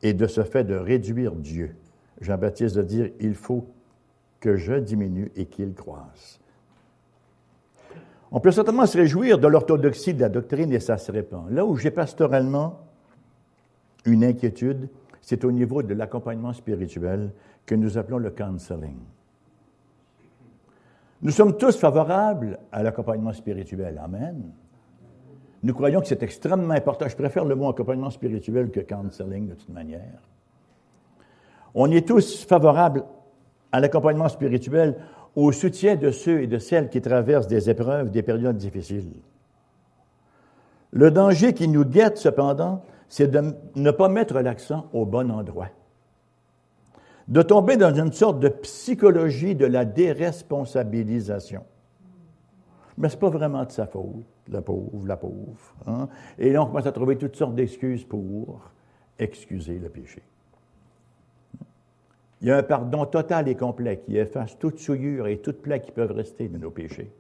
et 0.03 0.15
de 0.15 0.29
ce 0.29 0.45
fait 0.45 0.63
de 0.63 0.77
réduire 0.77 1.35
Dieu. 1.35 1.75
Jean-Baptiste 2.21 2.77
de 2.77 2.83
dire, 2.83 3.11
il 3.19 3.35
faut 3.35 3.67
que 4.39 4.55
je 4.55 4.75
diminue 4.75 5.33
et 5.35 5.47
qu'il 5.47 5.75
croisse. 5.75 6.39
On 8.31 8.39
peut 8.39 8.53
certainement 8.53 8.87
se 8.87 8.97
réjouir 8.97 9.41
de 9.41 9.49
l'orthodoxie 9.49 10.15
de 10.15 10.21
la 10.21 10.29
doctrine 10.29 10.73
et 10.73 10.79
ça 10.79 10.97
se 10.97 11.11
répand. 11.11 11.51
Là 11.51 11.67
où 11.67 11.75
j'ai 11.75 11.91
pastoralement 11.91 12.87
une 14.05 14.23
inquiétude, 14.23 14.89
c'est 15.21 15.45
au 15.45 15.51
niveau 15.51 15.83
de 15.83 15.93
l'accompagnement 15.93 16.53
spirituel 16.53 17.33
que 17.67 17.75
nous 17.75 17.99
appelons 17.99 18.19
le 18.19 18.31
counseling. 18.31 19.01
Nous 21.21 21.33
sommes 21.33 21.59
tous 21.59 21.77
favorables 21.77 22.61
à 22.71 22.85
l'accompagnement 22.85 23.33
spirituel. 23.33 24.01
Amen. 24.01 24.53
Nous 25.63 25.75
croyons 25.75 26.01
que 26.01 26.07
c'est 26.07 26.23
extrêmement 26.23 26.75
important. 26.75 27.09
Je 27.09 27.17
préfère 27.17 27.45
le 27.45 27.55
mot 27.55 27.69
accompagnement 27.69 28.11
spirituel 28.11 28.71
que 28.71 28.81
counseling 28.81 29.49
de 29.49 29.55
toute 29.55 29.69
manière. 29.69 30.21
On 31.75 31.91
est 31.91 32.07
tous 32.07 32.45
favorables 32.45 33.05
à 33.73 33.81
l'accompagnement 33.81 34.29
spirituel, 34.29 34.97
au 35.37 35.53
soutien 35.53 35.97
de 35.97 36.11
ceux 36.11 36.43
et 36.43 36.47
de 36.47 36.59
celles 36.59 36.89
qui 36.89 37.01
traversent 37.01 37.47
des 37.47 37.71
épreuves, 37.71 38.11
des 38.11 38.23
périodes 38.23 38.57
difficiles. 38.57 39.13
Le 40.93 41.11
danger 41.11 41.55
qui 41.55 41.69
nous 41.69 41.85
guette, 41.85 42.19
cependant, 42.19 42.83
c'est 43.09 43.29
de 43.29 43.55
ne 43.77 43.91
pas 43.91 44.09
mettre 44.09 44.41
l'accent 44.41 44.89
au 44.93 45.07
bon 45.07 45.31
endroit. 45.31 45.69
De 47.29 47.43
tomber 47.43 47.77
dans 47.77 47.95
une 47.95 48.13
sorte 48.13 48.41
de 48.41 48.49
psychologie 48.49 49.55
de 49.55 49.67
la 49.67 49.85
déresponsabilisation. 49.85 51.63
Mais 53.01 53.09
ce 53.09 53.15
n'est 53.15 53.21
pas 53.21 53.31
vraiment 53.31 53.65
de 53.65 53.71
sa 53.71 53.87
faute, 53.87 54.27
la 54.49 54.61
pauvre, 54.61 55.07
la 55.07 55.17
pauvre. 55.17 55.75
Hein. 55.87 56.07
Et 56.39 56.53
là, 56.53 56.63
on 56.63 56.67
commence 56.67 56.85
à 56.85 56.93
trouver 56.93 57.17
toutes 57.17 57.35
sortes 57.35 57.55
d'excuses 57.55 58.05
pour 58.05 58.61
excuser 59.19 59.79
le 59.79 59.89
péché. 59.89 60.23
Il 62.43 62.49
y 62.49 62.51
a 62.51 62.59
un 62.59 62.63
pardon 62.63 63.07
total 63.07 63.49
et 63.49 63.55
complet 63.55 64.01
qui 64.01 64.19
efface 64.19 64.59
toute 64.59 64.79
souillure 64.79 65.29
et 65.29 65.39
toute 65.39 65.63
plaie 65.63 65.81
qui 65.81 65.93
peuvent 65.93 66.13
rester 66.13 66.49
de 66.49 66.59
nos 66.59 66.71
péchés, 66.71 67.11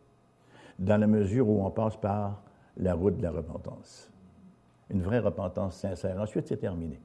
dans 0.79 1.01
la 1.01 1.07
mesure 1.07 1.49
où 1.49 1.65
on 1.65 1.71
passe 1.71 1.97
par 1.97 2.43
la 2.77 2.93
route 2.93 3.17
de 3.17 3.23
la 3.23 3.31
repentance. 3.31 4.13
Une 4.91 5.01
vraie 5.01 5.21
repentance 5.21 5.77
sincère. 5.77 6.21
Ensuite, 6.21 6.47
c'est 6.47 6.59
terminé. 6.59 7.01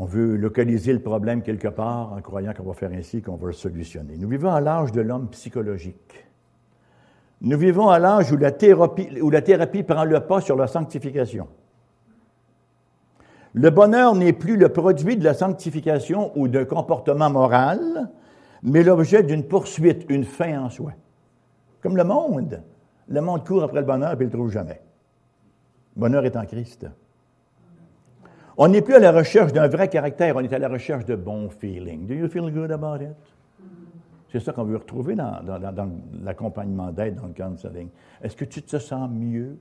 On 0.00 0.06
veut 0.06 0.34
localiser 0.36 0.94
le 0.94 1.00
problème 1.00 1.42
quelque 1.42 1.68
part 1.68 2.14
en 2.14 2.22
croyant 2.22 2.54
qu'on 2.54 2.62
va 2.62 2.72
faire 2.72 2.90
ainsi, 2.90 3.20
qu'on 3.20 3.36
va 3.36 3.48
le 3.48 3.52
solutionner. 3.52 4.16
Nous 4.16 4.30
vivons 4.30 4.50
à 4.50 4.58
l'âge 4.58 4.92
de 4.92 5.02
l'homme 5.02 5.28
psychologique. 5.28 6.26
Nous 7.42 7.58
vivons 7.58 7.90
à 7.90 7.98
l'âge 7.98 8.32
où 8.32 8.38
la 8.38 8.50
thérapie, 8.50 9.82
prend 9.82 10.04
le 10.04 10.20
pas 10.20 10.40
sur 10.40 10.56
la 10.56 10.68
sanctification. 10.68 11.48
Le 13.52 13.68
bonheur 13.68 14.14
n'est 14.14 14.32
plus 14.32 14.56
le 14.56 14.70
produit 14.70 15.18
de 15.18 15.24
la 15.24 15.34
sanctification 15.34 16.32
ou 16.34 16.48
d'un 16.48 16.64
comportement 16.64 17.28
moral, 17.28 18.08
mais 18.62 18.82
l'objet 18.82 19.22
d'une 19.22 19.44
poursuite, 19.44 20.06
une 20.08 20.24
fin 20.24 20.62
en 20.62 20.70
soi. 20.70 20.92
Comme 21.82 21.98
le 21.98 22.04
monde. 22.04 22.62
Le 23.06 23.20
monde 23.20 23.46
court 23.46 23.64
après 23.64 23.80
le 23.80 23.86
bonheur 23.86 24.12
et 24.12 24.16
ne 24.16 24.24
le 24.24 24.30
trouve 24.30 24.50
jamais. 24.50 24.80
Le 25.94 26.00
bonheur 26.00 26.24
est 26.24 26.36
en 26.36 26.46
Christ. 26.46 26.86
On 28.62 28.68
n'est 28.68 28.82
plus 28.82 28.92
à 28.92 28.98
la 28.98 29.10
recherche 29.10 29.54
d'un 29.54 29.68
vrai 29.68 29.88
caractère, 29.88 30.36
on 30.36 30.40
est 30.40 30.52
à 30.52 30.58
la 30.58 30.68
recherche 30.68 31.06
de 31.06 31.16
bons 31.16 31.48
feelings. 31.48 32.06
Do 32.06 32.12
you 32.12 32.28
feel 32.28 32.52
good 32.52 32.70
about 32.70 33.02
it? 33.02 33.16
C'est 34.30 34.38
ça 34.38 34.52
qu'on 34.52 34.64
veut 34.64 34.76
retrouver 34.76 35.14
dans, 35.14 35.40
l'accompagnement 36.22 36.92
d'aide, 36.92 37.14
dans 37.14 37.28
le 37.28 37.32
counseling. 37.32 37.88
Est-ce 38.22 38.36
que 38.36 38.44
tu 38.44 38.60
te 38.60 38.76
sens 38.78 39.08
mieux? 39.10 39.56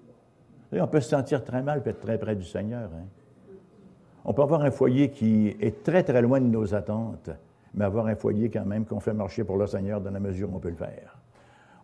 on 0.73 0.87
peut 0.87 0.99
se 0.99 1.11
sentir 1.11 1.45
très 1.45 1.63
mal 1.63 1.81
et 1.85 1.89
être 1.89 2.01
très 2.01 2.17
près 2.17 2.35
du 2.35 2.43
Seigneur. 2.43 2.89
Hein? 2.93 3.05
On 4.25 4.33
peut 4.33 4.41
avoir 4.41 4.63
un 4.63 4.71
foyer 4.71 5.11
qui 5.11 5.55
est 5.61 5.81
très, 5.81 6.03
très 6.03 6.21
loin 6.21 6.41
de 6.41 6.47
nos 6.47 6.75
attentes, 6.75 7.29
mais 7.73 7.85
avoir 7.85 8.07
un 8.07 8.15
foyer 8.15 8.49
quand 8.49 8.65
même 8.65 8.83
qu'on 8.83 8.99
fait 8.99 9.13
marcher 9.13 9.45
pour 9.45 9.55
le 9.55 9.65
Seigneur 9.65 10.01
dans 10.01 10.11
la 10.11 10.19
mesure 10.19 10.51
où 10.51 10.57
on 10.57 10.59
peut 10.59 10.71
le 10.71 10.75
faire. 10.75 11.17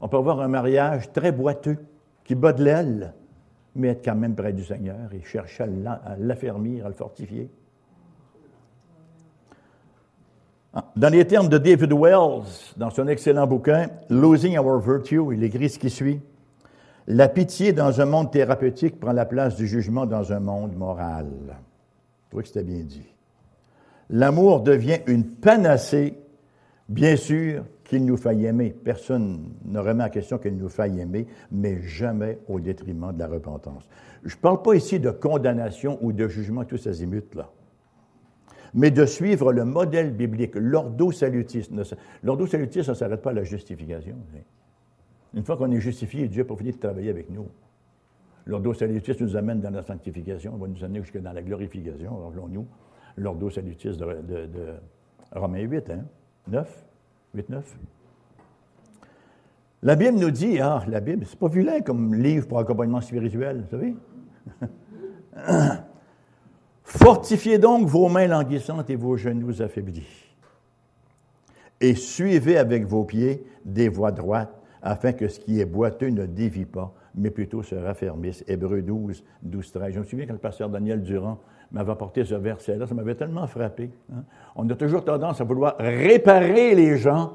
On 0.01 0.09
peut 0.09 0.17
avoir 0.17 0.41
un 0.41 0.49
mariage 0.49 1.13
très 1.13 1.31
boiteux, 1.31 1.77
qui 2.25 2.35
bat 2.35 2.51
de 2.51 2.65
l'aile, 2.65 3.13
mais 3.75 3.89
être 3.89 4.05
quand 4.05 4.15
même 4.15 4.35
près 4.35 4.53
du 4.53 4.63
Seigneur 4.63 5.13
et 5.13 5.21
chercher 5.23 5.63
à 5.63 6.15
l'affermir, 6.17 6.85
à 6.85 6.89
le 6.89 6.95
fortifier. 6.95 7.49
Ah, 10.73 10.91
dans 10.95 11.09
les 11.09 11.25
termes 11.25 11.49
de 11.49 11.57
David 11.57 11.93
Wells, 11.93 12.73
dans 12.75 12.89
son 12.89 13.07
excellent 13.07 13.47
bouquin 13.47 13.87
Losing 14.09 14.57
Our 14.57 14.79
Virtue, 14.79 15.33
il 15.33 15.43
écrit 15.43 15.69
ce 15.69 15.79
qui 15.79 15.89
suit. 15.89 16.21
La 17.07 17.29
pitié 17.29 17.71
dans 17.71 18.01
un 18.01 18.05
monde 18.05 18.31
thérapeutique 18.31 18.99
prend 18.99 19.13
la 19.13 19.25
place 19.25 19.55
du 19.55 19.67
jugement 19.67 20.05
dans 20.05 20.33
un 20.33 20.39
monde 20.39 20.75
moral. 20.75 21.27
Je 21.47 22.29
trouvais 22.29 22.43
que 22.43 22.47
c'était 22.47 22.63
bien 22.63 22.83
dit. 22.83 23.07
L'amour 24.09 24.61
devient 24.61 24.99
une 25.07 25.25
panacée, 25.25 26.17
bien 26.89 27.15
sûr, 27.15 27.63
qu'il 27.95 28.05
nous 28.05 28.17
faille 28.17 28.45
aimer. 28.45 28.75
Personne 28.83 29.53
ne 29.63 29.79
remet 29.79 30.03
en 30.03 30.09
question 30.09 30.37
qu'il 30.37 30.57
nous 30.57 30.69
faille 30.69 30.99
aimer, 30.99 31.27
mais 31.51 31.81
jamais 31.81 32.39
au 32.47 32.59
détriment 32.59 33.13
de 33.13 33.19
la 33.19 33.27
repentance. 33.27 33.87
Je 34.23 34.35
ne 34.35 34.41
parle 34.41 34.61
pas 34.61 34.73
ici 34.73 34.99
de 34.99 35.11
condamnation 35.11 35.97
ou 36.01 36.11
de 36.11 36.27
jugement 36.27 36.65
tous 36.65 36.77
ces 36.77 37.05
là 37.35 37.49
mais 38.77 38.91
de 38.91 39.05
suivre 39.05 39.53
le 39.53 39.63
modèle 39.63 40.11
biblique, 40.11 40.55
l'ordo 40.55 41.09
salutis. 41.09 41.69
L'ordo 42.23 42.45
ça 42.45 42.57
ne 42.57 42.93
s'arrête 42.93 43.21
pas 43.21 43.29
à 43.29 43.33
la 43.33 43.45
justification. 43.45 44.17
Une 45.33 45.43
fois 45.45 45.55
qu'on 45.55 45.71
est 45.71 45.79
justifié, 45.79 46.27
Dieu 46.27 46.43
peut 46.43 46.57
finir 46.57 46.73
de 46.73 46.79
travailler 46.79 47.09
avec 47.09 47.29
nous. 47.29 47.47
L'ordo 48.45 48.73
salutis 48.73 49.15
nous 49.21 49.37
amène 49.37 49.61
dans 49.61 49.69
la 49.69 49.81
sanctification, 49.81 50.57
va 50.57 50.67
nous 50.67 50.83
amener 50.83 51.01
jusque 51.01 51.21
dans 51.21 51.31
la 51.31 51.41
glorification, 51.41 52.17
rappelons-nous. 52.17 52.67
L'ordo 53.15 53.49
salutis 53.49 53.95
de, 53.97 54.73
Romains 55.31 55.61
8, 55.61 55.89
hein? 55.91 56.05
9. 56.49 56.84
8-9. 57.35 57.61
La 59.83 59.95
Bible 59.95 60.17
nous 60.17 60.31
dit, 60.31 60.59
ah, 60.59 60.83
la 60.87 60.99
Bible, 60.99 61.25
c'est 61.27 61.37
pas 61.37 61.47
vilain 61.47 61.81
comme 61.81 62.15
livre 62.15 62.47
pour 62.47 62.59
accompagnement 62.59 63.01
spirituel, 63.01 63.63
vous 63.63 63.69
savez? 63.69 63.95
Fortifiez 66.83 67.57
donc 67.57 67.87
vos 67.87 68.09
mains 68.09 68.27
languissantes 68.27 68.89
et 68.89 68.95
vos 68.95 69.17
genoux 69.17 69.61
affaiblis. 69.61 70.07
Et 71.81 71.93
suivez 71.93 72.57
avec 72.57 72.85
vos 72.85 73.03
pieds 73.03 73.45
des 73.63 73.89
voies 73.89 74.11
droites, 74.11 74.55
afin 74.85 75.13
que 75.13 75.27
ce 75.27 75.39
qui 75.39 75.59
est 75.59 75.65
boiteux 75.65 76.09
ne 76.09 76.27
dévie 76.27 76.65
pas, 76.65 76.93
mais 77.15 77.31
plutôt 77.31 77.63
se 77.63 77.73
raffermisse. 77.73 78.43
Hébreu 78.47 78.83
12, 78.83 79.23
12, 79.41 79.71
13. 79.71 79.93
Je 79.95 79.99
me 79.99 80.05
souviens 80.05 80.27
quand 80.27 80.33
le 80.33 80.39
pasteur 80.39 80.69
Daniel 80.69 81.01
Durand 81.01 81.39
m'avait 81.71 81.91
apporté 81.91 82.23
ce 82.23 82.35
verset-là, 82.35 82.85
ça 82.85 82.93
m'avait 82.93 83.15
tellement 83.15 83.47
frappé. 83.47 83.89
Hein. 84.13 84.23
On 84.55 84.69
a 84.69 84.75
toujours 84.75 85.03
tendance 85.03 85.41
à 85.41 85.43
vouloir 85.43 85.75
réparer 85.79 86.75
les 86.75 86.97
gens 86.97 87.33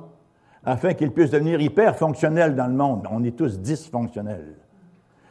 afin 0.64 0.94
qu'ils 0.94 1.10
puissent 1.10 1.32
devenir 1.32 1.60
hyper 1.60 1.96
fonctionnels 1.96 2.54
dans 2.54 2.68
le 2.68 2.74
monde. 2.74 3.06
On 3.10 3.24
est 3.24 3.36
tous 3.36 3.58
dysfonctionnels. 3.58 4.54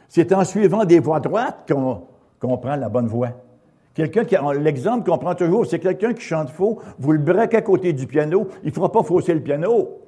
C'est 0.06 0.32
en 0.34 0.44
suivant 0.44 0.84
des 0.84 0.98
voies 0.98 1.20
droites 1.20 1.66
qu'on 1.66 2.58
prend 2.58 2.76
la 2.76 2.90
bonne 2.90 3.06
voie. 3.06 3.30
Quelqu'un 3.94 4.24
qui, 4.24 4.36
l'exemple 4.60 5.08
qu'on 5.08 5.18
prend 5.18 5.34
toujours, 5.34 5.64
c'est 5.64 5.78
quelqu'un 5.78 6.12
qui 6.12 6.22
chante 6.22 6.50
faux, 6.50 6.80
vous 6.98 7.12
le 7.12 7.18
braquez 7.18 7.56
à 7.56 7.62
côté 7.62 7.94
du 7.94 8.06
piano, 8.06 8.48
il 8.62 8.68
ne 8.68 8.74
fera 8.74 8.92
pas 8.92 9.02
fausser 9.02 9.32
le 9.32 9.40
piano. 9.40 10.00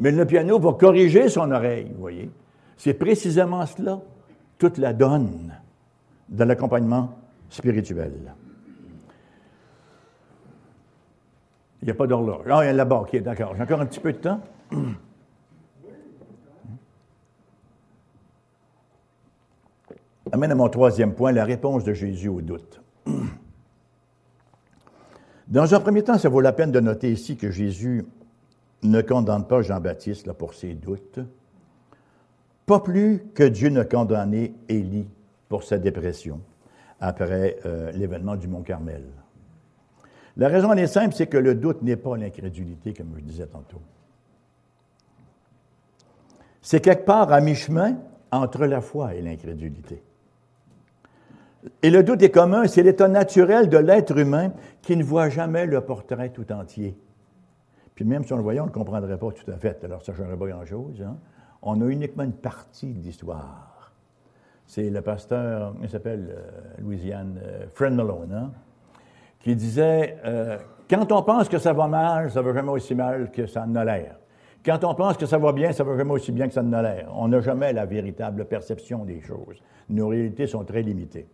Mais 0.00 0.10
le 0.10 0.24
piano 0.24 0.58
va 0.58 0.72
corriger 0.72 1.28
son 1.28 1.52
oreille, 1.52 1.92
vous 1.94 2.00
voyez. 2.00 2.30
C'est 2.78 2.94
précisément 2.94 3.64
cela, 3.66 4.00
toute 4.58 4.78
la 4.78 4.94
donne 4.94 5.52
de 6.30 6.44
l'accompagnement 6.44 7.18
spirituel. 7.50 8.12
Il 11.82 11.84
n'y 11.86 11.90
a 11.90 11.94
pas 11.94 12.06
d'horloge. 12.06 12.46
Ah, 12.48 12.60
il 12.62 12.66
y 12.66 12.70
a 12.70 12.72
là-bas, 12.72 13.00
OK, 13.00 13.16
d'accord. 13.22 13.54
J'ai 13.56 13.62
encore 13.62 13.80
un 13.80 13.86
petit 13.86 14.00
peu 14.00 14.12
de 14.12 14.18
temps. 14.18 14.40
Amène 20.32 20.52
à 20.52 20.54
mon 20.54 20.68
troisième 20.68 21.14
point, 21.14 21.32
la 21.32 21.44
réponse 21.44 21.84
de 21.84 21.92
Jésus 21.92 22.28
au 22.28 22.40
doute. 22.40 22.80
Dans 25.48 25.74
un 25.74 25.80
premier 25.80 26.04
temps, 26.04 26.16
ça 26.16 26.28
vaut 26.28 26.40
la 26.40 26.52
peine 26.52 26.70
de 26.70 26.80
noter 26.80 27.10
ici 27.10 27.36
que 27.36 27.50
Jésus 27.50 28.06
ne 28.82 29.00
condamne 29.02 29.46
pas 29.46 29.62
Jean-Baptiste 29.62 30.32
pour 30.32 30.54
ses 30.54 30.74
doutes, 30.74 31.20
pas 32.66 32.80
plus 32.80 33.24
que 33.34 33.42
Dieu 33.42 33.68
ne 33.68 33.82
condamnait 33.82 34.52
Élie 34.68 35.08
pour 35.48 35.64
sa 35.64 35.78
dépression 35.78 36.40
après 37.00 37.56
euh, 37.66 37.90
l'événement 37.92 38.36
du 38.36 38.46
Mont 38.46 38.62
Carmel. 38.62 39.02
La 40.36 40.48
raison 40.48 40.72
est 40.72 40.86
simple, 40.86 41.14
c'est 41.14 41.26
que 41.26 41.36
le 41.36 41.54
doute 41.54 41.82
n'est 41.82 41.96
pas 41.96 42.16
l'incrédulité, 42.16 42.94
comme 42.94 43.12
je 43.16 43.22
disais 43.22 43.46
tantôt. 43.46 43.80
C'est 46.62 46.80
quelque 46.80 47.04
part 47.04 47.32
à 47.32 47.40
mi-chemin 47.40 47.96
entre 48.30 48.66
la 48.66 48.80
foi 48.80 49.14
et 49.14 49.22
l'incrédulité. 49.22 50.02
Et 51.82 51.90
le 51.90 52.02
doute 52.02 52.22
est 52.22 52.30
commun, 52.30 52.66
c'est 52.66 52.82
l'état 52.82 53.08
naturel 53.08 53.68
de 53.68 53.76
l'être 53.76 54.16
humain 54.16 54.52
qui 54.82 54.96
ne 54.96 55.02
voit 55.02 55.28
jamais 55.28 55.66
le 55.66 55.80
portrait 55.80 56.30
tout 56.30 56.50
entier. 56.52 56.96
Même 58.04 58.24
si 58.24 58.32
on 58.32 58.36
le 58.36 58.42
voyait, 58.42 58.60
on 58.60 58.64
ne 58.64 58.68
le 58.68 58.74
comprendrait 58.74 59.18
pas 59.18 59.30
tout 59.30 59.50
à 59.50 59.56
fait. 59.56 59.84
Alors 59.84 60.02
ça 60.02 60.12
ne 60.12 60.16
changerait 60.16 60.36
pas 60.36 60.46
grand-chose. 60.46 61.02
Hein. 61.02 61.16
On 61.62 61.80
a 61.80 61.86
uniquement 61.86 62.24
une 62.24 62.32
partie 62.32 62.92
de 62.92 63.02
l'histoire. 63.02 63.92
C'est 64.66 64.88
le 64.88 65.02
pasteur, 65.02 65.74
il 65.82 65.88
s'appelle 65.88 66.28
euh, 66.30 66.82
Louisiane, 66.82 67.40
euh, 67.42 67.90
Malone, 67.90 68.32
hein, 68.32 68.50
qui 69.40 69.56
disait 69.56 70.18
euh, 70.24 70.58
Quand 70.88 71.10
on 71.10 71.22
pense 71.22 71.48
que 71.48 71.58
ça 71.58 71.72
va 71.72 71.88
mal, 71.88 72.30
ça 72.30 72.40
va 72.40 72.54
jamais 72.54 72.70
aussi 72.70 72.94
mal 72.94 73.30
que 73.32 73.46
ça 73.46 73.64
en 73.64 73.82
l'air. 73.82 74.16
Quand 74.64 74.84
on 74.84 74.94
pense 74.94 75.16
que 75.16 75.26
ça 75.26 75.38
va 75.38 75.52
bien, 75.52 75.72
ça 75.72 75.84
va 75.84 75.96
jamais 75.96 76.12
aussi 76.12 76.32
bien 76.32 76.46
que 76.46 76.54
ça 76.54 76.62
ne 76.62 76.82
l'air. 76.82 77.10
On 77.14 77.28
n'a 77.28 77.40
jamais 77.40 77.72
la 77.72 77.86
véritable 77.86 78.44
perception 78.44 79.04
des 79.04 79.20
choses. 79.20 79.60
Nos 79.88 80.08
réalités 80.08 80.46
sont 80.46 80.64
très 80.64 80.82
limitées. 80.82 81.26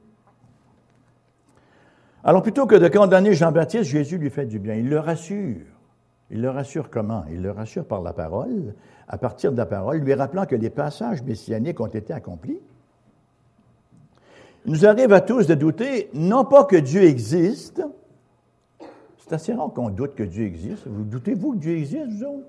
Alors 2.25 2.43
plutôt 2.43 2.67
que 2.67 2.77
de 2.77 2.89
condamner 2.89 3.35
Jean-Baptiste, 3.35 3.85
Jésus 3.85 4.19
lui 4.19 4.31
fait 4.31 4.47
du 4.47 4.59
bien. 4.59 4.75
Il 4.75 4.89
le 4.89 4.99
rassure. 4.99 5.76
Il 6.31 6.41
le 6.41 6.51
rassure 6.51 6.91
comment? 6.91 7.25
Il 7.31 7.43
le 7.43 7.51
rassure 7.51 7.85
par 7.85 8.03
la 8.03 8.13
parole, 8.13 8.75
à 9.09 9.19
partir 9.19 9.53
de 9.53 9.57
la 9.57 9.67
parole, 9.67 9.99
lui 9.99 10.15
rappelant 10.15 10.47
que 10.47 10.57
les 10.57 10.71
passages 10.71 11.23
messianiques 11.23 11.81
ont 11.81 11.87
été 11.87 12.13
accomplis. 12.13 12.59
Il 14.65 14.73
nous 14.73 14.87
arrive 14.87 15.13
à 15.13 15.21
tous 15.21 15.47
de 15.47 15.55
douter, 15.55 16.11
non 16.13 16.45
pas 16.45 16.65
que 16.65 16.77
Dieu 16.77 17.03
existe, 17.05 17.83
c'est 19.19 19.33
assez 19.33 19.55
rare 19.55 19.73
qu'on 19.73 19.91
doute 19.91 20.15
que 20.15 20.23
Dieu 20.23 20.45
existe. 20.45 20.87
Vous 20.87 21.05
doutez-vous 21.05 21.55
que 21.55 21.59
Dieu 21.59 21.77
existe, 21.77 22.09
vous 22.09 22.25
autres? 22.25 22.47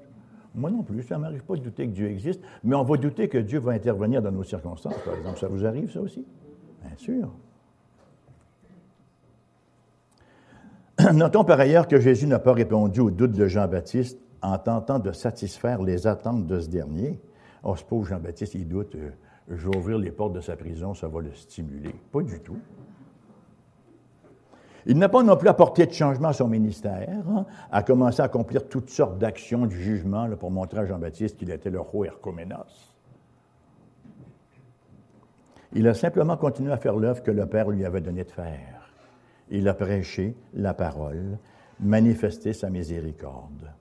Moi 0.53 0.71
non 0.71 0.82
plus, 0.82 1.03
ça 1.03 1.15
ne 1.15 1.21
m'arrive 1.21 1.43
pas 1.43 1.55
de 1.55 1.61
douter 1.61 1.86
que 1.86 1.91
Dieu 1.91 2.07
existe, 2.07 2.41
mais 2.63 2.75
on 2.75 2.84
va 2.84 2.97
douter 2.97 3.30
que 3.30 3.38
Dieu 3.38 3.59
va 3.59 3.73
intervenir 3.73 4.21
dans 4.21 4.32
nos 4.32 4.43
circonstances, 4.43 4.97
par 5.05 5.15
exemple. 5.15 5.39
Ça 5.39 5.47
vous 5.47 5.65
arrive, 5.65 5.91
ça 5.91 6.01
aussi? 6.01 6.25
Bien 6.84 6.95
sûr. 6.97 7.32
Notons 11.14 11.43
par 11.43 11.60
ailleurs 11.60 11.88
que 11.88 11.99
Jésus 11.99 12.28
n'a 12.28 12.39
pas 12.39 12.53
répondu 12.53 12.99
aux 12.99 13.12
doutes 13.12 13.32
de 13.32 13.47
Jean-Baptiste 13.47 14.20
en 14.41 14.58
tentant 14.58 14.99
de 14.99 15.12
satisfaire 15.12 15.82
les 15.82 16.08
attentes 16.08 16.45
de 16.47 16.60
ce 16.60 16.70
dernier. 16.70 17.20
On 17.64 17.76
se 17.76 17.84
pose 17.84 18.08
Jean-Baptiste, 18.08 18.55
il 18.55 18.68
doute, 18.68 18.95
euh, 18.95 19.12
je 19.49 19.70
vais 19.70 19.78
ouvrir 19.78 19.97
les 19.97 20.12
portes 20.12 20.34
de 20.34 20.41
sa 20.41 20.55
prison, 20.55 20.93
ça 20.93 21.08
va 21.08 21.22
le 21.22 21.34
stimuler. 21.34 21.95
Pas 22.12 22.22
du 22.22 22.39
tout. 22.39 22.58
Il 24.86 24.97
n'a 24.97 25.10
pas 25.10 25.24
non 25.24 25.36
plus 25.36 25.49
apporté 25.49 25.86
de 25.86 25.91
changement 25.91 26.30
à 26.30 26.34
son 26.34 26.47
ministère, 26.47 27.24
hein, 27.30 27.45
a 27.72 27.84
commencé 27.84 28.22
à 28.22 28.26
accomplir 28.26 28.68
toutes 28.68 28.89
sortes 28.89 29.18
d'actions 29.18 29.66
du 29.66 29.82
jugement 29.82 30.30
pour 30.39 30.51
montrer 30.51 30.80
à 30.80 30.86
Jean-Baptiste 30.86 31.38
qu'il 31.38 31.51
était 31.51 31.70
le 31.70 31.80
roi 31.80 32.08
Hercoménos. 32.08 32.95
Il 35.74 35.88
a 35.88 35.93
simplement 35.93 36.38
continué 36.38 36.72
à 36.72 36.78
faire 36.78 36.95
l'œuvre 36.95 37.22
que 37.22 37.32
le 37.32 37.45
Père 37.45 37.70
lui 37.70 37.86
avait 37.86 38.01
donné 38.01 38.24
de 38.24 38.32
faire. 38.32 38.76
Il 39.51 39.67
a 39.67 39.73
prêché 39.73 40.35
la 40.53 40.73
parole, 40.73 41.37
manifesté 41.79 42.53
sa 42.53 42.69
miséricorde. 42.69 43.71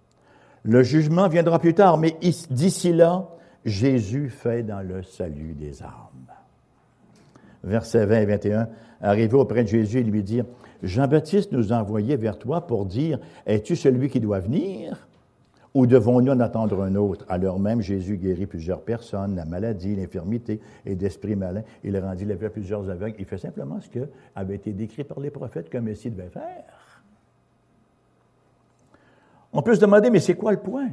Le 0.62 0.82
jugement 0.82 1.28
viendra 1.28 1.58
plus 1.58 1.74
tard, 1.74 1.98
mais 1.98 2.16
d'ici 2.50 2.92
là, 2.92 3.28
Jésus 3.64 4.30
fait 4.30 4.62
dans 4.62 4.80
le 4.80 5.02
salut 5.02 5.54
des 5.54 5.82
âmes. 5.82 5.90
Versets 7.64 8.06
20 8.06 8.20
et 8.20 8.26
21, 8.26 8.68
arrivé 9.00 9.34
auprès 9.34 9.64
de 9.64 9.68
Jésus 9.68 9.98
et 9.98 10.04
lui 10.04 10.22
dire, 10.22 10.44
Jean-Baptiste 10.82 11.52
nous 11.52 11.72
a 11.72 11.76
envoyés 11.76 12.16
vers 12.16 12.38
toi 12.38 12.66
pour 12.66 12.86
dire, 12.86 13.18
es-tu 13.46 13.76
celui 13.76 14.08
qui 14.08 14.20
doit 14.20 14.40
venir? 14.40 15.05
Ou 15.76 15.86
devons-nous 15.86 16.32
en 16.32 16.40
attendre 16.40 16.82
un 16.82 16.94
autre? 16.94 17.26
Alors 17.28 17.60
même, 17.60 17.82
Jésus 17.82 18.16
guérit 18.16 18.46
plusieurs 18.46 18.80
personnes, 18.80 19.36
la 19.36 19.44
maladie, 19.44 19.94
l'infirmité 19.94 20.58
et 20.86 20.94
d'esprit 20.94 21.36
malin. 21.36 21.64
Il 21.84 21.98
rendit 21.98 22.24
la 22.24 22.34
vie 22.34 22.46
à 22.46 22.48
plusieurs 22.48 22.88
aveugles. 22.88 23.16
Il 23.18 23.26
fait 23.26 23.36
simplement 23.36 23.78
ce 23.82 23.90
qui 23.90 23.98
avait 24.34 24.54
été 24.54 24.72
décrit 24.72 25.04
par 25.04 25.20
les 25.20 25.28
prophètes 25.28 25.68
que 25.68 25.76
Messie 25.76 26.10
devait 26.10 26.30
faire. 26.30 27.02
On 29.52 29.60
peut 29.60 29.74
se 29.74 29.80
demander, 29.80 30.08
mais 30.08 30.20
c'est 30.20 30.32
quoi 30.32 30.52
le 30.52 30.60
point? 30.60 30.88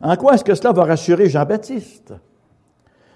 En 0.00 0.16
quoi 0.16 0.34
est-ce 0.34 0.42
que 0.42 0.56
cela 0.56 0.72
va 0.72 0.82
rassurer 0.82 1.28
Jean-Baptiste? 1.28 2.12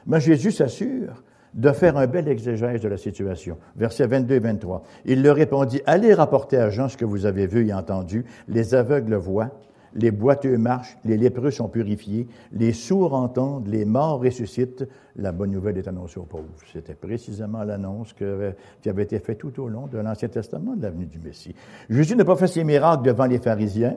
Mais 0.06 0.20
Jésus 0.20 0.52
s'assure 0.52 1.24
de 1.54 1.72
faire 1.72 1.96
un 1.96 2.06
bel 2.06 2.28
exégèse 2.28 2.80
de 2.80 2.88
la 2.88 2.96
situation. 2.96 3.58
Versets 3.76 4.06
22 4.06 4.34
et 4.34 4.38
23. 4.38 4.82
Il 5.04 5.22
leur 5.22 5.36
répondit, 5.36 5.80
allez 5.86 6.14
rapporter 6.14 6.56
à 6.56 6.70
Jean 6.70 6.88
ce 6.88 6.96
que 6.96 7.04
vous 7.04 7.26
avez 7.26 7.46
vu 7.46 7.66
et 7.66 7.72
entendu. 7.72 8.24
Les 8.48 8.74
aveugles 8.74 9.14
voient, 9.14 9.50
les 9.94 10.10
boiteux 10.10 10.58
marchent, 10.58 10.96
les 11.04 11.16
lépreux 11.16 11.50
sont 11.50 11.68
purifiés, 11.68 12.28
les 12.52 12.72
sourds 12.72 13.14
entendent, 13.14 13.68
les 13.68 13.84
morts 13.84 14.20
ressuscitent. 14.20 14.86
La 15.16 15.32
bonne 15.32 15.50
nouvelle 15.50 15.78
est 15.78 15.88
annoncée 15.88 16.20
aux 16.20 16.24
pauvres. 16.24 16.44
C'était 16.72 16.94
précisément 16.94 17.64
l'annonce 17.64 18.12
qui 18.12 18.24
avait 18.24 19.02
été 19.02 19.18
faite 19.18 19.38
tout 19.38 19.60
au 19.60 19.68
long 19.68 19.86
de 19.86 19.98
l'Ancien 19.98 20.28
Testament 20.28 20.76
de 20.76 20.82
l'avenue 20.82 21.06
du 21.06 21.18
Messie. 21.18 21.54
Jésus 21.88 22.14
n'a 22.14 22.24
pas 22.24 22.36
fait 22.36 22.46
ses 22.46 22.64
miracles 22.64 23.02
devant 23.02 23.26
les 23.26 23.38
pharisiens 23.38 23.96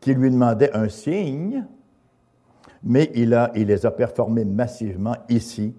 qui 0.00 0.14
lui 0.14 0.30
demandaient 0.30 0.72
un 0.76 0.88
signe, 0.88 1.64
mais 2.82 3.10
il 3.14 3.30
les 3.54 3.86
a 3.86 3.90
performés 3.92 4.44
massivement 4.44 5.16
ici 5.28 5.74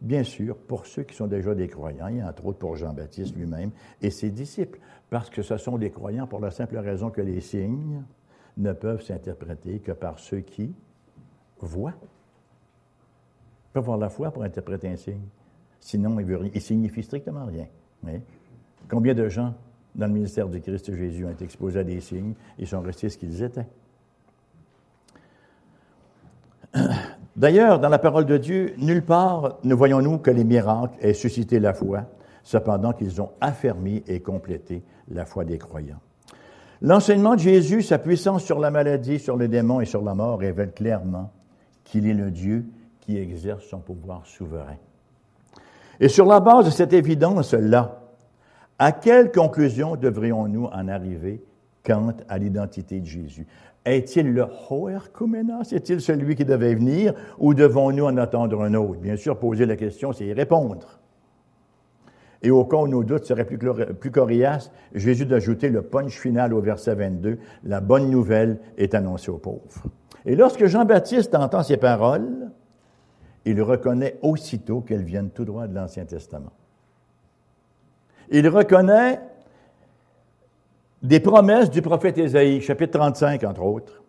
bien 0.00 0.24
sûr, 0.24 0.56
pour 0.56 0.86
ceux 0.86 1.02
qui 1.02 1.14
sont 1.14 1.26
déjà 1.26 1.54
des 1.54 1.68
croyants, 1.68 2.08
et 2.08 2.22
entre 2.22 2.46
autres 2.46 2.58
pour 2.58 2.76
Jean-Baptiste 2.76 3.36
lui-même 3.36 3.70
et 4.00 4.10
ses 4.10 4.30
disciples, 4.30 4.78
parce 5.10 5.30
que 5.30 5.42
ce 5.42 5.56
sont 5.56 5.78
des 5.78 5.90
croyants 5.90 6.26
pour 6.26 6.40
la 6.40 6.50
simple 6.50 6.76
raison 6.78 7.10
que 7.10 7.20
les 7.20 7.40
signes 7.40 8.02
ne 8.56 8.72
peuvent 8.72 9.02
s'interpréter 9.02 9.78
que 9.80 9.92
par 9.92 10.18
ceux 10.18 10.40
qui 10.40 10.74
voient. 11.60 11.94
Ils 12.00 13.72
peuvent 13.72 13.84
avoir 13.84 13.98
la 13.98 14.08
foi 14.08 14.30
pour 14.30 14.42
interpréter 14.42 14.88
un 14.88 14.96
signe. 14.96 15.26
Sinon, 15.80 16.18
il, 16.20 16.26
ne 16.26 16.60
signifie 16.60 17.02
strictement 17.02 17.46
rien. 17.46 17.66
Combien 18.88 19.14
de 19.14 19.28
gens 19.28 19.54
dans 19.94 20.06
le 20.06 20.12
ministère 20.12 20.48
du 20.48 20.60
Christ 20.60 20.94
Jésus 20.94 21.24
ont 21.24 21.30
été 21.30 21.44
exposés 21.44 21.80
à 21.80 21.84
des 21.84 22.00
signes 22.00 22.34
et 22.58 22.66
sont 22.66 22.80
restés 22.80 23.08
ce 23.08 23.18
qu'ils 23.18 23.42
étaient? 23.42 23.66
D'ailleurs, 27.38 27.78
dans 27.78 27.88
la 27.88 28.00
parole 28.00 28.26
de 28.26 28.36
Dieu, 28.36 28.74
nulle 28.78 29.04
part 29.04 29.58
ne 29.62 29.72
voyons-nous 29.72 30.18
que 30.18 30.32
les 30.32 30.42
miracles 30.42 30.98
aient 31.00 31.14
suscité 31.14 31.60
la 31.60 31.72
foi, 31.72 32.06
cependant 32.42 32.92
qu'ils 32.92 33.22
ont 33.22 33.30
affermi 33.40 34.02
et 34.08 34.18
complété 34.18 34.82
la 35.08 35.24
foi 35.24 35.44
des 35.44 35.56
croyants. 35.56 36.00
L'enseignement 36.82 37.36
de 37.36 37.40
Jésus, 37.40 37.82
sa 37.82 37.98
puissance 37.98 38.42
sur 38.42 38.58
la 38.58 38.72
maladie, 38.72 39.20
sur 39.20 39.36
les 39.36 39.46
démons 39.46 39.80
et 39.80 39.84
sur 39.84 40.02
la 40.02 40.16
mort 40.16 40.40
révèle 40.40 40.72
clairement 40.72 41.30
qu'il 41.84 42.08
est 42.08 42.14
le 42.14 42.32
Dieu 42.32 42.64
qui 43.02 43.16
exerce 43.16 43.64
son 43.66 43.78
pouvoir 43.78 44.26
souverain. 44.26 44.76
Et 46.00 46.08
sur 46.08 46.26
la 46.26 46.40
base 46.40 46.66
de 46.66 46.70
cette 46.70 46.92
évidence-là, 46.92 48.00
à 48.80 48.90
quelle 48.90 49.30
conclusion 49.30 49.94
devrions-nous 49.94 50.64
en 50.64 50.88
arriver 50.88 51.40
quant 51.84 52.14
à 52.28 52.38
l'identité 52.38 52.98
de 52.98 53.06
Jésus? 53.06 53.46
Est-il 53.84 54.32
le 54.32 54.44
Hoerkumenos? 54.68 55.72
Est-il 55.72 56.00
celui 56.00 56.34
qui 56.34 56.44
devait 56.44 56.74
venir 56.74 57.14
ou 57.38 57.54
devons-nous 57.54 58.04
en 58.04 58.16
attendre 58.16 58.62
un 58.62 58.74
autre? 58.74 59.00
Bien 59.00 59.16
sûr, 59.16 59.38
poser 59.38 59.66
la 59.66 59.76
question, 59.76 60.12
c'est 60.12 60.26
y 60.26 60.32
répondre. 60.32 60.98
Et 62.42 62.50
au 62.50 62.64
cas 62.64 62.76
où 62.76 62.88
nos 62.88 63.02
doutes 63.02 63.24
seraient 63.24 63.44
plus, 63.44 63.58
plus 63.58 64.10
coriaces, 64.10 64.70
Jésus 64.94 65.26
d'ajouter 65.26 65.70
le 65.70 65.82
punch 65.82 66.18
final 66.18 66.54
au 66.54 66.60
verset 66.60 66.94
22, 66.94 67.38
la 67.64 67.80
bonne 67.80 68.10
nouvelle 68.10 68.58
est 68.76 68.94
annoncée 68.94 69.30
aux 69.30 69.38
pauvres. 69.38 69.82
Et 70.24 70.36
lorsque 70.36 70.66
Jean-Baptiste 70.66 71.34
entend 71.34 71.62
ces 71.62 71.78
paroles, 71.78 72.50
il 73.44 73.60
reconnaît 73.62 74.18
aussitôt 74.22 74.82
qu'elles 74.82 75.02
viennent 75.02 75.30
tout 75.30 75.44
droit 75.44 75.66
de 75.66 75.74
l'Ancien 75.74 76.04
Testament. 76.04 76.52
Il 78.30 78.46
reconnaît 78.48 79.20
des 81.02 81.20
promesses 81.20 81.70
du 81.70 81.82
prophète 81.82 82.18
Ésaïe, 82.18 82.60
chapitre 82.60 82.98
35, 82.98 83.44
entre 83.44 83.62
autres. 83.62 84.02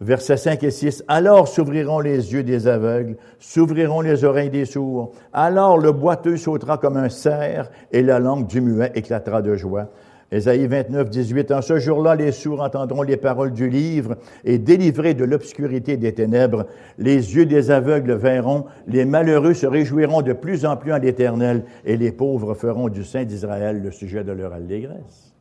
Versets 0.00 0.36
5 0.36 0.62
et 0.64 0.70
6. 0.70 1.04
Alors 1.06 1.46
s'ouvriront 1.46 2.00
les 2.00 2.32
yeux 2.32 2.42
des 2.42 2.66
aveugles, 2.66 3.16
s'ouvriront 3.38 4.00
les 4.00 4.24
oreilles 4.24 4.50
des 4.50 4.64
sourds. 4.64 5.12
Alors 5.32 5.78
le 5.78 5.92
boiteux 5.92 6.36
sautera 6.36 6.78
comme 6.78 6.96
un 6.96 7.08
cerf 7.08 7.70
et 7.92 8.02
la 8.02 8.18
langue 8.18 8.46
du 8.48 8.60
muet 8.60 8.90
éclatera 8.94 9.42
de 9.42 9.54
joie. 9.54 9.90
Ésaïe 10.32 10.66
29, 10.66 11.10
18. 11.10 11.52
En 11.52 11.60
ce 11.60 11.78
jour-là, 11.78 12.16
les 12.16 12.32
sourds 12.32 12.62
entendront 12.62 13.02
les 13.02 13.18
paroles 13.18 13.52
du 13.52 13.68
livre 13.68 14.16
et 14.44 14.58
délivrés 14.58 15.12
de 15.12 15.24
l'obscurité 15.24 15.98
des 15.98 16.14
ténèbres, 16.14 16.66
les 16.96 17.36
yeux 17.36 17.44
des 17.44 17.70
aveugles 17.70 18.14
verront, 18.14 18.64
les 18.88 19.04
malheureux 19.04 19.52
se 19.52 19.66
réjouiront 19.66 20.22
de 20.22 20.32
plus 20.32 20.64
en 20.64 20.78
plus 20.78 20.92
en 20.92 20.98
l'éternel 20.98 21.64
et 21.84 21.98
les 21.98 22.10
pauvres 22.10 22.54
feront 22.54 22.88
du 22.88 23.04
Saint 23.04 23.24
d'Israël 23.24 23.82
le 23.82 23.90
sujet 23.90 24.24
de 24.24 24.32
leur 24.32 24.54
allégresse. 24.54 25.31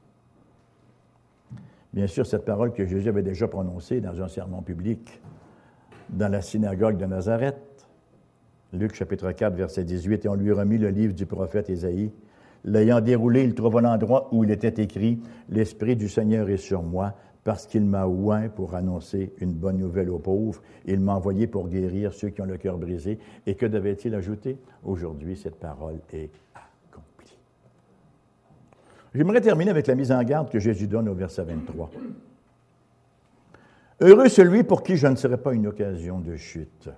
Bien 1.93 2.07
sûr, 2.07 2.25
cette 2.25 2.45
parole 2.45 2.71
que 2.71 2.85
Jésus 2.85 3.09
avait 3.09 3.21
déjà 3.21 3.49
prononcée 3.49 3.99
dans 3.99 4.21
un 4.21 4.29
sermon 4.29 4.61
public 4.61 5.21
dans 6.09 6.31
la 6.31 6.41
synagogue 6.41 6.95
de 6.95 7.05
Nazareth. 7.05 7.57
Luc 8.71 8.95
chapitre 8.95 9.33
4, 9.33 9.53
verset 9.55 9.83
18, 9.83 10.25
et 10.25 10.29
on 10.29 10.35
lui 10.35 10.53
remit 10.53 10.77
le 10.77 10.89
livre 10.89 11.13
du 11.13 11.25
prophète 11.25 11.69
Ésaïe. 11.69 12.13
L'ayant 12.63 13.01
déroulé, 13.01 13.43
il 13.43 13.55
trouva 13.55 13.81
l'endroit 13.81 14.29
où 14.31 14.45
il 14.45 14.51
était 14.51 14.81
écrit, 14.81 15.19
L'Esprit 15.49 15.97
du 15.97 16.07
Seigneur 16.07 16.49
est 16.49 16.55
sur 16.57 16.81
moi, 16.81 17.13
parce 17.43 17.65
qu'il 17.65 17.83
m'a 17.83 18.05
oint 18.05 18.47
pour 18.47 18.75
annoncer 18.75 19.33
une 19.39 19.53
bonne 19.53 19.77
nouvelle 19.77 20.09
aux 20.09 20.19
pauvres. 20.19 20.61
Il 20.85 20.99
m'a 21.01 21.15
envoyé 21.15 21.47
pour 21.47 21.67
guérir 21.67 22.13
ceux 22.13 22.29
qui 22.29 22.41
ont 22.41 22.45
le 22.45 22.57
cœur 22.57 22.77
brisé. 22.77 23.19
Et 23.47 23.55
que 23.55 23.65
devait-il 23.65 24.15
ajouter? 24.15 24.57
Aujourd'hui, 24.83 25.35
cette 25.35 25.55
parole 25.55 25.99
est 26.13 26.29
J'aimerais 29.13 29.41
terminer 29.41 29.71
avec 29.71 29.87
la 29.87 29.95
mise 29.95 30.11
en 30.11 30.23
garde 30.23 30.49
que 30.49 30.59
Jésus 30.59 30.87
donne 30.87 31.09
au 31.09 31.13
verset 31.13 31.43
23. 31.43 31.91
Heureux 33.99 34.29
celui 34.29 34.63
pour 34.63 34.83
qui 34.83 34.95
je 34.95 35.07
ne 35.07 35.15
serai 35.15 35.37
pas 35.37 35.53
une 35.53 35.67
occasion 35.67 36.19
de 36.19 36.35
chute. 36.35 36.89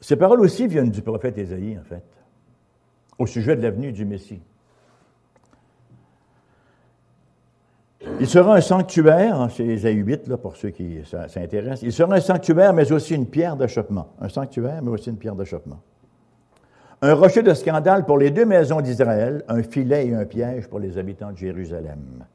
Ces 0.00 0.16
paroles 0.16 0.40
aussi 0.40 0.66
viennent 0.66 0.90
du 0.90 1.02
prophète 1.02 1.36
Ésaïe, 1.38 1.78
en 1.78 1.84
fait, 1.84 2.04
au 3.18 3.26
sujet 3.26 3.56
de 3.56 3.62
l'avenue 3.62 3.92
du 3.92 4.04
Messie. 4.04 4.40
Il 8.18 8.26
sera 8.26 8.54
un 8.54 8.60
sanctuaire, 8.60 9.50
chez 9.50 9.64
les 9.64 9.86
Ahubites, 9.86 10.26
là, 10.26 10.38
pour 10.38 10.56
ceux 10.56 10.70
qui 10.70 11.00
s'intéressent. 11.04 11.82
Il 11.82 11.92
sera 11.92 12.14
un 12.14 12.20
sanctuaire, 12.20 12.72
mais 12.72 12.90
aussi 12.92 13.14
une 13.14 13.26
pierre 13.26 13.56
d'achoppement. 13.56 14.14
Un 14.20 14.28
sanctuaire, 14.28 14.82
mais 14.82 14.90
aussi 14.90 15.10
une 15.10 15.18
pierre 15.18 15.34
d'achoppement. 15.34 15.80
Un 17.02 17.14
rocher 17.14 17.42
de 17.42 17.54
scandale 17.54 18.04
pour 18.04 18.18
les 18.18 18.30
deux 18.30 18.44
maisons 18.44 18.82
d'Israël, 18.82 19.42
un 19.48 19.62
filet 19.62 20.08
et 20.08 20.14
un 20.14 20.26
piège 20.26 20.68
pour 20.68 20.78
les 20.78 20.98
habitants 20.98 21.32
de 21.32 21.36
Jérusalem. 21.38 22.26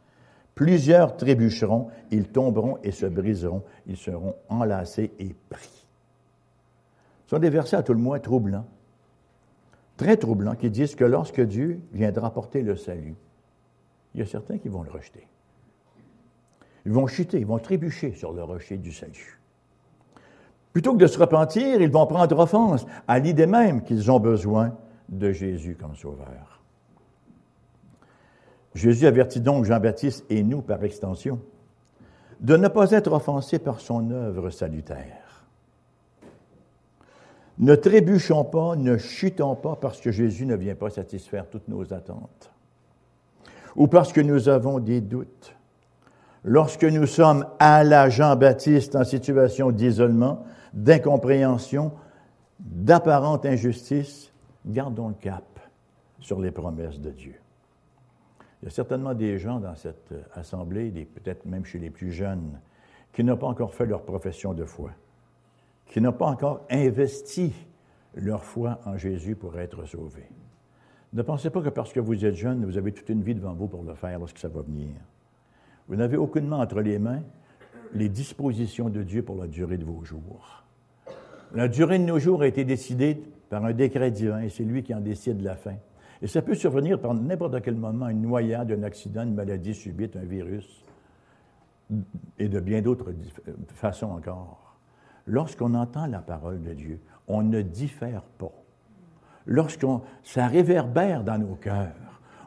Plusieurs 0.55 1.17
trébucheront, 1.17 1.89
ils 2.09 2.27
tomberont 2.27 2.79
et 2.83 2.91
se 2.91 3.05
briseront, 3.05 3.63
ils 3.85 3.97
seront 3.97 4.35
enlacés 4.49 5.11
et 5.19 5.35
pris. 5.49 5.85
Ce 7.25 7.31
sont 7.31 7.39
des 7.39 7.51
versets 7.51 7.75
à 7.75 7.83
tout 7.83 7.93
le 7.93 7.99
moins 7.99 8.19
troublants, 8.19 8.65
très 9.97 10.17
troublants, 10.17 10.55
qui 10.55 10.71
disent 10.71 10.95
que 10.95 11.05
lorsque 11.05 11.41
Dieu 11.41 11.79
viendra 11.91 12.33
porter 12.33 12.63
le 12.63 12.75
salut, 12.75 13.15
il 14.15 14.21
y 14.21 14.23
a 14.23 14.25
certains 14.25 14.57
qui 14.57 14.69
vont 14.69 14.81
le 14.81 14.89
rejeter. 14.89 15.27
Ils 16.85 16.91
vont 16.91 17.05
chuter, 17.05 17.39
ils 17.39 17.45
vont 17.45 17.59
trébucher 17.59 18.13
sur 18.13 18.33
le 18.33 18.43
rocher 18.43 18.77
du 18.77 18.91
salut. 18.91 19.39
Plutôt 20.75 20.91
que 20.91 20.97
de 20.97 21.07
se 21.07 21.17
repentir, 21.17 21.81
ils 21.81 21.89
vont 21.89 22.05
prendre 22.05 22.37
offense 22.37 22.85
à 23.07 23.17
l'idée 23.17 23.45
même 23.45 23.81
qu'ils 23.81 24.11
ont 24.11 24.19
besoin 24.19 24.75
de 25.07 25.31
Jésus 25.31 25.77
comme 25.79 25.95
sauveur. 25.95 26.61
Jésus 28.73 29.07
avertit 29.07 29.39
donc 29.39 29.63
Jean-Baptiste 29.63 30.25
et 30.29 30.43
nous 30.43 30.61
par 30.61 30.83
extension 30.83 31.39
de 32.41 32.57
ne 32.57 32.67
pas 32.67 32.91
être 32.91 33.13
offensés 33.13 33.57
par 33.57 33.79
son 33.79 34.11
œuvre 34.11 34.49
salutaire. 34.49 35.45
Ne 37.57 37.75
trébuchons 37.75 38.43
pas, 38.43 38.75
ne 38.75 38.97
chutons 38.97 39.55
pas 39.55 39.77
parce 39.77 40.01
que 40.01 40.11
Jésus 40.11 40.45
ne 40.45 40.57
vient 40.57 40.75
pas 40.75 40.89
satisfaire 40.89 41.49
toutes 41.49 41.69
nos 41.69 41.93
attentes 41.93 42.51
ou 43.77 43.87
parce 43.87 44.11
que 44.11 44.19
nous 44.19 44.49
avons 44.49 44.79
des 44.79 44.99
doutes. 44.99 45.55
Lorsque 46.43 46.83
nous 46.83 47.07
sommes 47.07 47.45
à 47.59 47.85
la 47.85 48.09
Jean-Baptiste 48.09 48.97
en 48.97 49.05
situation 49.05 49.71
d'isolement, 49.71 50.43
d'incompréhension, 50.75 51.93
d'apparente 52.59 53.45
injustice, 53.45 54.31
gardons 54.65 55.09
le 55.09 55.15
cap 55.15 55.59
sur 56.19 56.39
les 56.39 56.51
promesses 56.51 56.99
de 56.99 57.11
Dieu. 57.11 57.35
Il 58.61 58.65
y 58.65 58.67
a 58.67 58.71
certainement 58.71 59.13
des 59.13 59.37
gens 59.37 59.59
dans 59.59 59.75
cette 59.75 60.13
assemblée, 60.33 60.89
peut-être 61.05 61.45
même 61.45 61.65
chez 61.65 61.79
les 61.79 61.89
plus 61.89 62.11
jeunes, 62.11 62.59
qui 63.13 63.23
n'ont 63.23 63.37
pas 63.37 63.47
encore 63.47 63.73
fait 63.73 63.85
leur 63.85 64.03
profession 64.03 64.53
de 64.53 64.65
foi, 64.65 64.91
qui 65.87 66.01
n'ont 66.01 66.13
pas 66.13 66.25
encore 66.25 66.65
investi 66.69 67.53
leur 68.15 68.43
foi 68.43 68.79
en 68.85 68.97
Jésus 68.97 69.35
pour 69.35 69.57
être 69.57 69.85
sauvés. 69.85 70.29
Ne 71.13 71.21
pensez 71.21 71.49
pas 71.49 71.61
que 71.61 71.69
parce 71.69 71.93
que 71.93 71.99
vous 71.99 72.25
êtes 72.25 72.35
jeune, 72.35 72.65
vous 72.65 72.77
avez 72.77 72.91
toute 72.91 73.07
une 73.07 73.21
vie 73.21 73.35
devant 73.35 73.53
vous 73.53 73.67
pour 73.67 73.83
le 73.83 73.93
faire 73.93 74.19
lorsque 74.19 74.37
ça 74.37 74.49
va 74.49 74.61
venir. 74.61 74.95
Vous 75.87 75.95
n'avez 75.95 76.17
aucunement 76.17 76.59
entre 76.59 76.81
les 76.81 76.99
mains 76.99 77.21
les 77.93 78.09
dispositions 78.09 78.89
de 78.89 79.03
Dieu 79.03 79.23
pour 79.23 79.37
la 79.37 79.47
durée 79.47 79.77
de 79.77 79.85
vos 79.85 80.03
jours. 80.03 80.64
La 81.53 81.67
durée 81.67 81.99
de 81.99 82.03
nos 82.03 82.19
jours 82.19 82.41
a 82.41 82.47
été 82.47 82.63
décidée 82.63 83.21
par 83.49 83.63
un 83.65 83.73
décret 83.73 84.11
divin 84.11 84.41
et 84.41 84.49
c'est 84.49 84.63
lui 84.63 84.83
qui 84.83 84.93
en 84.93 84.99
décide 84.99 85.41
la 85.41 85.55
fin. 85.55 85.75
Et 86.21 86.27
ça 86.27 86.41
peut 86.41 86.55
survenir 86.55 86.99
par 86.99 87.13
n'importe 87.13 87.61
quel 87.61 87.75
moment, 87.75 88.07
une 88.07 88.21
noyade, 88.21 88.71
un 88.71 88.83
accident, 88.83 89.23
une 89.23 89.35
maladie 89.35 89.73
subite, 89.73 90.15
un 90.15 90.23
virus, 90.23 90.83
et 92.39 92.47
de 92.47 92.59
bien 92.59 92.81
d'autres 92.81 93.13
façons 93.67 94.07
encore. 94.07 94.77
Lorsqu'on 95.27 95.73
entend 95.73 96.07
la 96.07 96.19
parole 96.19 96.61
de 96.61 96.73
Dieu, 96.73 96.99
on 97.27 97.41
ne 97.41 97.61
diffère 97.61 98.21
pas 98.37 98.51
lorsqu'on 99.45 100.01
ça 100.23 100.47
réverbère 100.47 101.23
dans 101.23 101.37
nos 101.37 101.55
cœurs, 101.55 101.93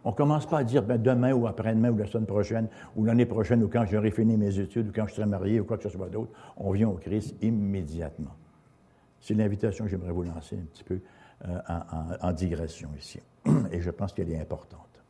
on 0.05 0.11
ne 0.11 0.15
commence 0.15 0.47
pas 0.47 0.59
à 0.59 0.65
dire 0.65 0.83
ben, 0.83 1.01
demain 1.01 1.33
ou 1.33 1.47
après-demain 1.47 1.91
ou 1.91 1.97
la 1.97 2.07
semaine 2.07 2.27
prochaine 2.27 2.69
ou 2.97 3.05
l'année 3.05 3.27
prochaine 3.27 3.63
ou 3.63 3.69
quand 3.69 3.85
j'aurai 3.85 4.11
fini 4.11 4.37
mes 4.37 4.59
études 4.59 4.89
ou 4.89 4.93
quand 4.95 5.07
je 5.07 5.15
serai 5.15 5.27
marié 5.27 5.61
ou 5.61 5.65
quoi 5.65 5.77
que 5.77 5.83
ce 5.83 5.89
soit 5.89 6.09
d'autre. 6.09 6.31
On 6.57 6.71
vient 6.71 6.89
au 6.89 6.95
Christ 6.95 7.35
immédiatement. 7.43 8.35
C'est 9.29 9.35
l'invitation 9.35 9.85
que 9.85 9.91
j'aimerais 9.91 10.13
vous 10.13 10.23
lancer 10.23 10.57
un 10.57 10.65
petit 10.73 10.85
peu 10.85 11.01
euh, 11.47 11.59
en, 12.23 12.33
digression 12.33 12.89
ici. 12.99 13.21
Et 13.73 13.83
je 13.83 13.91
pense 13.91 14.15
qu'elle 14.15 14.33
est 14.33 14.41
importante. 14.41 15.03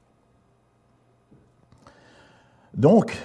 Donc, 2.74 3.16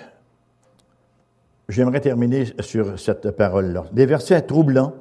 j'aimerais 1.67 1.99
terminer 1.99 2.45
sur 2.59 2.99
cette 2.99 3.31
parole-là. 3.31 3.85
Des 3.91 4.05
versets 4.05 4.43
troublants 4.43 4.93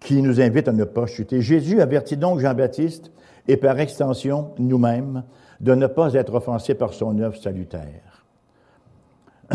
qui 0.00 0.22
nous 0.22 0.40
invite 0.40 0.66
à 0.66 0.72
ne 0.72 0.82
pas 0.82 1.06
chuter. 1.06 1.40
Jésus 1.40 1.80
avertit 1.80 2.16
donc 2.16 2.40
Jean-Baptiste 2.40 3.12
et 3.46 3.56
par 3.56 3.78
extension 3.78 4.56
nous-mêmes 4.58 5.22
de 5.60 5.72
ne 5.72 5.86
pas 5.86 6.14
être 6.14 6.34
offensés 6.34 6.74
par 6.74 6.92
son 6.92 7.16
œuvre 7.20 7.36
salutaire. 7.36 8.24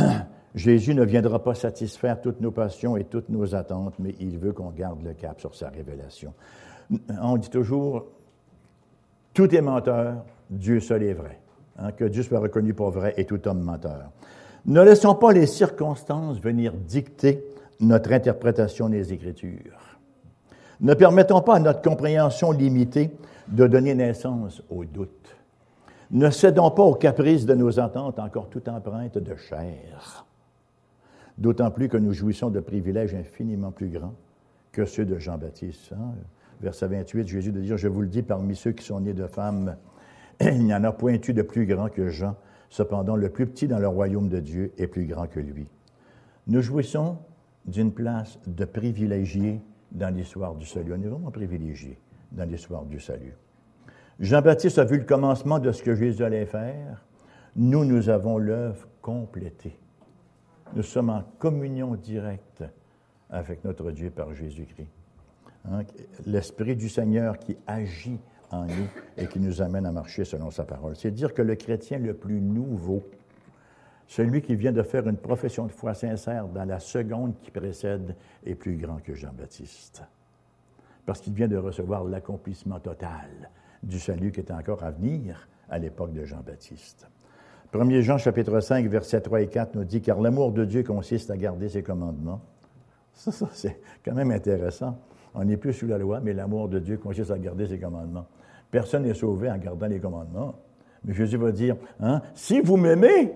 Jésus 0.56 0.94
ne 0.94 1.04
viendra 1.04 1.44
pas 1.44 1.56
satisfaire 1.56 2.22
toutes 2.22 2.40
nos 2.40 2.52
passions 2.52 2.96
et 2.96 3.06
toutes 3.06 3.30
nos 3.30 3.56
attentes, 3.56 3.96
mais 4.00 4.16
il 4.20 4.38
veut 4.38 4.54
qu'on 4.54 4.70
garde 4.70 5.04
le 5.04 5.14
cap 5.14 5.40
sur 5.40 5.56
sa 5.56 5.70
révélation. 5.70 6.34
On 7.22 7.38
dit 7.38 7.50
toujours, 7.50 8.06
tout 9.34 9.54
est 9.56 9.62
menteur, 9.62 10.24
Dieu 10.50 10.80
seul 10.80 11.04
est 11.04 11.14
vrai. 11.14 11.40
Hein, 11.80 11.92
que 11.92 12.06
Dieu 12.06 12.22
soit 12.22 12.40
reconnu 12.40 12.76
pour 12.76 12.92
vrai 12.92 13.16
et 13.18 13.26
tout 13.26 13.48
homme 13.48 13.62
menteur. 13.62 14.12
Ne 14.66 14.82
laissons 14.82 15.16
pas 15.16 15.34
les 15.34 15.48
circonstances 15.48 16.40
venir 16.40 16.74
dicter 16.74 17.44
notre 17.80 18.14
interprétation 18.14 18.90
des 18.90 19.12
Écritures. 19.12 19.98
Ne 20.80 20.94
permettons 20.94 21.42
pas 21.42 21.56
à 21.56 21.60
notre 21.60 21.82
compréhension 21.82 22.52
limitée 22.52 23.12
de 23.48 23.66
donner 23.66 23.96
naissance 23.96 24.62
au 24.70 24.86
doute. 24.86 25.36
Ne 26.12 26.30
cédons 26.30 26.70
pas 26.70 26.84
aux 26.84 26.94
caprices 26.94 27.48
de 27.48 27.56
nos 27.56 27.80
ententes 27.80 28.20
encore 28.20 28.50
tout 28.50 28.70
empreintes 28.70 29.18
de 29.18 29.36
chair. 29.36 30.26
D'autant 31.38 31.72
plus 31.72 31.90
que 31.90 31.98
nous 31.98 32.14
jouissons 32.14 32.50
de 32.50 32.60
privilèges 32.60 33.16
infiniment 33.16 33.72
plus 33.72 33.90
grands 33.90 34.16
que 34.72 34.86
ceux 34.86 35.06
de 35.06 35.18
Jean-Baptiste. 35.18 35.94
Hein. 35.94 36.14
Verset 36.62 36.88
28, 36.88 37.28
Jésus 37.28 37.52
de 37.52 37.62
dire, 37.62 37.78
je 37.78 37.88
vous 37.88 38.02
le 38.02 38.08
dis, 38.08 38.22
parmi 38.22 38.56
ceux 38.56 38.72
qui 38.72 38.86
sont 38.86 39.00
nés 39.00 39.14
de 39.14 39.28
femmes, 39.28 39.76
il 40.42 40.64
n'y 40.64 40.74
en 40.74 40.84
a 40.84 40.92
point 40.92 41.18
eu 41.28 41.34
de 41.34 41.42
plus 41.42 41.66
grand 41.66 41.90
que 41.90 42.10
Jean. 42.10 42.36
Cependant, 42.70 43.16
le 43.16 43.30
plus 43.30 43.46
petit 43.46 43.68
dans 43.68 43.80
le 43.80 43.88
royaume 43.88 44.30
de 44.30 44.40
Dieu 44.40 44.72
est 44.78 44.88
plus 44.88 45.06
grand 45.06 45.28
que 45.28 45.40
lui. 45.40 45.68
Nous 46.48 46.62
jouissons 46.62 47.18
d'une 47.66 47.94
place 47.94 48.40
de 48.48 48.66
privilégiés 48.66 49.62
dans 49.92 50.14
l'histoire 50.14 50.56
du 50.56 50.66
salut. 50.66 50.94
On 50.94 51.02
est 51.02 51.08
vraiment 51.08 51.32
privilégié 51.32 52.00
dans 52.32 52.46
l'histoire 52.46 52.86
du 52.86 53.00
salut. 53.00 53.36
Jean-Baptiste 54.20 54.80
a 54.80 54.86
vu 54.86 54.98
le 54.98 55.06
commencement 55.06 55.60
de 55.60 55.72
ce 55.72 55.84
que 55.84 55.96
Jésus 55.96 56.24
allait 56.24 56.46
faire. 56.46 57.06
Nous, 57.56 57.86
nous 57.86 58.10
avons 58.10 58.38
l'œuvre 58.38 58.88
complétée. 59.02 59.78
Nous 60.76 60.82
sommes 60.82 61.12
en 61.12 61.24
communion 61.38 61.94
directe 61.94 62.64
avec 63.30 63.64
notre 63.64 63.92
Dieu 63.92 64.10
par 64.10 64.34
Jésus-Christ. 64.34 64.90
Hein, 65.66 65.84
l'Esprit 66.26 66.76
du 66.76 66.90
Seigneur 66.90 67.38
qui 67.38 67.56
agit 67.68 68.20
en 68.50 68.66
nous 68.66 68.88
et 69.16 69.28
qui 69.28 69.40
nous 69.40 69.62
amène 69.62 69.86
à 69.86 69.92
marcher 69.92 70.26
selon 70.26 70.50
sa 70.50 70.64
parole. 70.64 70.96
C'est 70.96 71.12
dire 71.12 71.34
que 71.36 71.44
le 71.44 71.56
chrétien 71.56 72.00
le 72.00 72.16
plus 72.16 72.42
nouveau, 72.42 73.04
celui 74.08 74.42
qui 74.42 74.56
vient 74.56 74.72
de 74.72 74.82
faire 74.82 75.08
une 75.08 75.18
profession 75.18 75.68
de 75.68 75.72
foi 75.72 75.94
sincère 75.94 76.48
dans 76.48 76.66
la 76.66 76.80
seconde 76.80 77.36
qui 77.40 77.52
précède 77.52 78.16
est 78.44 78.56
plus 78.56 78.76
grand 78.76 78.98
que 78.98 79.14
Jean-Baptiste. 79.14 80.02
Parce 81.06 81.22
qu'il 81.22 81.34
vient 81.34 81.48
de 81.48 81.58
recevoir 81.58 82.04
l'accomplissement 82.04 82.80
total 82.80 83.52
du 83.84 84.00
salut 84.00 84.32
qui 84.32 84.40
est 84.40 84.52
encore 84.52 84.84
à 84.84 84.90
venir 84.90 85.48
à 85.70 85.78
l'époque 85.78 86.14
de 86.14 86.26
Jean-Baptiste. 86.26 87.08
1 87.74 88.02
Jean 88.02 88.18
chapitre 88.18 88.60
5, 88.60 88.86
versets 88.88 89.22
3 89.22 89.42
et 89.42 89.48
4 89.48 89.76
nous 89.76 89.84
dit, 89.84 90.02
car 90.02 90.22
l'amour 90.22 90.52
de 90.52 90.64
Dieu 90.64 90.84
consiste 90.84 91.32
à 91.32 91.38
garder 91.38 91.70
ses 91.70 91.82
commandements. 91.82 92.42
Ça, 93.14 93.32
c'est 93.54 93.80
quand 94.04 94.14
même 94.14 94.32
intéressant. 94.32 94.98
On 95.34 95.44
n'est 95.44 95.58
plus 95.58 95.74
sous 95.74 95.88
la 95.88 95.98
loi, 95.98 96.20
mais 96.22 96.34
l'amour 96.34 96.70
de 96.70 96.80
Dieu 96.80 96.98
consiste 96.98 97.32
à 97.32 97.38
garder 97.38 97.68
ses 97.68 97.80
commandements. 97.80 98.28
Personne 98.70 99.04
n'est 99.04 99.14
sauvé 99.14 99.50
en 99.50 99.58
gardant 99.58 99.88
les 99.88 100.00
commandements. 100.00 100.56
Mais 101.06 101.14
Jésus 101.14 101.38
va 101.38 101.52
dire, 101.52 101.76
hein, 102.00 102.22
si 102.34 102.62
vous 102.62 102.78
m'aimez, 102.78 103.34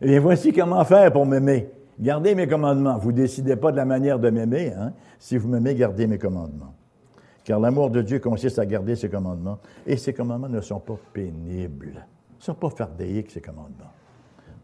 et 0.00 0.18
voici 0.18 0.52
comment 0.52 0.84
faire 0.84 1.12
pour 1.12 1.26
m'aimer. 1.26 1.70
Gardez 2.00 2.34
mes 2.34 2.48
commandements. 2.48 2.98
Vous 2.98 3.12
ne 3.12 3.16
décidez 3.16 3.54
pas 3.54 3.70
de 3.70 3.76
la 3.76 3.84
manière 3.84 4.18
de 4.18 4.30
m'aimer. 4.30 4.72
Hein? 4.76 4.92
Si 5.18 5.36
vous 5.36 5.48
m'aimez, 5.48 5.74
gardez 5.74 6.08
mes 6.08 6.18
commandements. 6.18 6.74
Car 7.44 7.60
l'amour 7.60 7.90
de 7.90 8.02
Dieu 8.02 8.18
consiste 8.18 8.58
à 8.58 8.66
garder 8.66 8.96
ses 8.96 9.08
commandements. 9.08 9.58
Et 9.86 9.96
ces 9.96 10.12
commandements 10.12 10.48
ne 10.48 10.60
sont 10.60 10.80
pas 10.80 10.98
pénibles. 11.12 12.04
Sont 12.42 12.54
pas 12.54 12.70
fardéiques, 12.70 13.30
ces 13.30 13.40
commandements. 13.40 13.92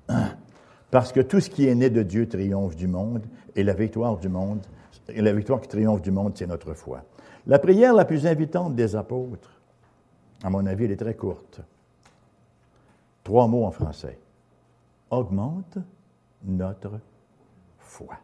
Parce 0.90 1.12
que 1.12 1.20
tout 1.20 1.38
ce 1.38 1.48
qui 1.48 1.68
est 1.68 1.76
né 1.76 1.90
de 1.90 2.02
Dieu 2.02 2.28
triomphe 2.28 2.74
du 2.74 2.88
monde, 2.88 3.24
et 3.54 3.62
la 3.62 3.72
victoire 3.72 4.16
du 4.16 4.28
monde, 4.28 4.66
et 5.08 5.22
la 5.22 5.32
victoire 5.32 5.60
qui 5.60 5.68
triomphe 5.68 6.02
du 6.02 6.10
monde, 6.10 6.32
c'est 6.34 6.48
notre 6.48 6.74
foi. 6.74 7.04
La 7.46 7.60
prière 7.60 7.94
la 7.94 8.04
plus 8.04 8.26
invitante 8.26 8.74
des 8.74 8.96
apôtres, 8.96 9.60
à 10.42 10.50
mon 10.50 10.66
avis, 10.66 10.86
elle 10.86 10.90
est 10.90 10.96
très 10.96 11.14
courte. 11.14 11.60
Trois 13.22 13.46
mots 13.46 13.64
en 13.64 13.70
français 13.70 14.18
augmente 15.10 15.78
notre 16.42 16.98
foi. 17.78 18.16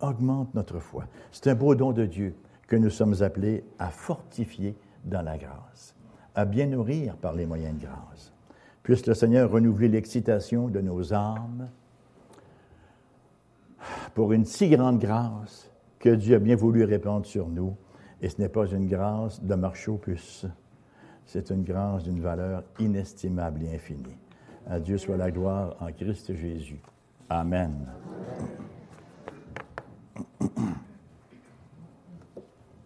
Augmente 0.00 0.54
notre 0.54 0.78
foi. 0.78 1.04
C'est 1.32 1.50
un 1.50 1.54
beau 1.54 1.74
don 1.74 1.92
de 1.92 2.06
Dieu 2.06 2.34
que 2.66 2.76
nous 2.76 2.88
sommes 2.88 3.22
appelés 3.22 3.62
à 3.78 3.90
fortifier 3.90 4.74
dans 5.04 5.20
la 5.20 5.36
grâce, 5.36 5.94
à 6.34 6.46
bien 6.46 6.66
nourrir 6.66 7.14
par 7.18 7.34
les 7.34 7.44
moyens 7.44 7.78
de 7.78 7.84
grâce. 7.84 8.32
Puisse 8.88 9.04
le 9.04 9.12
Seigneur 9.12 9.50
renouveler 9.50 9.88
l'excitation 9.88 10.68
de 10.68 10.80
nos 10.80 11.12
âmes 11.12 11.68
pour 14.14 14.32
une 14.32 14.46
si 14.46 14.70
grande 14.70 14.98
grâce 14.98 15.70
que 15.98 16.08
Dieu 16.08 16.36
a 16.36 16.38
bien 16.38 16.56
voulu 16.56 16.84
répandre 16.84 17.26
sur 17.26 17.48
nous. 17.50 17.76
Et 18.22 18.30
ce 18.30 18.40
n'est 18.40 18.48
pas 18.48 18.64
une 18.64 18.88
grâce 18.88 19.42
de 19.42 19.54
marche 19.56 19.90
puces, 20.00 20.46
c'est 21.26 21.50
une 21.50 21.64
grâce 21.64 22.04
d'une 22.04 22.22
valeur 22.22 22.64
inestimable 22.78 23.62
et 23.64 23.74
infinie. 23.74 24.16
À 24.66 24.80
Dieu 24.80 24.96
soit 24.96 25.18
la 25.18 25.30
gloire 25.30 25.76
en 25.80 25.92
Christ 25.92 26.34
Jésus. 26.34 26.80
Amen. 27.28 27.92